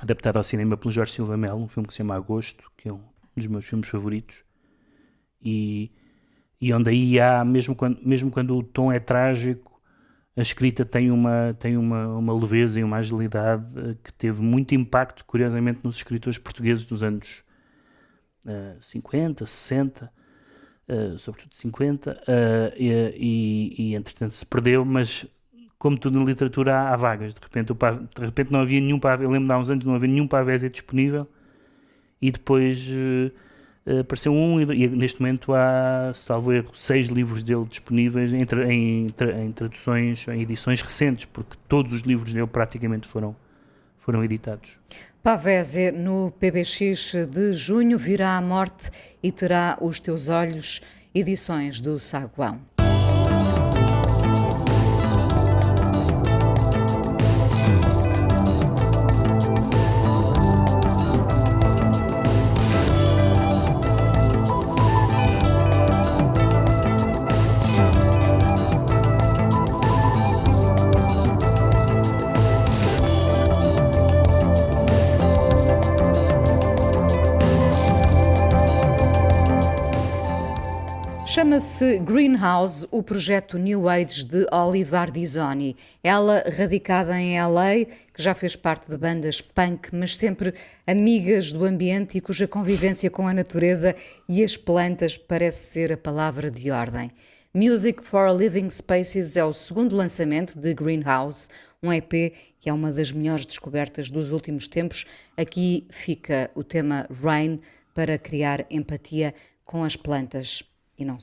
adaptado 0.01 0.37
ao 0.37 0.45
cinema 0.45 0.77
pelo 0.77 0.93
Jorge 0.93 1.13
Silva 1.13 1.37
Melo, 1.37 1.63
um 1.63 1.69
filme 1.69 1.87
que 1.87 1.95
se 1.95 1.99
chama 1.99 2.15
Agosto, 2.15 2.71
que 2.77 2.89
é 2.89 2.93
um 2.93 3.01
dos 3.37 3.47
meus 3.47 3.65
filmes 3.65 3.89
favoritos 3.89 4.45
e, 5.43 5.91
e 6.61 6.73
onde 6.73 6.91
aí 6.91 7.21
há, 7.21 7.45
mesmo 7.45 7.75
quando, 7.75 7.99
mesmo 8.07 8.31
quando 8.31 8.57
o 8.57 8.63
tom 8.63 8.93
é 8.93 9.01
trágico, 9.01 9.72
a 10.37 10.41
escrita 10.41 10.85
tem 10.85 11.11
uma, 11.11 11.55
tem 11.59 11.77
uma, 11.77 12.09
uma 12.17 12.35
leveza 12.35 12.81
e 12.81 12.85
uma 12.85 12.97
agilidade 12.97 13.65
uh, 13.79 13.95
que 14.03 14.13
teve 14.15 14.43
muito 14.43 14.75
impacto, 14.75 15.25
curiosamente, 15.25 15.81
nos 15.83 15.97
escritores 15.97 16.39
portugueses 16.39 16.87
dos 16.87 17.03
anos 17.03 17.43
uh, 18.47 18.81
50, 18.81 19.45
60, 19.45 20.11
uh, 20.89 21.19
sobretudo 21.19 21.55
50, 21.55 22.13
uh, 22.13 22.15
e, 22.77 22.89
e, 23.15 23.75
e, 23.91 23.95
entretanto 23.95 24.33
se 24.33 24.47
perdeu, 24.47 24.85
mas 24.85 25.27
como 25.79 25.99
tudo 25.99 26.19
na 26.19 26.25
literatura 26.25 26.77
há, 26.77 26.95
há 26.95 26.97
vagas, 26.97 27.35
de 27.35 27.41
repente, 27.41 27.75
de 27.75 28.25
repente 28.25 28.53
não 28.53 28.61
havia 28.61 28.81
nenhum 28.81 28.99
Pavese, 28.99 29.25
eu 29.25 29.31
lembro 29.31 29.49
de 29.49 29.53
há 29.53 29.59
uns 29.59 29.69
anos 29.69 29.85
não 29.85 29.95
havia 29.95 30.09
nenhum 30.09 30.27
Pavese 30.27 30.71
disponível, 30.71 31.29
e 32.23 32.31
depois 32.31 32.87
uh, 32.89 33.33
apareceu 34.01 34.33
um 34.33 34.61
e, 34.61 34.85
e, 34.85 34.89
neste 34.89 35.21
momento 35.21 35.53
há, 35.55 36.13
salvo 36.15 36.53
erro, 36.53 36.71
seis 36.75 37.09
livros 37.09 37.43
dele 37.43 37.65
disponíveis 37.65 38.33
em, 38.33 38.39
em, 38.71 39.07
em, 39.45 39.53
traduções, 39.53 40.27
em 40.29 40.41
edições 40.41 40.81
recentes, 40.81 41.25
porque 41.25 41.57
todos 41.69 41.93
os 41.93 42.03
livros 42.03 42.33
dele 42.33 42.47
praticamente 42.47 43.09
foram, 43.09 43.35
foram 43.99 44.23
editados. 44.25 44.71
Pavese, 45.23 45.91
no 45.91 46.33
PBX 46.33 47.15
de 47.31 47.53
junho, 47.53 47.99
virá 47.99 48.37
a 48.37 48.41
morte 48.41 48.91
e 49.23 49.31
terá 49.31 49.79
os 49.81 49.99
teus 49.99 50.29
olhos, 50.29 50.81
edições 51.15 51.81
do 51.81 51.99
Saguão. 51.99 52.61
Chama-se 81.53 81.99
Greenhouse, 81.99 82.87
o 82.91 83.03
projeto 83.03 83.59
New 83.59 83.87
Age 83.87 84.25
de 84.25 84.47
Olive 84.51 84.97
Ardizoni. 84.97 85.77
Ela, 86.03 86.43
radicada 86.57 87.21
em 87.21 87.39
LA, 87.39 87.85
que 88.15 88.23
já 88.23 88.35
fez 88.35 88.57
parte 88.57 88.91
de 88.91 88.97
bandas 88.97 89.43
punk, 89.43 89.95
mas 89.95 90.17
sempre 90.17 90.55
amigas 90.87 91.53
do 91.53 91.67
ambiente 91.67 92.17
e 92.17 92.23
cuja 92.23 92.49
convivência 92.49 93.11
com 93.11 93.29
a 93.29 93.35
natureza 93.35 93.95
e 94.27 94.43
as 94.43 94.57
plantas 94.57 95.19
parece 95.19 95.67
ser 95.67 95.93
a 95.93 95.97
palavra 95.99 96.51
de 96.51 96.71
ordem. 96.71 97.11
Music 97.53 98.03
for 98.03 98.35
Living 98.35 98.71
Spaces 98.71 99.37
é 99.37 99.45
o 99.45 99.53
segundo 99.53 99.95
lançamento 99.95 100.59
de 100.59 100.73
Greenhouse, 100.73 101.51
um 101.83 101.93
EP 101.93 102.33
que 102.59 102.71
é 102.71 102.73
uma 102.73 102.91
das 102.91 103.13
melhores 103.13 103.45
descobertas 103.45 104.11
dos 104.11 104.31
últimos 104.31 104.67
tempos. 104.69 105.05
Aqui 105.37 105.87
fica 105.91 106.51
o 106.55 106.65
tema 106.65 107.07
Rain 107.23 107.61
para 107.93 108.17
criar 108.17 108.65
empatia 108.71 109.35
com 109.67 109.85
as 109.85 109.97
plantas 109.97 110.65
e 111.03 111.05
não 111.05 111.19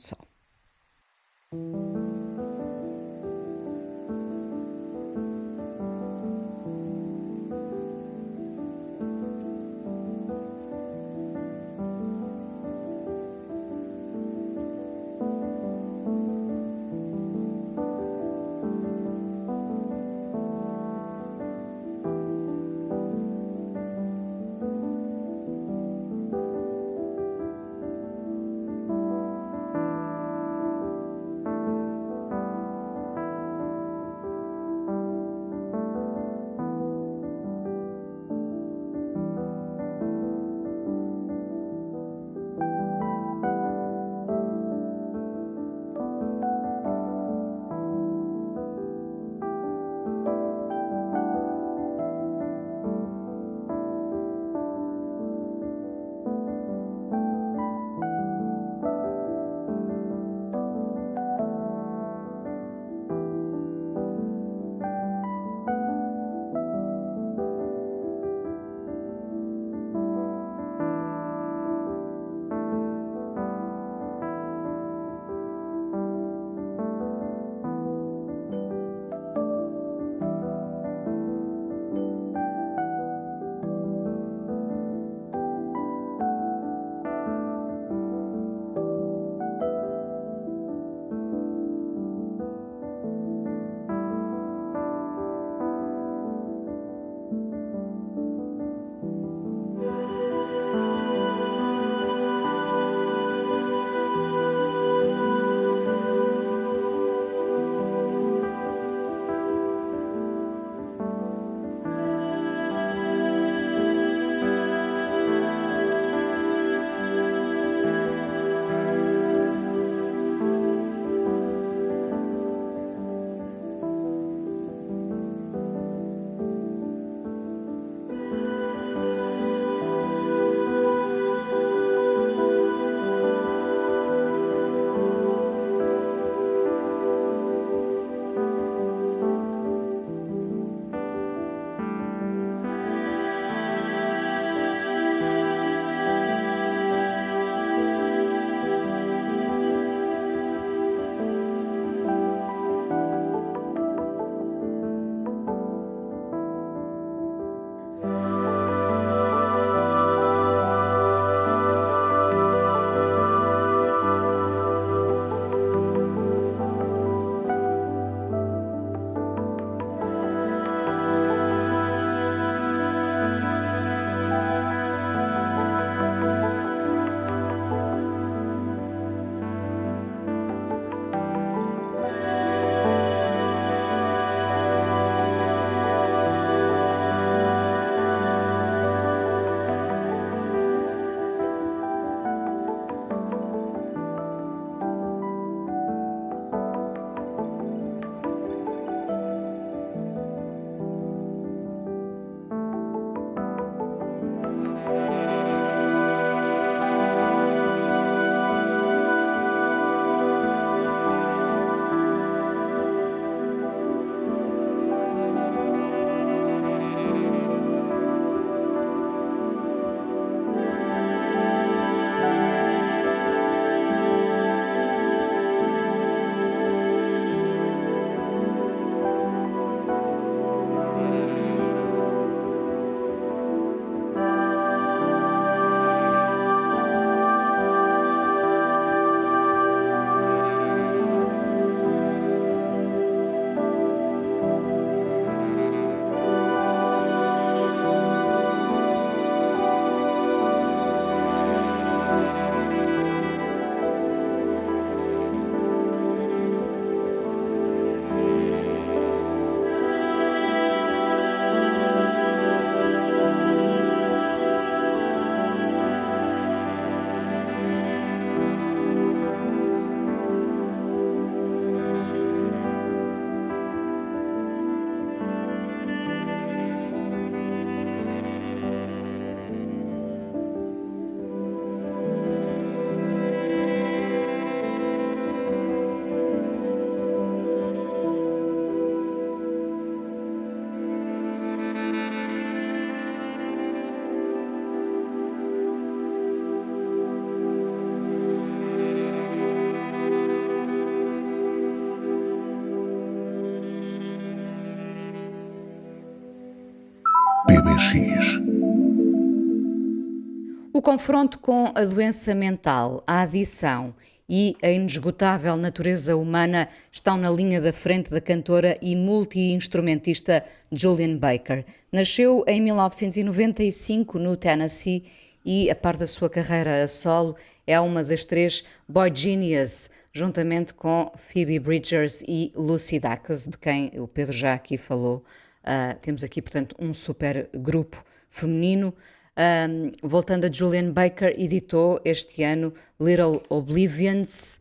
confronto 310.90 311.38
com 311.38 311.70
a 311.72 311.84
doença 311.84 312.34
mental, 312.34 313.04
a 313.06 313.20
adição 313.20 313.94
e 314.28 314.56
a 314.60 314.72
inesgotável 314.72 315.56
natureza 315.56 316.16
humana 316.16 316.66
estão 316.90 317.16
na 317.16 317.30
linha 317.30 317.60
da 317.60 317.72
frente 317.72 318.10
da 318.10 318.20
cantora 318.20 318.76
e 318.82 318.96
multi-instrumentista 318.96 320.44
Julian 320.72 321.16
Baker. 321.16 321.64
Nasceu 321.92 322.42
em 322.44 322.60
1995 322.60 324.18
no 324.18 324.36
Tennessee 324.36 325.04
e, 325.44 325.70
a 325.70 325.76
par 325.76 325.96
da 325.96 326.08
sua 326.08 326.28
carreira 326.28 326.82
a 326.82 326.88
solo, 326.88 327.36
é 327.64 327.78
uma 327.78 328.02
das 328.02 328.24
três 328.24 328.64
Boy 328.88 329.12
Genius, 329.14 329.88
juntamente 330.12 330.74
com 330.74 331.08
Phoebe 331.16 331.60
Bridgers 331.60 332.20
e 332.26 332.52
Lucy 332.56 332.98
Dacus, 332.98 333.46
de 333.46 333.56
quem 333.56 333.92
o 333.94 334.08
Pedro 334.08 334.32
já 334.32 334.54
aqui 334.54 334.76
falou. 334.76 335.24
Uh, 335.62 335.96
temos 336.02 336.24
aqui, 336.24 336.42
portanto, 336.42 336.74
um 336.80 336.92
super 336.92 337.48
grupo 337.54 338.02
feminino. 338.28 338.92
Um, 339.40 339.90
voltando 340.02 340.44
a 340.44 340.52
Julian 340.52 340.90
Baker, 340.92 341.34
editou 341.38 341.98
este 342.04 342.42
ano 342.42 342.74
Little 343.00 343.42
Oblivions. 343.48 344.60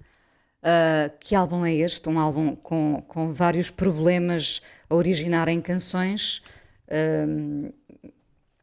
Uh, 0.63 1.11
que 1.19 1.36
álbum 1.36 1.65
é 1.65 1.73
este? 1.73 2.07
Um 2.07 2.17
álbum 2.17 2.55
com, 2.55 3.03
com 3.05 3.30
vários 3.34 3.69
problemas 3.69 4.61
a 4.89 4.95
originar 4.95 5.49
em 5.49 5.59
canções. 5.59 6.41
Um, 6.89 7.73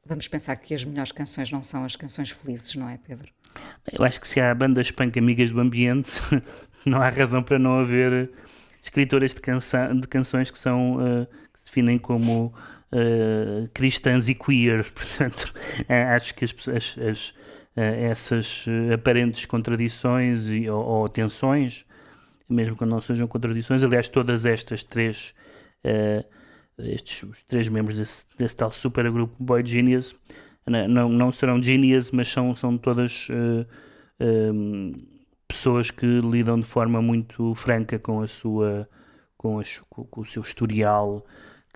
vamos 0.06 0.26
pensar 0.26 0.56
que 0.56 0.72
as 0.72 0.86
melhores 0.86 1.12
canções 1.12 1.50
não 1.50 1.62
são 1.62 1.84
as 1.84 1.96
canções 1.96 2.30
felizes, 2.30 2.74
não 2.76 2.88
é, 2.88 2.96
Pedro? 2.96 3.30
Eu 3.92 4.02
acho 4.02 4.18
que 4.18 4.26
se 4.26 4.40
há 4.40 4.54
bandas 4.54 4.90
punk 4.90 5.18
amigas 5.18 5.52
do 5.52 5.60
ambiente, 5.60 6.12
não 6.86 7.02
há 7.02 7.10
razão 7.10 7.42
para 7.42 7.58
não 7.58 7.78
haver 7.78 8.30
escritoras 8.82 9.34
de, 9.34 9.42
canção, 9.42 9.94
de 9.94 10.08
canções 10.08 10.50
que 10.50 10.58
são 10.58 10.96
uh, 10.96 11.26
que 11.52 11.60
se 11.60 11.66
definem 11.66 11.98
como 11.98 12.54
uh, 12.92 13.68
cristãs 13.72 14.28
e 14.28 14.34
queer. 14.34 14.84
Portanto, 14.92 15.54
uh, 15.80 16.14
acho 16.14 16.34
que 16.34 16.44
as, 16.44 16.54
as, 16.68 16.98
as 16.98 17.34
essas 17.78 18.64
aparentes 18.94 19.44
contradições 19.44 20.48
e, 20.48 20.66
ou, 20.66 20.82
ou, 20.82 21.08
tensões, 21.10 21.84
mesmo 22.48 22.74
quando 22.74 22.92
não 22.92 23.02
sejam 23.02 23.28
contradições, 23.28 23.82
aliás, 23.82 24.08
todas 24.08 24.46
estas 24.46 24.82
três, 24.82 25.34
estes 26.78 27.22
os 27.24 27.44
três 27.44 27.68
membros 27.68 27.98
desse, 27.98 28.24
desse 28.38 28.56
tal 28.56 28.72
supergrupo 28.72 29.36
Boy 29.38 29.62
Genius, 29.62 30.16
não, 30.66 31.10
não 31.10 31.30
serão 31.30 31.62
genius, 31.62 32.10
mas 32.10 32.28
são, 32.28 32.56
são 32.56 32.78
todas 32.78 33.28
pessoas 35.46 35.90
que 35.90 36.06
lidam 36.06 36.58
de 36.58 36.66
forma 36.66 37.00
muito 37.00 37.54
franca 37.54 37.98
com 37.98 38.20
a 38.20 38.26
sua 38.26 38.88
com, 39.36 39.60
com, 39.90 40.20
o 40.20 40.24
seu 40.24 40.42
historial 40.42 41.24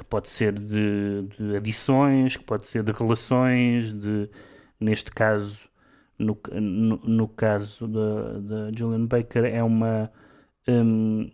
que 0.00 0.06
pode 0.06 0.28
ser 0.28 0.52
de, 0.52 1.26
de, 1.38 1.56
adições, 1.56 2.36
que 2.36 2.44
pode 2.44 2.66
ser 2.66 2.82
de 2.82 2.92
relações, 2.92 3.94
de 3.94 4.28
neste 4.78 5.10
caso 5.10 5.68
no, 6.18 6.38
no, 6.52 6.96
no 6.98 7.28
caso 7.28 7.88
da, 7.88 8.70
Julian 8.76 9.06
Baker 9.06 9.44
é 9.44 9.62
uma 9.62 10.10
um, 10.68 11.30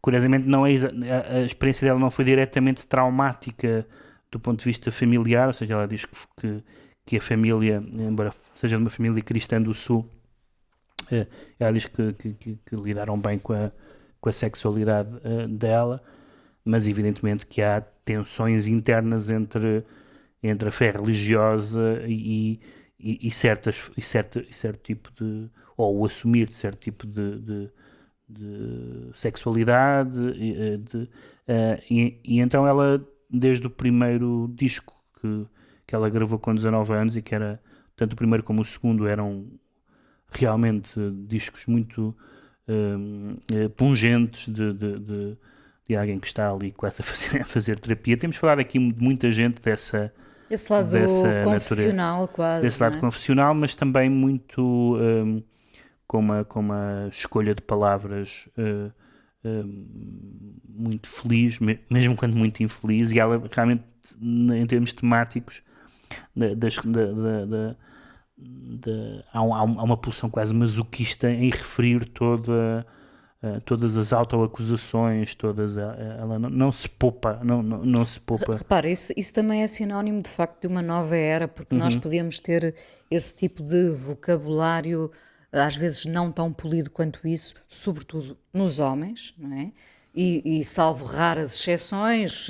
curiosamente 0.00 0.46
não 0.46 0.66
é 0.66 0.72
a, 0.72 1.36
a, 1.36 1.42
experiência 1.42 1.86
dela 1.86 1.98
não 1.98 2.10
foi 2.10 2.24
diretamente 2.24 2.86
traumática 2.86 3.86
do 4.30 4.40
ponto 4.40 4.58
de 4.58 4.64
vista 4.64 4.90
familiar, 4.90 5.46
ou 5.46 5.52
seja, 5.52 5.74
ela 5.74 5.86
diz 5.86 6.04
que, 6.04 6.16
que, 6.36 6.64
que 7.06 7.16
a 7.16 7.20
família, 7.20 7.80
embora 7.92 8.32
seja 8.54 8.76
de 8.76 8.82
uma 8.82 8.90
família 8.90 9.22
cristã 9.22 9.62
do 9.62 9.72
sul, 9.72 10.04
eh, 11.12 11.26
ela 11.58 11.72
diz 11.72 11.86
que, 11.86 12.12
que, 12.12 12.58
lidaram 12.72 13.16
bem 13.16 13.38
com 13.38 13.52
a, 13.52 13.70
com 14.20 14.28
a 14.28 14.32
sexualidade 14.32 15.08
uh, 15.18 15.46
dela, 15.46 16.02
mas 16.64 16.88
evidentemente 16.88 17.46
que 17.46 17.62
há 17.62 17.80
tensões 18.04 18.66
internas 18.66 19.30
entre, 19.30 19.84
entre 20.42 20.68
a 20.68 20.72
fé 20.72 20.90
religiosa 20.90 22.02
e, 22.06 22.60
e, 22.98 23.28
e, 23.28 23.30
certas, 23.30 23.90
e, 23.96 24.02
certo, 24.02 24.40
e 24.40 24.54
certo 24.54 24.82
tipo 24.82 25.10
de. 25.12 25.48
ou 25.76 25.98
o 26.00 26.06
assumir 26.06 26.48
de 26.48 26.54
certo 26.54 26.78
tipo 26.78 27.06
de, 27.06 27.38
de, 27.40 27.70
de 28.28 29.10
sexualidade. 29.14 30.18
Eh, 30.38 30.76
de, 30.76 30.98
uh, 30.98 31.82
e, 31.90 32.20
e 32.24 32.40
então 32.40 32.66
ela, 32.66 33.04
desde 33.30 33.66
o 33.66 33.70
primeiro 33.70 34.50
disco 34.54 34.94
que, 35.20 35.46
que 35.86 35.94
ela 35.94 36.08
gravou 36.08 36.38
com 36.38 36.54
19 36.54 36.92
anos 36.94 37.16
e 37.16 37.22
que 37.22 37.34
era 37.34 37.60
tanto 37.96 38.12
o 38.12 38.16
primeiro 38.16 38.42
como 38.42 38.60
o 38.60 38.64
segundo 38.64 39.06
eram 39.06 39.46
realmente 40.30 40.98
discos 41.26 41.66
muito 41.66 42.14
uh, 42.68 43.70
pungentes 43.70 44.52
de, 44.52 44.72
de, 44.72 44.98
de, 44.98 45.38
de, 45.88 45.96
alguém 45.96 46.18
que 46.18 46.26
está 46.26 46.50
ali 46.50 46.72
quase 46.72 47.00
a 47.00 47.04
fazer, 47.04 47.42
a 47.42 47.44
fazer 47.44 47.78
terapia. 47.78 48.16
Temos 48.16 48.36
falado 48.36 48.60
aqui 48.60 48.78
de 48.78 49.02
muita 49.02 49.30
gente 49.30 49.60
dessa. 49.60 50.12
Esse 50.50 50.72
lado 50.72 50.90
dessa 50.90 51.42
confessional, 51.42 52.20
natureza, 52.20 52.32
quase. 52.34 52.66
Desse 52.66 52.82
lado 52.82 52.96
é? 52.96 53.00
confessional, 53.00 53.54
mas 53.54 53.74
também 53.74 54.10
muito 54.10 54.62
um, 54.62 55.42
com, 56.06 56.18
uma, 56.18 56.44
com 56.44 56.60
uma 56.60 57.08
escolha 57.10 57.54
de 57.54 57.62
palavras 57.62 58.48
uh, 58.58 58.92
uh, 59.48 59.86
muito 60.68 61.08
feliz, 61.08 61.58
mesmo 61.90 62.14
quando 62.14 62.36
muito 62.36 62.62
infeliz, 62.62 63.10
e 63.10 63.18
ela 63.18 63.42
realmente, 63.50 63.84
em 64.20 64.66
termos 64.66 64.92
temáticos, 64.92 65.62
das, 66.36 66.76
da, 66.76 67.06
da, 67.06 67.44
da 67.46 67.76
de, 68.36 69.24
há, 69.32 69.42
um, 69.42 69.54
há, 69.54 69.62
uma 69.62 69.96
pulsão 69.96 70.28
quase 70.28 70.54
masoquista 70.54 71.30
em 71.30 71.50
referir 71.50 72.04
toda, 72.06 72.86
uh, 73.44 73.60
todas 73.60 73.96
as 73.96 74.12
autoacusações, 74.12 75.34
todas, 75.34 75.76
uh, 75.76 75.80
ela 76.18 76.38
não, 76.38 76.50
não, 76.50 76.72
se 76.72 76.88
poupa, 76.88 77.40
não, 77.44 77.62
não, 77.62 77.84
não 77.84 78.04
se 78.04 78.18
poupa. 78.20 78.56
Repara, 78.56 78.88
isso, 78.90 79.12
isso 79.16 79.34
também 79.34 79.62
é 79.62 79.66
sinónimo 79.66 80.22
de 80.22 80.30
facto 80.30 80.62
de 80.62 80.66
uma 80.66 80.82
nova 80.82 81.16
era, 81.16 81.46
porque 81.46 81.74
uhum. 81.74 81.80
nós 81.80 81.94
podíamos 81.96 82.40
ter 82.40 82.74
esse 83.10 83.34
tipo 83.34 83.62
de 83.62 83.90
vocabulário 83.90 85.10
às 85.52 85.76
vezes 85.76 86.04
não 86.04 86.32
tão 86.32 86.52
polido 86.52 86.90
quanto 86.90 87.26
isso, 87.26 87.54
sobretudo 87.68 88.36
nos 88.52 88.80
homens, 88.80 89.34
não 89.38 89.56
é? 89.56 89.72
E, 90.14 90.60
e, 90.60 90.64
salvo 90.64 91.04
raras 91.04 91.52
exceções, 91.54 92.48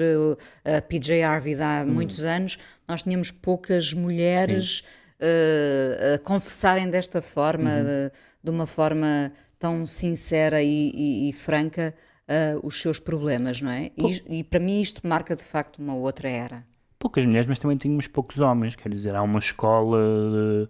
a 0.65 0.83
PJ 0.83 1.23
Harvey 1.23 1.55
há 1.63 1.83
hum. 1.83 1.93
muitos 1.93 2.25
anos, 2.25 2.59
nós 2.87 3.03
tínhamos 3.03 3.31
poucas 3.31 3.95
mulheres 3.95 4.85
uh, 5.19 6.15
a 6.15 6.19
confessarem 6.19 6.91
desta 6.91 7.23
forma, 7.23 7.71
uhum. 7.71 7.85
de, 7.85 8.13
de, 8.45 8.51
uma 8.51 8.67
forma 8.67 9.33
tão 9.59 9.87
sincera 9.87 10.63
e, 10.63 10.91
e, 10.95 11.29
e 11.29 11.33
franca, 11.33 11.95
uh, 12.29 12.67
os 12.67 12.81
seus 12.81 12.99
problemas, 12.99 13.61
não 13.61 13.71
é? 13.71 13.91
E, 13.97 14.39
e, 14.39 14.45
para 14.45 14.61
mim 14.61 14.81
isto 14.81 15.07
marca 15.07 15.35
de 15.37 15.45
facto 15.45 15.79
uma 15.79 15.95
outra 15.95 16.29
era. 16.29 16.65
Poucas 16.99 17.25
mulheres, 17.25 17.47
mas 17.47 17.59
também 17.59 17.77
tínhamos 17.77 18.07
poucos 18.07 18.41
homens, 18.41 18.75
quer 18.75 18.89
dizer, 18.89 19.15
há 19.15 19.23
uma 19.23 19.39
escola, 19.39 19.99
de, 19.99 20.69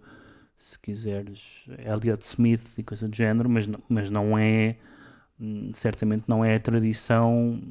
se 0.57 0.77
quiseres, 0.79 1.65
Elliot 1.79 2.25
Smith 2.25 2.77
e 2.77 2.83
coisa 2.83 3.07
do 3.07 3.15
género, 3.15 3.49
mas, 3.49 3.69
mas 3.87 4.09
não 4.09 4.37
é, 4.37 4.75
hum, 5.39 5.71
certamente 5.73 6.25
não 6.27 6.43
é 6.43 6.55
a 6.55 6.59
tradição 6.59 7.61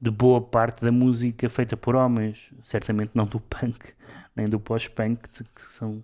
de 0.00 0.10
boa 0.10 0.40
parte 0.40 0.82
da 0.82 0.92
música 0.92 1.48
feita 1.50 1.76
por 1.76 1.94
homens, 1.94 2.52
certamente 2.62 3.10
não 3.12 3.26
do 3.26 3.40
punk, 3.40 3.92
nem 4.34 4.48
do 4.48 4.60
pós-punk, 4.60 5.28
que 5.28 5.62
são 5.62 6.02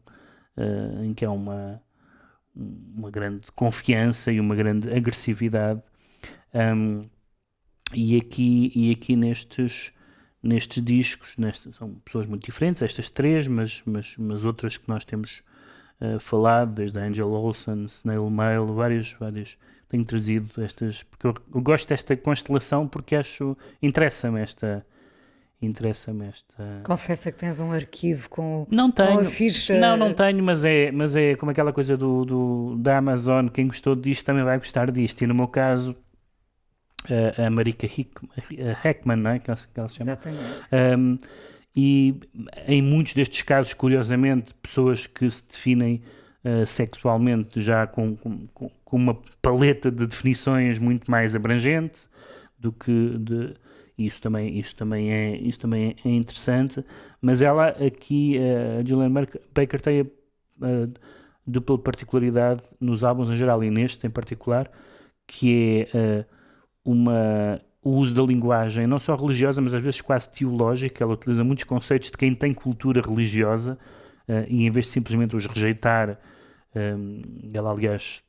uh, 0.57 1.05
em 1.05 1.15
que 1.15 1.25
há 1.25 1.31
uma, 1.31 1.81
uma 2.57 3.11
grande 3.11 3.51
confiança 3.53 4.33
e 4.33 4.41
uma 4.41 4.55
grande 4.55 4.91
agressividade. 4.93 5.83
Um, 6.55 7.09
e 7.95 8.17
aqui, 8.17 8.73
e 8.75 8.91
aqui 8.91 9.15
nestes, 9.15 9.93
nestes 10.43 10.83
discos, 10.83 11.37
nestes, 11.37 11.77
são 11.77 11.95
pessoas 12.05 12.27
muito 12.27 12.45
diferentes, 12.45 12.83
estas 12.83 13.11
três, 13.11 13.47
mas, 13.47 13.83
mas, 13.85 14.15
mas 14.17 14.45
outras 14.45 14.77
que 14.77 14.89
nós 14.89 15.05
temos 15.05 15.43
uh, 16.01 16.19
falado, 16.19 16.75
desde 16.75 16.99
a 16.99 17.05
Angel 17.05 17.31
Olsen, 17.31 17.85
Snail 17.85 18.29
Mail, 18.31 18.67
várias, 18.67 19.13
várias 19.13 19.57
tenho 19.89 20.05
trazido 20.05 20.63
estas, 20.63 21.03
porque 21.05 21.27
eu, 21.27 21.35
eu 21.55 21.61
gosto 21.61 21.89
desta 21.89 22.17
constelação 22.17 22.89
porque 22.89 23.15
acho, 23.15 23.57
interessa-me 23.81 24.41
esta, 24.41 24.85
interessa-me 25.61 26.27
esta. 26.27 26.81
Confessa 26.85 27.33
que 27.33 27.39
tens 27.39 27.61
um 27.61 27.73
arquivo 27.73 28.29
com, 28.29 28.67
não 28.71 28.91
tenho, 28.91 29.13
com 29.15 29.19
a 29.21 29.25
ficha. 29.25 29.79
Não, 29.79 29.97
não 29.97 30.13
tenho, 30.13 30.43
mas 30.43 30.65
é, 30.65 30.91
mas 30.93 31.17
é 31.17 31.35
como 31.35 31.51
aquela 31.51 31.73
coisa 31.73 31.97
do, 31.97 32.25
do, 32.25 32.77
da 32.77 32.99
Amazon, 32.99 33.49
quem 33.49 33.67
gostou 33.67 33.97
disto 33.97 34.25
também 34.25 34.45
vai 34.45 34.59
gostar 34.59 34.91
disto, 34.91 35.23
e 35.23 35.27
no 35.27 35.35
meu 35.35 35.49
caso 35.49 35.97
a, 37.39 37.47
a 37.47 37.51
Marika 37.51 37.87
Heckman, 38.85 39.17
não 39.17 39.31
é? 39.31 39.39
Que 39.39 39.51
ela, 39.51 39.61
que 39.61 39.81
ela 39.81 39.89
se 39.89 39.97
chama. 39.97 40.11
Exatamente. 40.11 40.69
Um, 40.73 41.19
e 41.75 42.19
em 42.67 42.81
muitos 42.81 43.13
destes 43.13 43.43
casos, 43.43 43.75
curiosamente, 43.75 44.55
pessoas 44.55 45.07
que 45.07 45.31
se 45.31 45.47
definem 45.47 46.03
uh, 46.45 46.67
sexualmente 46.67 47.61
já 47.61 47.87
com, 47.87 48.17
com, 48.17 48.49
com, 48.49 48.97
uma 48.97 49.21
paleta 49.43 49.91
de 49.91 50.07
definições 50.07 50.79
muito 50.79 51.11
mais 51.11 51.37
abrangente 51.37 52.01
do 52.59 52.73
que 52.73 53.19
de, 53.19 53.55
isso 53.99 54.21
também, 54.21 54.59
isso 54.59 54.77
também, 54.77 55.11
é, 55.11 55.37
isso 55.37 55.61
também 55.61 55.97
é 56.05 56.09
interessante, 56.09 56.85
mas 57.21 57.41
ela 57.41 57.69
aqui, 57.69 58.39
a 58.39 58.85
Julian 58.85 59.11
Baker 59.11 59.81
tem 59.81 60.01
a, 60.01 60.05
a 60.67 60.89
dupla 61.47 61.79
particularidade 61.79 62.63
nos 62.81 63.03
álbuns 63.03 63.31
em 63.31 63.37
geral 63.37 63.65
e 63.65 63.71
neste 63.71 64.07
em 64.07 64.11
particular, 64.11 64.71
que 65.27 65.89
é 65.93 66.21
uh, 66.21 66.27
uma, 66.85 67.61
o 67.83 67.91
uso 67.93 68.15
da 68.15 68.23
linguagem, 68.23 68.87
não 68.87 68.99
só 68.99 69.15
religiosa, 69.17 69.63
mas 69.63 69.73
às 69.73 69.83
vezes 69.83 70.01
quase 70.01 70.31
teológica. 70.31 71.03
Ela 71.03 71.15
utiliza 71.15 71.43
muitos 71.43 71.65
conceitos 71.65 72.11
de 72.11 72.17
quem 72.19 72.35
tem 72.35 72.53
cultura 72.53 73.01
religiosa 73.01 73.79
e 74.49 74.67
em 74.67 74.71
vez 74.71 74.87
de 74.87 74.93
simplesmente 74.93 75.37
os 75.37 75.47
rejeitar, 75.47 76.19
ela 77.55 77.71
aliás 77.71 78.25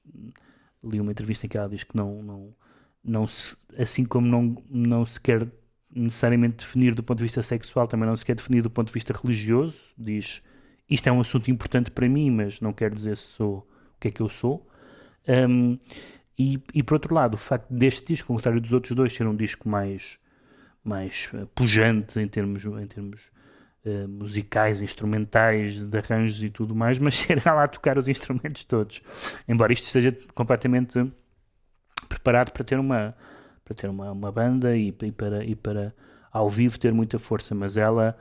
li 0.83 1.01
uma 1.01 1.11
entrevista 1.11 1.45
em 1.45 1.49
que 1.49 1.57
ela 1.57 1.67
diz 1.67 1.83
que 1.83 1.95
não, 1.95 2.21
não, 2.21 2.53
não 3.07 3.25
se, 3.25 3.55
assim 3.77 4.05
como 4.05 4.27
não, 4.27 4.63
não 4.69 5.05
se 5.05 5.19
quer 5.19 5.47
necessariamente 5.89 6.57
definir 6.57 6.93
do 6.93 7.01
ponto 7.01 7.17
de 7.17 7.23
vista 7.23 7.41
sexual, 7.41 7.87
também 7.87 8.07
não 8.07 8.15
se 8.15 8.25
quer 8.25 8.35
definir 8.35 8.61
do 8.61 8.69
ponto 8.69 8.87
de 8.87 8.93
vista 8.93 9.13
religioso, 9.13 9.93
diz 9.97 10.43
isto 10.89 11.07
é 11.07 11.11
um 11.11 11.19
assunto 11.19 11.51
importante 11.51 11.91
para 11.91 12.07
mim, 12.07 12.31
mas 12.31 12.61
não 12.61 12.71
quer 12.71 12.93
dizer 12.93 13.17
se 13.17 13.27
sou 13.27 13.57
o 13.57 13.99
que 13.99 14.07
é 14.07 14.11
que 14.11 14.21
eu 14.21 14.29
sou. 14.29 14.65
Um, 15.27 15.77
e, 16.37 16.61
e 16.73 16.83
por 16.83 16.93
outro 16.93 17.13
lado, 17.13 17.33
o 17.33 17.37
facto 17.37 17.67
deste 17.69 18.13
disco, 18.13 18.31
ao 18.31 18.37
contrário 18.37 18.61
dos 18.61 18.71
outros 18.71 18.95
dois, 18.95 19.13
ser 19.13 19.27
um 19.27 19.35
disco 19.35 19.67
mais, 19.67 20.17
mais 20.83 21.29
uh, 21.33 21.47
pujante 21.47 22.19
em 22.19 22.27
termos, 22.27 22.63
em 22.63 22.87
termos 22.87 23.19
uh, 23.85 24.07
musicais, 24.07 24.81
instrumentais, 24.81 25.83
de 25.83 25.97
arranjos 25.97 26.43
e 26.43 26.49
tudo 26.49 26.75
mais, 26.75 26.99
mas 26.99 27.17
ser 27.19 27.41
lá 27.45 27.63
a 27.63 27.67
tocar 27.67 27.97
os 27.97 28.07
instrumentos 28.07 28.63
todos. 28.63 29.01
Embora 29.47 29.73
isto 29.73 29.85
esteja 29.85 30.15
completamente 30.33 31.11
preparado 32.07 32.51
para 32.51 32.63
ter 32.63 32.79
uma, 32.79 33.15
para 33.63 33.75
ter 33.75 33.89
uma, 33.89 34.11
uma 34.11 34.31
banda 34.31 34.75
e, 34.75 34.93
e, 35.01 35.11
para, 35.11 35.43
e 35.43 35.55
para 35.55 35.93
ao 36.31 36.49
vivo 36.49 36.77
ter 36.77 36.93
muita 36.93 37.17
força, 37.17 37.55
mas 37.55 37.77
ela 37.77 38.17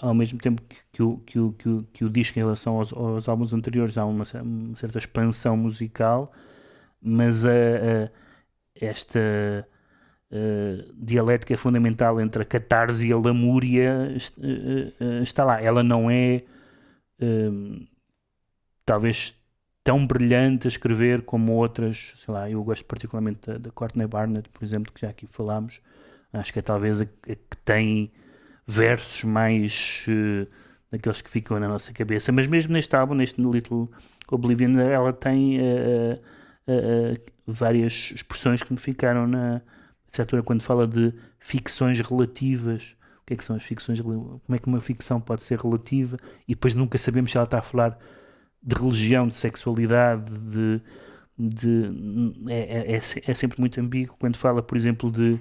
ao 0.00 0.14
mesmo 0.14 0.38
tempo 0.38 0.62
que, 0.62 0.76
que, 0.92 1.02
o, 1.02 1.18
que, 1.18 1.38
o, 1.38 1.52
que, 1.52 1.68
o, 1.68 1.82
que 1.92 2.04
o 2.04 2.10
disco 2.10 2.38
em 2.38 2.42
relação 2.42 2.76
aos, 2.76 2.92
aos 2.92 3.28
álbuns 3.28 3.52
anteriores 3.52 3.98
há 3.98 4.06
uma, 4.06 4.24
uma, 4.42 4.76
certa 4.76 4.98
expansão 4.98 5.56
musical, 5.56 6.32
mas 7.02 7.44
a, 7.44 7.50
a 7.50 8.10
esta 8.74 9.68
a 10.30 10.92
dialética 10.94 11.56
fundamental 11.56 12.20
entre 12.20 12.42
a 12.42 12.44
catarse 12.44 13.06
e 13.06 13.12
a 13.12 13.18
lamúria 13.18 14.14
está 15.22 15.44
lá. 15.44 15.60
Ela 15.60 15.82
não 15.82 16.10
é 16.10 16.42
talvez 18.84 19.37
tão 19.88 20.06
brilhante 20.06 20.66
a 20.66 20.68
escrever 20.68 21.22
como 21.22 21.54
outras, 21.54 22.12
sei 22.22 22.34
lá, 22.34 22.50
eu 22.50 22.62
gosto 22.62 22.84
particularmente 22.84 23.38
da, 23.46 23.56
da 23.56 23.70
Courtney 23.70 24.06
Barnett, 24.06 24.46
por 24.50 24.62
exemplo, 24.62 24.92
que 24.92 25.00
já 25.00 25.08
aqui 25.08 25.26
falámos, 25.26 25.80
acho 26.30 26.52
que 26.52 26.58
é 26.58 26.62
talvez 26.62 27.00
a, 27.00 27.04
a 27.04 27.06
que 27.06 27.56
tem 27.64 28.12
versos 28.66 29.24
mais 29.24 30.04
uh, 30.06 30.46
daqueles 30.92 31.22
que 31.22 31.30
ficam 31.30 31.58
na 31.58 31.66
nossa 31.66 31.90
cabeça. 31.94 32.30
Mas 32.30 32.46
mesmo 32.46 32.74
neste 32.74 32.94
álbum, 32.94 33.14
neste 33.14 33.40
Little 33.40 33.90
Oblivion, 34.30 34.78
ela 34.78 35.10
tem 35.10 35.58
uh, 35.58 36.20
uh, 36.68 37.32
várias 37.46 38.12
expressões 38.14 38.62
que 38.62 38.70
me 38.70 38.78
ficaram 38.78 39.26
na 39.26 39.62
certa 40.06 40.42
quando 40.42 40.60
fala 40.60 40.86
de 40.86 41.14
ficções 41.38 41.98
relativas. 41.98 42.94
O 43.22 43.26
que 43.26 43.32
é 43.32 43.36
que 43.38 43.44
são 43.44 43.56
as 43.56 43.62
ficções? 43.62 44.02
Como 44.02 44.38
é 44.50 44.58
que 44.58 44.68
uma 44.68 44.80
ficção 44.80 45.18
pode 45.18 45.42
ser 45.42 45.58
relativa? 45.58 46.18
E 46.46 46.54
depois 46.54 46.74
nunca 46.74 46.98
sabemos 46.98 47.30
se 47.30 47.38
ela 47.38 47.46
está 47.46 47.60
a 47.60 47.62
falar 47.62 47.98
de 48.62 48.74
religião, 48.74 49.26
de 49.26 49.36
sexualidade, 49.36 50.30
de. 50.30 50.80
de 51.38 51.92
é, 52.48 52.94
é, 52.94 52.96
é 52.96 53.34
sempre 53.34 53.60
muito 53.60 53.80
ambíguo 53.80 54.16
quando 54.18 54.36
fala, 54.36 54.62
por 54.62 54.76
exemplo, 54.76 55.10
de, 55.10 55.38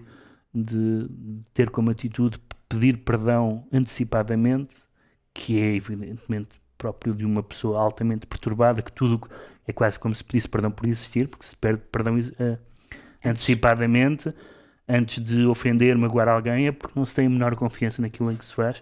de 0.53 1.09
ter 1.53 1.69
como 1.69 1.91
atitude 1.91 2.39
pedir 2.69 2.97
perdão 2.97 3.65
antecipadamente, 3.71 4.75
que 5.33 5.59
é 5.59 5.75
evidentemente 5.75 6.59
próprio 6.77 7.13
de 7.13 7.25
uma 7.25 7.41
pessoa 7.41 7.79
altamente 7.79 8.27
perturbada, 8.27 8.81
que 8.81 8.91
tudo 8.91 9.19
é 9.67 9.73
quase 9.73 9.99
como 9.99 10.13
se 10.13 10.23
pedisse 10.23 10.47
perdão 10.47 10.71
por 10.71 10.85
existir, 10.87 11.27
porque 11.27 11.45
se 11.45 11.55
perde 11.55 11.81
perdão 11.91 12.17
uh, 12.17 12.57
antecipadamente 13.25 14.33
antes 14.87 15.21
de 15.21 15.45
ofender, 15.45 15.97
magoar 15.97 16.29
alguém, 16.29 16.67
é 16.67 16.71
porque 16.71 16.97
não 16.97 17.05
se 17.05 17.13
tem 17.13 17.25
a 17.25 17.29
menor 17.29 17.55
confiança 17.55 18.01
naquilo 18.01 18.31
em 18.31 18.35
que 18.35 18.45
se 18.45 18.53
faz. 18.53 18.81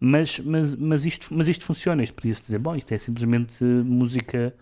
Mas, 0.00 0.38
mas, 0.40 0.74
mas, 0.74 1.04
isto, 1.06 1.34
mas 1.34 1.48
isto 1.48 1.64
funciona, 1.64 2.02
isto 2.02 2.14
podia-se 2.14 2.42
dizer, 2.42 2.58
bom, 2.58 2.74
isto 2.76 2.92
é 2.92 2.98
simplesmente 2.98 3.64
música, 3.64 4.54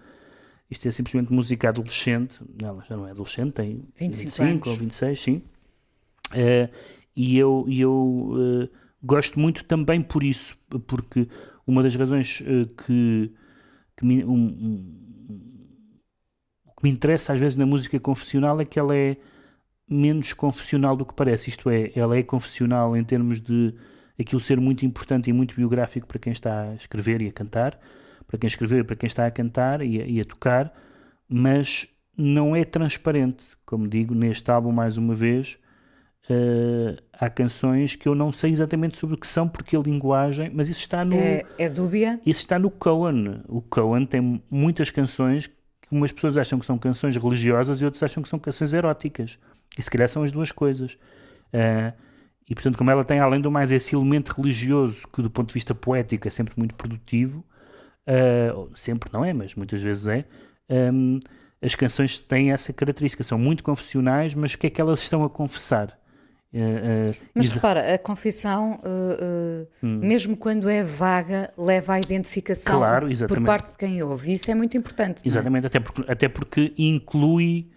isto 0.70 0.86
é 0.86 0.90
simplesmente 0.92 1.32
música 1.32 1.68
adolescente, 1.68 2.38
não, 2.60 2.68
ela 2.68 2.84
já 2.84 2.96
não 2.96 3.06
é 3.06 3.10
adolescente, 3.10 3.52
tem 3.52 3.82
25, 3.96 4.08
25 4.08 4.42
anos. 4.42 4.66
ou 4.68 4.76
26, 4.76 5.20
sim. 5.20 5.42
Uh, 6.32 6.72
e 7.16 7.36
eu, 7.36 7.66
eu 7.68 7.92
uh, 7.92 8.68
gosto 9.02 9.38
muito 9.38 9.64
também 9.64 10.00
por 10.00 10.22
isso, 10.22 10.56
porque 10.86 11.28
uma 11.66 11.82
das 11.82 11.94
razões 11.94 12.40
uh, 12.40 12.66
que, 12.84 13.32
que, 13.96 14.04
me, 14.04 14.24
um, 14.24 14.34
um, 14.34 14.96
que 16.76 16.84
me 16.84 16.90
interessa 16.90 17.32
às 17.32 17.40
vezes 17.40 17.56
na 17.56 17.66
música 17.66 17.98
confessional 17.98 18.60
é 18.60 18.64
que 18.64 18.78
ela 18.78 18.96
é 18.96 19.16
menos 19.88 20.32
confessional 20.32 20.96
do 20.96 21.04
que 21.04 21.14
parece, 21.14 21.50
isto 21.50 21.68
é, 21.68 21.90
ela 21.94 22.16
é 22.16 22.22
confessional 22.22 22.96
em 22.96 23.04
termos 23.04 23.40
de 23.40 23.74
aquilo 24.18 24.40
ser 24.40 24.60
muito 24.60 24.84
importante 24.84 25.30
e 25.30 25.32
muito 25.32 25.54
biográfico 25.54 26.06
para 26.06 26.18
quem 26.18 26.32
está 26.32 26.70
a 26.70 26.74
escrever 26.74 27.22
e 27.22 27.28
a 27.28 27.32
cantar, 27.32 27.78
para 28.26 28.38
quem 28.38 28.48
escreveu 28.48 28.80
e 28.80 28.84
para 28.84 28.96
quem 28.96 29.06
está 29.06 29.26
a 29.26 29.30
cantar 29.30 29.82
e 29.82 30.00
a, 30.00 30.06
e 30.06 30.20
a 30.20 30.24
tocar, 30.24 30.72
mas 31.28 31.86
não 32.16 32.54
é 32.54 32.64
transparente, 32.64 33.44
como 33.64 33.88
digo, 33.88 34.14
neste 34.14 34.50
álbum 34.50 34.72
mais 34.72 34.96
uma 34.96 35.14
vez, 35.14 35.58
Uh, 36.30 36.96
há 37.12 37.28
canções 37.28 37.96
que 37.96 38.08
eu 38.08 38.14
não 38.14 38.30
sei 38.30 38.52
exatamente 38.52 38.96
sobre 38.96 39.16
o 39.16 39.18
que 39.18 39.26
são, 39.26 39.48
porque 39.48 39.76
a 39.76 39.80
linguagem, 39.80 40.50
mas 40.54 40.68
isso 40.68 40.80
está 40.80 41.02
no. 41.02 41.14
É, 41.14 41.44
é 41.58 41.68
dúbia? 41.68 42.20
Isso 42.24 42.40
está 42.40 42.60
no 42.60 42.70
Cohen. 42.70 43.42
O 43.48 43.60
Cohen 43.60 44.06
tem 44.06 44.40
muitas 44.48 44.88
canções 44.88 45.48
que 45.48 45.54
umas 45.90 46.12
pessoas 46.12 46.36
acham 46.36 46.60
que 46.60 46.64
são 46.64 46.78
canções 46.78 47.16
religiosas 47.16 47.82
e 47.82 47.84
outras 47.84 48.04
acham 48.04 48.22
que 48.22 48.28
são 48.28 48.38
canções 48.38 48.72
eróticas. 48.72 49.36
E 49.76 49.82
se 49.82 49.90
calhar 49.90 50.08
são 50.08 50.22
as 50.22 50.30
duas 50.30 50.52
coisas. 50.52 50.92
Uh, 51.52 51.92
e 52.52 52.54
portanto, 52.54 52.76
como 52.76 52.90
ela 52.90 53.02
tem, 53.02 53.18
além 53.18 53.40
do 53.40 53.50
mais, 53.50 53.72
esse 53.72 53.94
elemento 53.94 54.28
religioso 54.36 55.08
que, 55.08 55.22
do 55.22 55.30
ponto 55.30 55.48
de 55.48 55.54
vista 55.54 55.74
poético, 55.74 56.28
é 56.28 56.30
sempre 56.30 56.52
muito 56.54 56.74
produtivo, 56.74 57.42
uh, 58.06 58.70
sempre 58.76 59.10
não 59.10 59.24
é, 59.24 59.32
mas 59.32 59.54
muitas 59.54 59.82
vezes 59.82 60.06
é. 60.06 60.26
Um, 60.68 61.18
as 61.62 61.74
canções 61.74 62.18
têm 62.18 62.52
essa 62.52 62.70
característica, 62.70 63.24
são 63.24 63.38
muito 63.38 63.64
confessionais, 63.64 64.34
mas 64.34 64.52
o 64.52 64.58
que 64.58 64.66
é 64.66 64.70
que 64.70 64.82
elas 64.82 65.00
estão 65.00 65.24
a 65.24 65.30
confessar? 65.30 65.98
Uh, 66.52 67.10
uh, 67.10 67.16
Mas 67.34 67.54
repara, 67.54 67.94
a 67.94 67.96
confissão, 67.96 68.78
uh, 68.84 69.66
hum. 69.82 69.96
mesmo 70.02 70.36
quando 70.36 70.68
é 70.68 70.84
vaga, 70.84 71.50
leva 71.56 71.94
à 71.94 72.00
identificação 72.00 72.76
claro, 72.76 73.08
por 73.28 73.42
parte 73.44 73.70
de 73.70 73.78
quem 73.78 74.02
ouve. 74.02 74.30
Isso 74.30 74.50
é 74.50 74.54
muito 74.54 74.76
importante. 74.76 75.22
É? 75.24 75.28
Exatamente, 75.28 75.64
é? 75.64 75.68
até, 75.68 75.80
porque, 75.80 76.04
até 76.06 76.28
porque 76.28 76.74
inclui. 76.76 77.70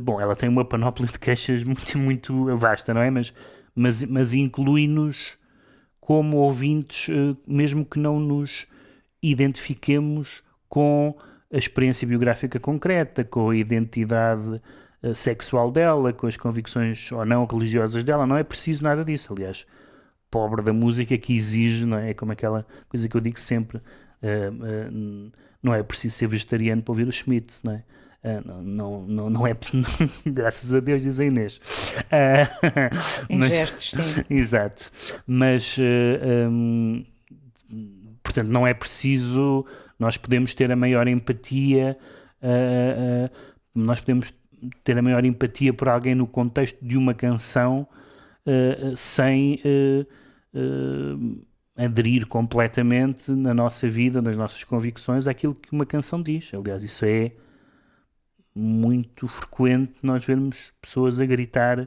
bom, 0.00 0.18
ela 0.18 0.34
tem 0.34 0.48
uma 0.48 0.64
panóplia 0.64 1.06
de 1.06 1.18
queixas 1.18 1.62
muito, 1.68 1.98
muito 1.98 2.56
vasta, 2.56 2.94
não 2.94 3.02
é? 3.02 3.10
Mas, 3.10 3.34
mas, 3.76 4.02
mas 4.04 4.34
inclui-nos 4.34 5.38
como 6.00 6.38
ouvintes, 6.38 7.08
mesmo 7.46 7.84
que 7.84 7.98
não 7.98 8.18
nos 8.18 8.66
identifiquemos 9.22 10.42
com 10.68 11.16
a 11.52 11.58
experiência 11.58 12.06
biográfica 12.06 12.58
concreta, 12.58 13.24
com 13.24 13.50
a 13.50 13.56
identidade 13.56 14.60
eh, 15.02 15.14
sexual 15.14 15.70
dela, 15.70 16.12
com 16.12 16.26
as 16.26 16.36
convicções 16.36 17.10
ou 17.12 17.24
não 17.24 17.44
religiosas 17.44 18.02
dela, 18.02 18.26
não 18.26 18.36
é 18.36 18.42
preciso 18.42 18.82
nada 18.82 19.04
disso. 19.04 19.32
Aliás, 19.32 19.66
pobre 20.30 20.62
da 20.62 20.72
música 20.72 21.16
que 21.16 21.34
exige, 21.34 21.84
não 21.84 21.98
é? 21.98 22.10
É 22.10 22.14
como 22.14 22.32
aquela 22.32 22.66
coisa 22.88 23.08
que 23.08 23.16
eu 23.16 23.20
digo 23.20 23.38
sempre: 23.38 23.78
uh, 23.78 25.32
não 25.62 25.74
é 25.74 25.82
preciso 25.82 26.16
ser 26.16 26.26
vegetariano 26.26 26.82
para 26.82 26.92
ouvir 26.92 27.06
o 27.06 27.12
Schmidt, 27.12 27.60
não 27.62 27.74
é? 27.74 27.84
Uh, 28.26 28.60
não, 28.60 29.06
não, 29.06 29.30
não 29.30 29.46
é 29.46 29.54
graças 30.26 30.74
a 30.74 30.80
Deus, 30.80 31.04
diz 31.04 31.20
a 31.20 31.24
Inês. 31.24 31.60
Uh, 31.96 33.32
em 33.32 33.38
mas, 33.38 33.50
gestos, 33.50 34.04
sim. 34.04 34.24
Exato. 34.28 34.90
Mas, 35.24 35.78
uh, 35.78 36.50
um, 36.50 37.04
portanto, 38.24 38.48
não 38.48 38.66
é 38.66 38.74
preciso. 38.74 39.64
Nós 39.96 40.16
podemos 40.16 40.54
ter 40.54 40.72
a 40.72 40.76
maior 40.76 41.06
empatia, 41.06 41.96
nós 43.74 43.98
podemos 44.00 44.30
ter 44.84 44.98
a 44.98 45.00
maior 45.00 45.24
empatia 45.24 45.72
por 45.72 45.88
alguém 45.88 46.14
no 46.14 46.26
contexto 46.26 46.84
de 46.84 46.98
uma 46.98 47.14
canção 47.14 47.88
sem 48.94 49.58
aderir 51.74 52.26
completamente 52.26 53.30
na 53.30 53.54
nossa 53.54 53.88
vida, 53.88 54.20
nas 54.20 54.36
nossas 54.36 54.62
convicções, 54.64 55.26
àquilo 55.26 55.54
que 55.54 55.72
uma 55.72 55.86
canção 55.86 56.20
diz. 56.20 56.52
Aliás, 56.52 56.84
isso 56.84 57.06
é 57.06 57.32
muito 58.58 59.28
frequente 59.28 59.92
nós 60.02 60.24
vermos 60.24 60.72
pessoas 60.80 61.20
a 61.20 61.26
gritar 61.26 61.86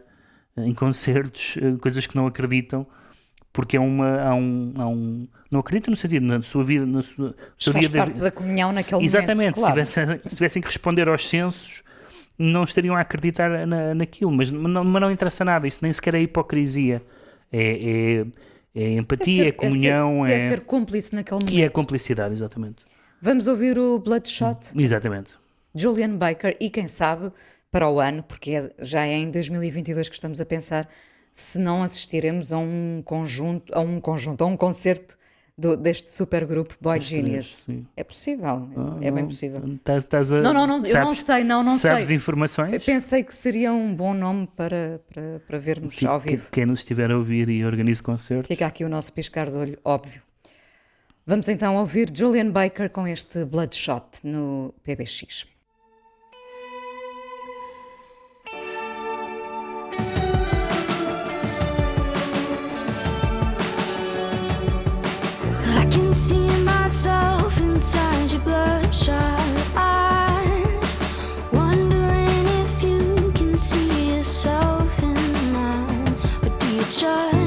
em 0.57 0.73
concertos 0.73 1.57
coisas 1.81 2.05
que 2.05 2.15
não 2.15 2.27
acreditam 2.27 2.85
porque 3.51 3.75
é 3.75 3.79
uma 3.79 4.21
há 4.21 4.35
um, 4.35 4.73
há 4.77 4.87
um 4.87 5.27
não 5.49 5.59
acredito 5.61 5.89
no 5.89 5.97
sentido 5.97 6.25
na 6.25 6.41
sua 6.41 6.63
vida 6.63 6.85
na 6.85 7.01
sua 7.01 7.35
faz 7.59 7.89
dia 7.89 7.89
parte 7.89 8.13
de, 8.13 8.19
da 8.19 8.31
comunhão 8.31 8.71
naquele 8.71 9.03
exatamente 9.03 9.59
momento, 9.59 9.87
se, 9.87 9.95
tivessem, 9.95 10.21
se 10.25 10.35
tivessem 10.35 10.61
que 10.61 10.67
responder 10.67 11.09
aos 11.09 11.27
censos 11.27 11.81
não 12.39 12.63
estariam 12.63 12.95
a 12.95 13.01
acreditar 13.01 13.67
na, 13.67 13.93
naquilo, 13.93 14.31
mas 14.31 14.49
não, 14.49 14.83
mas 14.85 15.01
não 15.01 15.11
interessa 15.11 15.43
nada, 15.43 15.67
isso 15.67 15.79
nem 15.81 15.91
sequer 15.91 16.15
é 16.15 16.21
hipocrisia. 16.21 17.03
É, 17.51 18.23
é, 18.75 18.81
é 18.81 18.93
empatia, 18.93 19.41
é, 19.41 19.43
ser, 19.43 19.47
é 19.47 19.51
comunhão, 19.51 20.25
é 20.25 20.29
ser, 20.29 20.33
é, 20.33 20.37
é 20.37 20.47
ser 20.47 20.59
cúmplice 20.61 21.13
naquele 21.13 21.41
momento. 21.41 21.53
E 21.53 21.61
é 21.61 21.69
cumplicidade, 21.69 22.33
exatamente. 22.33 22.85
Vamos 23.21 23.47
ouvir 23.47 23.77
o 23.77 23.99
Bloodshot? 23.99 24.71
Exatamente. 24.77 25.33
Julian 25.75 26.15
Baker, 26.15 26.55
e 26.59 26.69
quem 26.69 26.87
sabe 26.87 27.31
para 27.71 27.89
o 27.89 27.99
ano, 27.99 28.23
porque 28.23 28.51
é, 28.51 28.71
já 28.79 29.05
é 29.05 29.13
em 29.13 29.29
2022 29.29 30.09
que 30.09 30.15
estamos 30.15 30.41
a 30.41 30.45
pensar, 30.45 30.89
se 31.31 31.59
não 31.59 31.83
assistiremos 31.83 32.51
a 32.51 32.57
um 32.57 33.01
conjunto, 33.05 33.71
a 33.75 33.79
um 33.79 34.01
conjunto, 34.01 34.43
a 34.43 34.47
um 34.47 34.57
concerto 34.57 35.17
do, 35.55 35.75
deste 35.77 36.09
supergrupo 36.09 36.75
Boy 36.81 36.99
Genius. 37.01 37.63
sim. 37.65 37.85
É 37.95 38.03
possível, 38.03 38.69
Ah, 38.75 38.97
é 39.01 39.11
bem 39.11 39.25
possível. 39.27 39.61
Estás, 39.75 40.03
estás 40.05 40.33
a, 40.33 40.39
Não, 40.39 40.53
não, 40.53 40.65
não, 40.65 40.77
eu 40.77 40.81
não 40.81 41.13
sabes- 41.13 41.17
sei, 41.19 41.43
não, 41.43 41.63
não 41.63 41.77
sabes 41.77 42.07
sei. 42.07 42.15
informações? 42.15 42.73
Eu 42.73 42.79
pensei 42.81 43.23
que 43.23 43.35
seria 43.35 43.71
um 43.71 43.93
bom 43.93 44.13
nome 44.13 44.47
para, 44.55 45.01
para, 45.13 45.39
para 45.45 45.59
vermos 45.59 45.97
Tipo, 45.97 46.11
ao 46.11 46.19
que- 46.21 46.29
vivo. 46.31 46.47
Quem 46.51 46.65
nos 46.65 46.79
estiver 46.79 47.11
a 47.11 47.17
ouvir 47.17 47.47
e 47.49 47.63
organiza 47.63 48.01
concertos. 48.01 48.47
Fica 48.47 48.65
aqui 48.65 48.83
o 48.85 48.89
nosso 48.89 49.11
piscar 49.13 49.49
de 49.49 49.55
olho, 49.57 49.77
óbvio. 49.85 50.21
Vamos 51.27 51.47
então 51.47 51.75
ouvir 51.75 52.09
Julian 52.11 52.49
Baker 52.49 52.89
com 52.89 53.05
este 53.07 53.45
Bloodshot 53.45 54.05
no 54.23 54.73
PBX. 54.81 55.45
Myself 66.89 67.61
inside 67.61 68.31
your 68.31 68.41
bloodshot 68.41 69.39
eyes, 69.75 70.97
wondering 71.51 72.47
if 72.63 72.81
you 72.81 73.31
can 73.35 73.55
see 73.59 74.15
yourself 74.15 75.03
in 75.03 75.53
mine, 75.53 76.15
or 76.41 76.49
do 76.49 76.67
you 76.73 76.81
just 76.89 77.38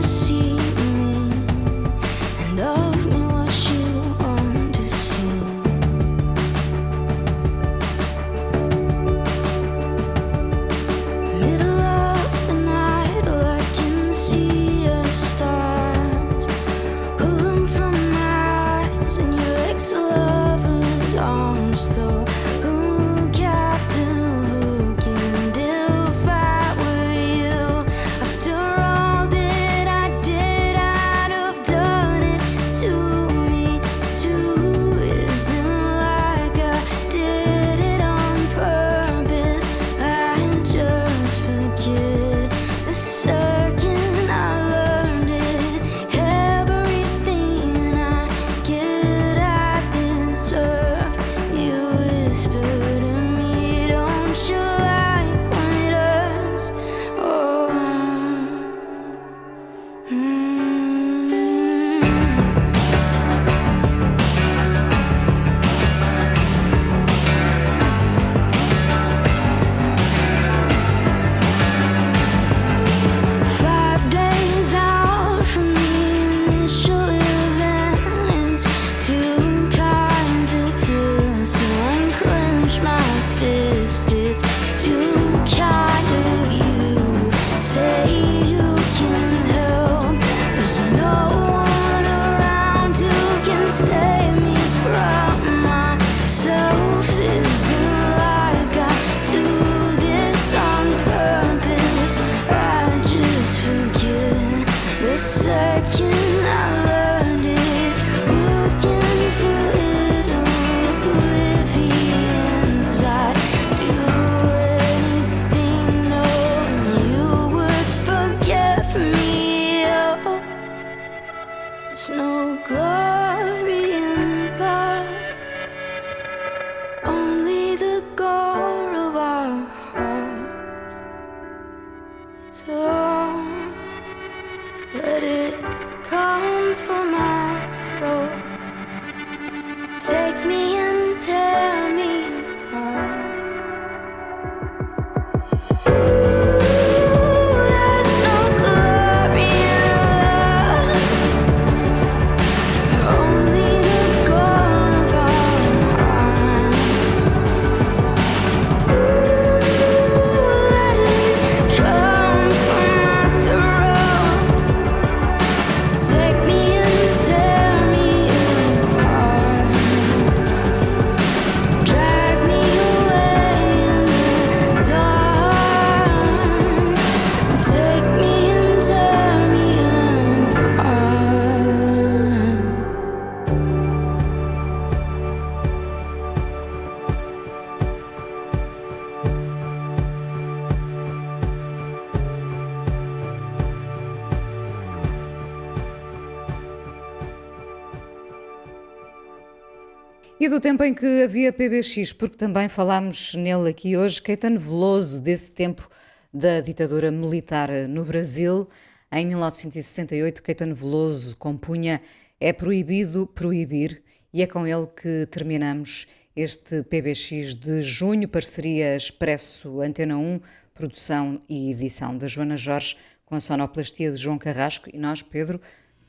do 200.53 200.61
tempo 200.61 200.85
em 200.85 200.93
que 200.93 201.23
havia 201.23 201.51
PBX, 201.51 202.13
porque 202.13 202.37
também 202.37 202.69
falámos 202.69 203.35
nele 203.35 203.71
aqui 203.71 203.97
hoje, 203.97 204.21
Caetano 204.21 204.61
Veloso, 204.61 205.19
desse 205.19 205.51
tempo 205.51 205.89
da 206.31 206.61
ditadura 206.61 207.11
militar 207.11 207.71
no 207.89 208.05
Brasil. 208.05 208.69
Em 209.11 209.27
1968, 209.29 210.43
Caetano 210.43 210.75
Veloso 210.75 211.35
compunha 211.39 212.03
É 212.39 212.53
Proibido 212.53 213.27
Proibir, 213.27 214.03
e 214.31 214.43
é 214.43 214.47
com 214.47 214.67
ele 214.67 214.87
que 214.89 215.27
terminamos 215.31 216.07
este 216.37 216.83
PBX 216.83 217.55
de 217.55 217.81
junho, 217.81 218.29
parceria 218.29 218.95
Expresso 218.95 219.81
Antena 219.81 220.19
1, 220.19 220.39
produção 220.75 221.41
e 221.49 221.71
edição 221.71 222.15
da 222.15 222.29
Joana 222.29 222.59
Jorge, 222.59 222.95
com 223.25 223.37
a 223.37 223.41
sonoplastia 223.41 224.13
de 224.13 224.19
João 224.19 224.37
Carrasco, 224.37 224.91
e 224.93 224.99
nós, 224.99 225.23
Pedro, 225.23 225.59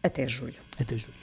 até 0.04 0.28
julho. 0.28 0.60
Até 0.78 0.98
julho. 0.98 1.23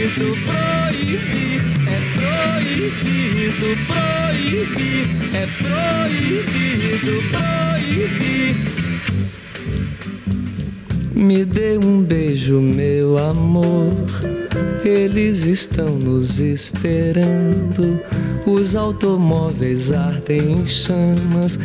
Proibido, 0.00 0.36
proibir, 0.46 1.60
é 1.86 2.00
proibido, 2.16 3.68
proibir, 3.86 5.06
é 5.34 5.46
proibido, 5.58 7.14
proibir. 7.30 8.56
Me 11.14 11.44
dê 11.44 11.76
um 11.76 12.02
beijo, 12.02 12.60
meu 12.60 13.18
amor. 13.18 13.92
Eles 14.82 15.44
estão 15.44 15.90
nos 15.98 16.40
esperando. 16.40 18.00
Os 18.46 18.74
automóveis 18.74 19.92
ardem 19.92 20.52
em 20.52 20.66
chamas. 20.66 21.58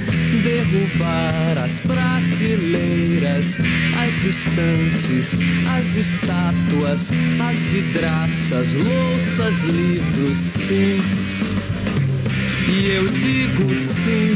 Derrubar 0.43 1.63
as 1.63 1.79
prateleiras, 1.79 2.94
as 3.27 4.25
estantes, 4.25 5.35
as 5.67 5.95
estátuas, 5.95 7.11
as 7.39 7.57
vidraças, 7.65 8.73
louças, 8.73 9.61
livros, 9.63 10.37
sim. 10.37 11.01
E 12.67 12.87
eu 12.87 13.05
digo 13.07 13.77
sim. 13.77 14.35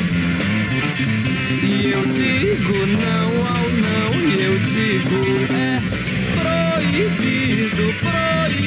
E 1.61 1.91
eu 1.91 2.05
digo 2.07 2.85
não 2.87 3.47
ao 3.47 3.69
não, 3.69 4.13
e 4.27 4.43
eu 4.43 4.59
digo 4.59 5.53
é 5.53 5.81
proibido, 6.39 8.08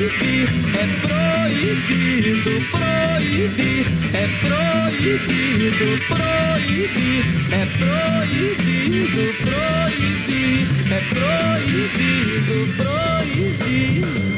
proibir, 0.03 0.49
é 0.75 0.87
proibido, 1.07 2.55
proibir, 2.71 3.87
é 4.15 4.27
proibido, 4.41 5.89
proibir, 6.09 7.25
é 7.53 7.67
proibido, 7.79 9.25
proibir, 9.43 10.67
é 10.91 11.01
proibido, 11.15 12.57
proibir. 12.77 14.32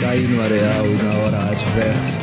Cair 0.00 0.28
no 0.28 0.42
areal 0.42 0.86
na 1.02 1.14
hora 1.18 1.50
adversa 1.50 2.20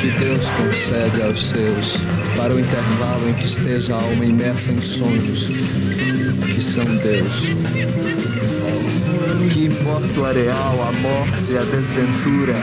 que 0.00 0.10
Deus 0.18 0.50
concede 0.50 1.22
aos 1.22 1.44
seus 1.44 1.96
para 2.36 2.52
o 2.52 2.58
intervalo 2.58 3.28
em 3.28 3.34
que 3.34 3.44
esteja 3.44 3.94
a 3.94 4.02
alma 4.02 4.24
imersa 4.24 4.72
em 4.72 4.80
sonhos 4.80 5.46
que 5.46 6.60
são 6.60 6.84
Deus. 6.84 7.46
Que 9.52 9.66
importa 9.66 10.20
o 10.20 10.24
areal, 10.24 10.82
a 10.82 10.92
morte 10.92 11.52
e 11.52 11.58
a 11.58 11.62
desventura, 11.62 12.54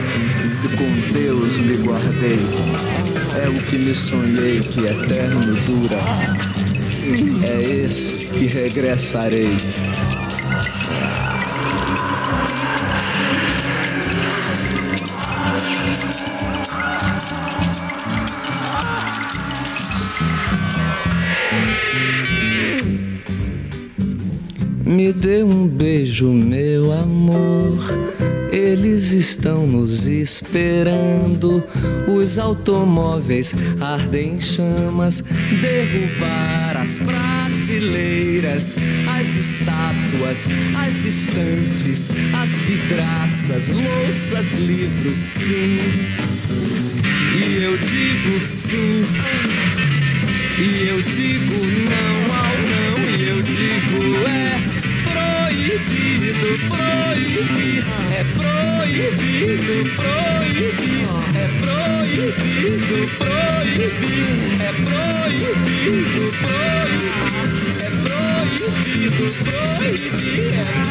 se 0.48 0.68
com 0.76 1.12
Deus 1.12 1.58
me 1.58 1.76
guardei. 1.78 2.40
É 3.42 3.48
o 3.48 3.62
que 3.62 3.78
me 3.78 3.94
sonhei 3.94 4.60
que 4.60 4.80
eterno 4.80 5.54
dura. 5.62 5.98
É 7.42 7.62
esse 7.62 8.26
que 8.26 8.46
regressarei. 8.46 9.56
Me 25.10 25.14
dê 25.14 25.42
um 25.42 25.66
beijo, 25.66 26.28
meu 26.32 26.92
amor. 26.92 27.80
Eles 28.52 29.10
estão 29.10 29.66
nos 29.66 30.06
esperando. 30.06 31.64
Os 32.06 32.38
automóveis 32.38 33.52
ardem 33.80 34.34
em 34.34 34.40
chamas. 34.40 35.20
Derrubar 35.60 36.76
as 36.76 37.00
prateleiras, 37.00 38.76
as 39.18 39.34
estátuas, 39.34 40.48
as 40.78 41.04
estantes, 41.04 42.08
as 42.32 42.62
vidraças, 42.62 43.66
louças, 43.66 44.52
livros, 44.52 45.18
sim. 45.18 45.80
E 47.36 47.64
eu 47.64 47.76
digo 47.78 48.38
sim. 48.40 49.04
E 50.56 50.86
eu 50.86 51.02
digo 51.02 51.54
não. 51.90 52.29
Proibido, 55.86 56.50
proibir, 56.68 57.84
é 58.12 58.24
proibido, 58.34 59.76
proibir, 59.96 61.08
é 61.34 61.46
proibido, 61.60 62.98
é 64.60 64.72
proibido, 65.32 66.24
é 67.78 67.90
proibido, 68.02 69.24
é 69.24 69.48
proibido. 69.74 70.90